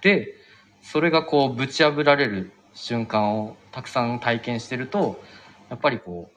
[0.02, 0.36] で、
[0.84, 5.20] それがこうぶち破られる瞬間をたくさん体験してると、
[5.70, 6.30] やっぱりこ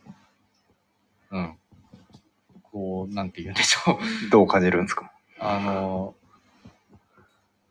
[1.32, 1.58] う、うん、
[2.64, 4.30] こう、なんて言うんでしょう。
[4.32, 5.12] どう感じるんですか？
[5.40, 6.16] あの、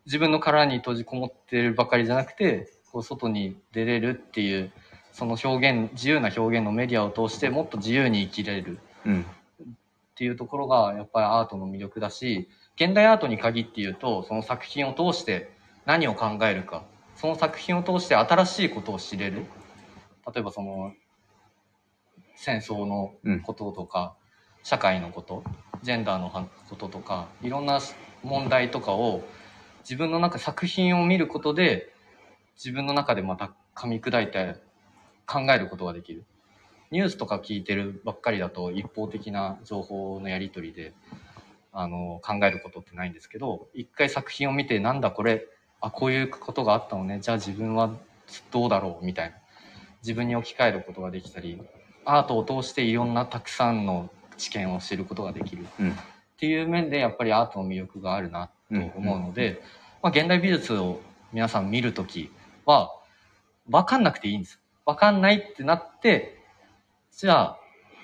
[0.05, 4.71] 自分の殻に閉じこもってるばかりじゃなくて、こう外に出れるっていう、
[5.11, 9.21] その表現、自由な表現のメディアを通してもっと自由に生きれるうん。
[9.21, 9.25] っ
[10.15, 15.56] ていうところがやっぱりアートの魅力だし、現代アートに限って言うと、その作品を通して
[15.87, 16.83] 何を考えるか、
[17.15, 19.45] その作品を通して新しいことを知れる。
[20.33, 20.91] 例えばその、
[22.35, 24.13] 戦争のこととか、
[24.63, 25.45] 社会のこと、
[25.83, 26.29] ジェンダーの
[26.69, 27.79] こととか、いろんな
[28.21, 29.23] 問題とかを
[29.79, 31.93] 自分の中、作品を見ることで、
[32.57, 34.55] 自分の中でまた噛み砕いて
[35.25, 36.25] 考えることができる。
[36.91, 40.93] ニュースとか聞いてるばっかりだと一方的な情報のやり取りで、
[41.71, 45.47] あの、考えることってないんですけど、一回作品を見てなんだこれ、
[45.81, 47.19] あこういうことがあったのね。
[47.21, 47.95] じゃあ自分は
[48.51, 49.35] どうだろうみたいな。
[50.01, 51.61] 自分に置き換えることができたり
[52.05, 55.65] アートを通していろんなたくさんの知見を知ることができる。
[55.79, 55.91] うん。
[55.91, 55.93] っ
[56.37, 58.53] ていう面でやっぱりアートの魅力があるなと
[58.95, 59.61] 思うので、
[60.01, 61.01] まあ、現代美術を
[61.33, 62.31] 皆さん見るとき
[62.65, 62.91] は
[63.67, 64.59] 分かんなくていいんです。
[64.85, 66.37] 分かんないってなって
[67.11, 67.57] じゃあ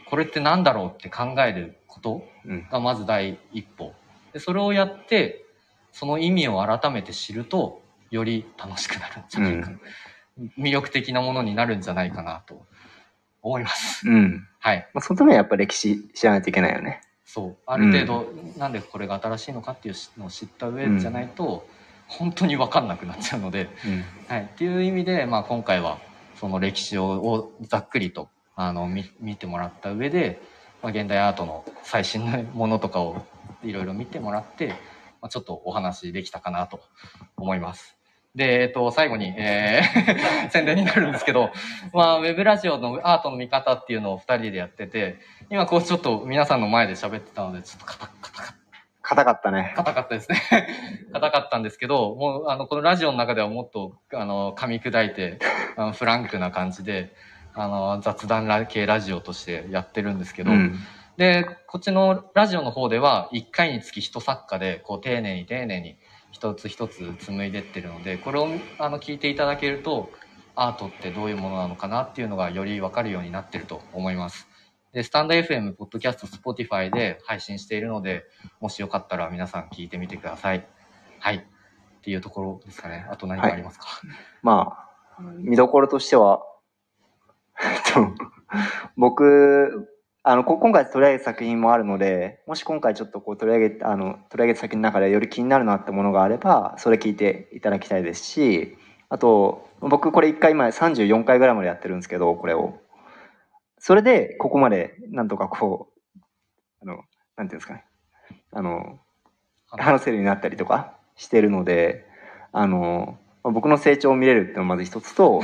[0.09, 2.67] これって何だろうって考えることうん。
[2.69, 3.93] がまず第一歩。
[4.33, 5.42] でそれをやって
[5.93, 9.71] その意味を改めて知るとより楽しくなるんじゃないか、
[10.59, 12.65] 魅力的なものになるんじゃないかなと
[13.41, 14.09] 思います。
[14.09, 14.47] うん。
[14.59, 14.89] はい。
[14.93, 17.01] まあ、そのためにはやっぱ歴史知らないといけないよね。
[17.25, 17.57] そう。
[17.65, 21.67] ある程度、なんでこれが新しいのかっていうのを知った上じゃないと、
[22.07, 24.03] 本当に分かんなくなっちゃうので、うん。
[24.27, 25.99] はい、っていう意味で、まあ、今回は
[26.35, 30.41] その歴史ををざっくりとあの見見てもらった上で、
[30.81, 33.25] まあ、現代アートの最新のものとかを
[33.63, 34.73] いろいろ見てもらって、
[35.23, 36.81] まあ、ちょっとお話できたかなと
[37.37, 37.97] 思います。
[38.35, 41.51] で、えっと、最後に、えー 宣伝になるんですけど、
[41.93, 45.19] まあ、ウェブラジオのアートの見方っていうのを二人でやってて、
[45.49, 48.63] 今こうちょっと皆さんの前で喋ってたので、ちょっとカタカタカタ
[49.01, 49.73] 硬かったね。
[49.77, 50.41] 硬かったですね。
[51.13, 55.39] 硬かったんですけど、もう、あの、このラジオの中ではもっと、あの、噛み砕いて、
[55.77, 57.15] あのフランクな感じで、
[57.53, 60.79] あの、雑談系ラジオとしてやってるんですけど、うん。
[61.17, 65.97] で、こっちのラジオの方では、1回につき1作家で、こう、丁寧に丁寧に、
[66.31, 68.47] 一つ一つ紡いでってるので、これを、
[68.79, 70.09] あの、聞いていただけると、
[70.55, 74.47] アートってどういうものなのかなっていうのがよりわかるようになってると思います。
[74.91, 78.25] で、スタンド FM、ポッドキャスト、 Spotify で配信しているので、
[78.59, 80.67] もしよかったら皆さん聞いてみてください。
[81.19, 81.35] はい。
[81.37, 81.41] っ
[82.01, 83.07] ていうところですかね。
[83.09, 83.85] あと何かありますか、
[84.41, 84.87] ま
[85.17, 86.43] あ、見どころとしては、
[87.93, 88.07] と
[88.97, 89.92] 僕、
[90.25, 98.77] あの、こ今回取り上げた作品もあるので、もし今回ちょっとこう取り上げ、あの、取り上げた作品の中でより気になるなってものがあれば、それ聞いていただきたいですし、
[99.09, 102.79] あと、僕これ1回今34回ぐらいまでやってるんですけど、これを。
[103.79, 106.19] それで、ここまで、なんとかこう、
[106.83, 107.01] あの、
[107.35, 107.83] なんていうんですかね。
[108.53, 109.01] あの、
[109.67, 112.05] 話せるようになったりとかしてるので、
[112.53, 115.41] あの、僕の成長を見れるっていうのがまず一つと、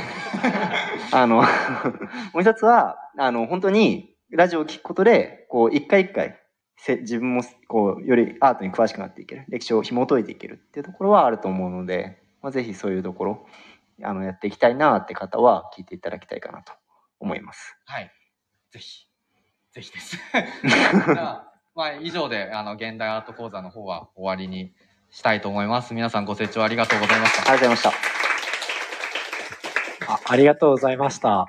[1.12, 1.42] あの、
[2.32, 6.38] もう一つは、あの、本当にラジオを聞くことで、こう、一回一回、
[6.76, 9.44] せ自分も、こう、よりアートに詳しくなっていける。
[9.48, 13.46] 歴史を紐解いていけるっていうところはあると思うので、まあ、ぜひそういうところ、
[14.02, 16.72] あの、やっていきたいなって方は聞いていただきたいかなと
[17.18, 17.76] 思います。
[17.86, 18.12] はい。
[18.70, 19.06] ぜひ。
[19.72, 20.16] ぜひです。
[21.74, 24.72] まあ、以上で、あの、現代アート講座の方は終わりに
[25.10, 25.92] したいと思います。
[25.92, 27.52] 皆さんご清聴ありがとうございました。
[27.52, 28.06] ありがとうございまし
[30.06, 30.12] た。
[30.12, 31.46] あありがとうございました。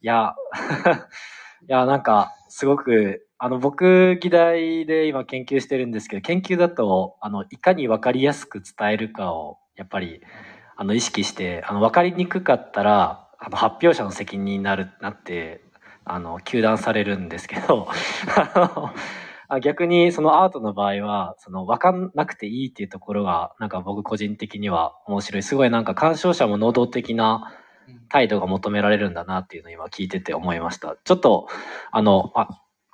[0.00, 1.37] いや、い
[1.68, 10.22] いや、なんか、すごく、あの、僕、議題で今研究してるんですけど、研究だと、あの、いかにわかりやすく伝えるかを、やっぱり、
[10.76, 15.60] あの、意識して、あの、わかりにくかったら、あの、発表者の責任になる、なって、
[16.06, 17.86] あの、糾弾されるんですけど、
[19.50, 25.42] あの逆にそのアートの場合は、その分かんなくていいっていうところが、なんか僕個人的には面白い。
[25.42, 27.52] すごいなんか鑑賞者も能動的な
[28.08, 30.96] 態度が求められるんだなっていうのを今聞いてて思いました。
[31.04, 31.48] ちょっと、
[31.92, 32.48] あの、あ、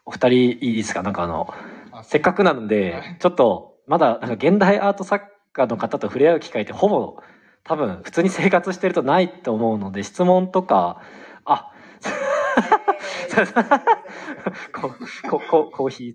[0.07, 1.03] お二人いいですか？
[1.03, 1.53] なんかあの、
[1.93, 7.17] あせっかくなので、ちょっと、まだ、なんか現代アート作家の方と触れ合う機会ってほぼ、
[7.65, 11.01] 多分、普通に生活してるとないと思うので、質問とか、
[11.45, 11.71] あ、
[14.73, 14.91] こ
[15.31, 16.15] ここコーヒー。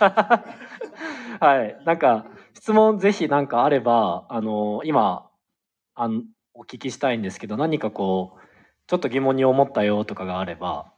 [1.40, 1.76] はい。
[1.84, 5.28] なんか、質問ぜひなんかあれば、あの、今、
[5.94, 6.22] あの、
[6.58, 8.40] お聞きしたいんですけど、何かこう、
[8.86, 10.90] ちょっと疑問に思ったよとかがあれば、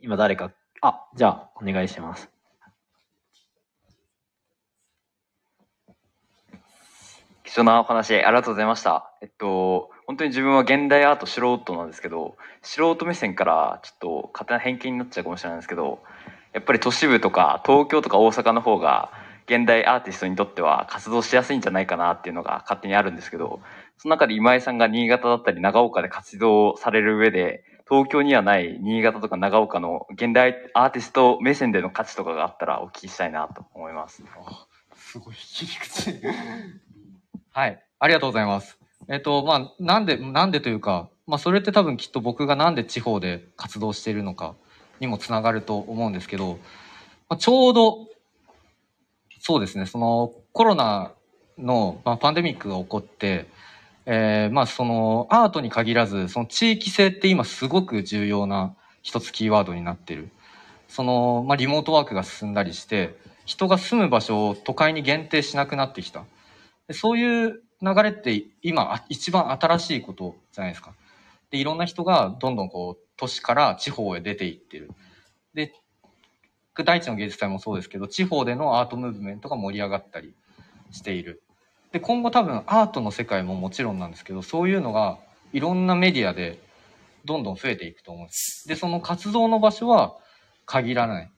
[0.00, 0.50] 今誰か、
[0.80, 2.30] あ、じゃあ、お願いします。
[7.44, 9.12] 貴重なお話ありがとうございました。
[9.20, 16.02] えっと、本当に自分は現代アート素人なんですけど、素人目線からちょっと勝手な偏見になっちゃうかもしれないんですけど、
[16.54, 19.10] やっぱり都市部とか東京とか大阪の方が
[19.46, 23.60] 現代アーティストにとっては活動しやすいんじゃないかなっていうのが勝手にあるんですけど、
[24.02, 34.24] その中で今井さんが新潟だったり長岡で活動される上で、東京にはない新潟とか長岡の現代アーティスト目線での価値とかがあったらお聞きしたいなと思います。
[34.96, 36.20] すごい切り口。
[37.54, 37.80] はい。
[38.00, 38.76] ありがとうございます。
[39.08, 44.56] えっと、まあ、なんで、なんでというか、まあ、それって多分きっと僕がなんで地方で活動しているのか
[44.98, 46.58] にもつながると思うんですけど、
[47.28, 48.08] まあ、ちょうど、
[49.38, 51.12] そうですね、そのコロナ
[51.56, 53.46] の、まあ、パンデミックが起こって、
[54.06, 60.30] えーまあ、そのアートに限らず、その地域性って今すごく重要な一つキーワードになってる。
[60.88, 66.24] その、まあ、リモートワークが進んだりして、人が住む場所を都会に限定しなくなってきた。
[66.92, 70.94] そういう流れって今一番新しいことじゃないですか。
[71.50, 74.90] で、いろんな人がどんどんこう、都市から地方へ出ていってる。
[75.54, 75.72] で、
[76.74, 80.34] 大地の芸術祭もそうですけど、地方でのアートムーブメントが盛り上がったり
[80.90, 81.42] している。
[81.92, 85.18] で、今後多分アートの世界ももちろんなんですけど、そういうのが
[85.52, 86.58] いろんなメディアで
[87.24, 88.66] どんどん増えていくと思うんです。
[88.66, 90.16] で、その活動の場所は
[90.64, 91.30] 限らない。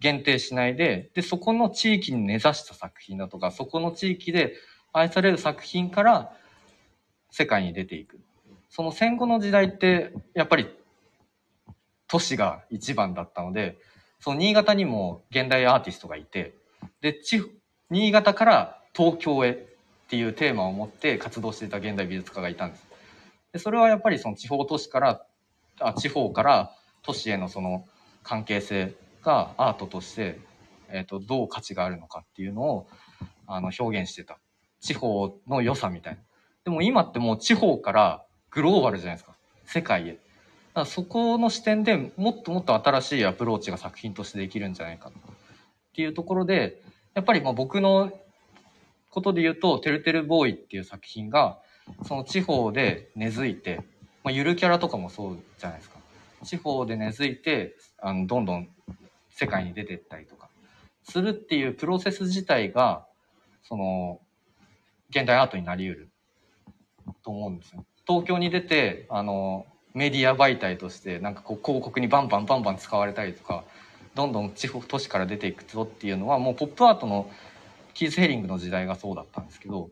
[0.00, 4.54] 限定しないで、で、そこの地域に根ざした作品だとか、そこの地域で
[4.92, 6.32] 愛される作品から
[7.30, 8.18] 世界に出ていく。
[8.70, 10.68] その戦後の時代って、やっぱり
[12.08, 13.76] 都市が一番だったので、
[14.20, 16.54] その新潟にも現代アーティストがいて、
[17.02, 17.42] で、地
[17.90, 19.56] 新潟から東京へっ
[20.10, 22.86] ていうテーマを持って活動していた現代美術家がいたんです。
[23.54, 25.24] で、それはやっぱりその地方都市から、
[25.80, 27.86] あ地方から都市へのその
[28.22, 30.38] 関係性がアートとして、
[30.90, 32.86] えっ、と、どう価値があるのかっていうのを、
[33.46, 34.38] あの、表現してた。
[34.80, 36.20] 地方の良さみたいな。
[36.64, 39.34] でも今ってもう地方からグローバルじゃないですか。
[39.64, 40.12] 世界へ。
[40.12, 40.20] だか
[40.74, 45.12] らそこの視点でもっともっと新しいアプローチが作品としてできるんじゃないかっ
[45.94, 46.82] ていうところで、
[47.14, 48.12] やっぱりまあ僕の
[49.10, 51.58] ことで言うと、てるてるボーイっていう作品が、
[52.06, 53.82] その地方で根付いて、
[54.22, 55.98] まあ、ゆるキャラとかもそうじゃないですか。
[56.44, 58.68] 地方で根付いて、あの、どんどん
[59.30, 60.48] 世界に出てったりとか、
[61.02, 63.06] するっていうプロセス自体が、
[63.62, 64.20] その、
[65.10, 66.10] 現代アートになり得る
[67.24, 67.84] と思うんですよ。
[68.06, 73.64] 東京に出て、あの、メディア媒体として、なんかこう広告にバンバンバンバン使われたりとか、
[74.14, 77.28] どんどん地方都市から出ていくぞっていうのは、もうポップアートの
[78.00, 79.90] キース・ヘリングの時代がそうだったんですけど、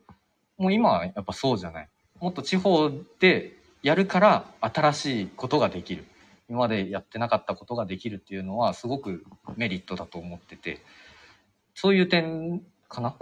[0.57, 1.89] もう今はやっぱそうじゃない。
[2.21, 2.91] もっと地方
[3.21, 3.53] で
[3.83, 6.07] やるから新しいことができる。
[6.49, 9.27] 今までやってなかったことができるっていうのはすごく
[9.59, 10.81] メリットだと思ってて、
[11.75, 13.15] そういう点かな？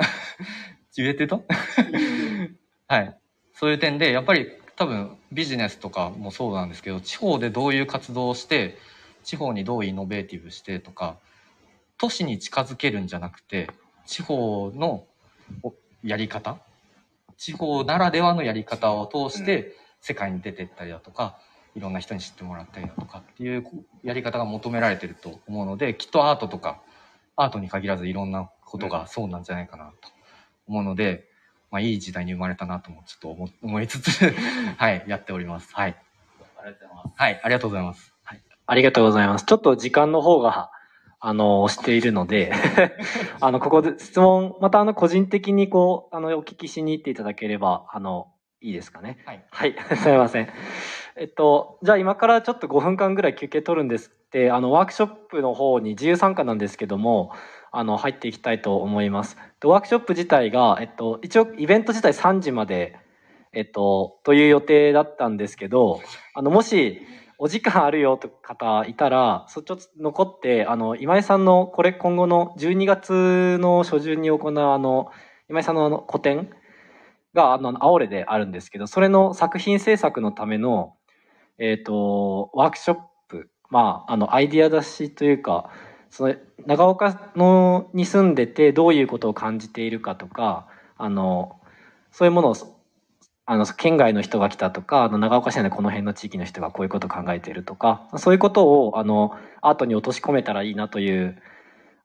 [0.96, 1.40] 言えてた？
[2.86, 3.18] はい。
[3.54, 8.78] そういう点で、やっぱり多分ビジネスとかもそうなんですけど、地方でどういう活動をして、
[9.24, 11.16] 地方にどうイノベーティブしてとか、
[11.98, 13.68] 都市に近づけるんじゃなくて、
[14.06, 15.06] 地方の
[15.62, 16.58] おやり方
[17.36, 21.38] 地方ならではのやり方を通して世界に出てったりだとか、
[21.74, 23.64] いろんな人に知ってもらったりだとかっていう
[24.02, 26.80] やり方が求められてると思うので、きっとアートとか、
[27.36, 30.08] アートに限らずいろんなことがそうなんじゃないかなと
[30.66, 31.28] 思うので、
[31.70, 34.34] まあいい時代に生まれたなともちょっと思思いつつ、
[34.78, 35.74] はい、やっております。
[35.74, 35.96] はい。
[36.56, 37.16] ありがとうございます。
[37.18, 38.14] はい、ありがとうございます。
[38.68, 39.44] ありがとうございます。
[39.44, 40.70] ちょっと時間の方が、
[41.18, 42.52] あの、押しているので、
[43.40, 48.28] あの、ここで質問、またあの、個人的にこう、あの、お聞きしに行っていただければ、あの、
[48.60, 49.18] いいですかね。
[49.24, 49.44] はい。
[49.50, 50.48] はい、 すみません。
[51.16, 57.32] えっと、じゃあ今からちょっと5分間ぐらい休憩取るんですって、あの、ワークショップの方に自由参加なんですけども、
[57.72, 59.36] あの、入っていきたいと思います。
[59.60, 62.96] でワークショップ自体が、えっと、一応イベント自体3時まで、
[63.52, 66.00] えっと、という予定だったんですけど、
[66.34, 67.00] あの、もし、
[67.38, 75.10] お時間あるよと方いたら、そちょっと残って、あの、今井さんの、これ今後の12月の初旬に行う、あの、
[75.50, 76.50] 今井さんのあの、個展
[77.34, 80.94] が、あの、アオレであるんですけど、それの作品制作のための、
[81.58, 82.98] えっ、と、ワークショッ
[83.28, 85.70] プ、まあ、あの、アイディア出しというか、
[86.08, 86.34] その、
[86.64, 91.60] 長岡の、に住んでて、どういうことを感じているかとか、あの、
[92.10, 92.54] そういうものを、
[93.48, 101.40] あの、県外の人が来たとか、あの、長岡市内のこの辺の地域の人がこういうことを考えているとか、そういうことを、あの、アートに落とし込めたらいいなという、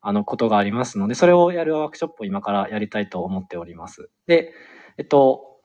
[0.01, 4.11] あの、ことがありますので、それをやるワークショップを今からやりたいと思っております。
[4.27, 4.53] で、
[4.99, 5.57] えっと、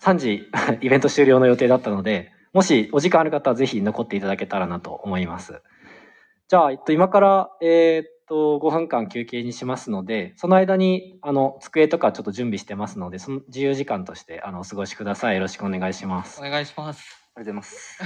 [0.00, 0.44] 3時、
[0.82, 5.62] イベント終了の予定だったので、もしお時間ある方はぜひ残っていただけたらなと思います。
[6.48, 15.34] じゃあ、えっと、今から、えーっと、5分間休憩にしますので、その間に、あの、机とかちょっと準備してますので、その自由時間として、あの、お過ごしください。
[15.34, 16.42] よろしくお願いしますお。
[16.42, 17.30] 願いします。
[17.34, 17.98] ありがとうございます。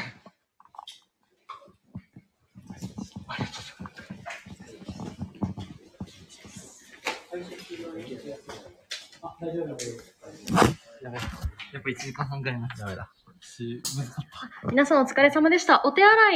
[9.41, 9.93] ありがとうござい
[10.53, 10.89] ます。
[11.03, 11.21] やばい。
[11.73, 13.09] やっぱ1時間半ぐらいになっちゃう。
[14.71, 15.83] 皆さんお疲れ様でした。
[15.85, 16.19] お手洗い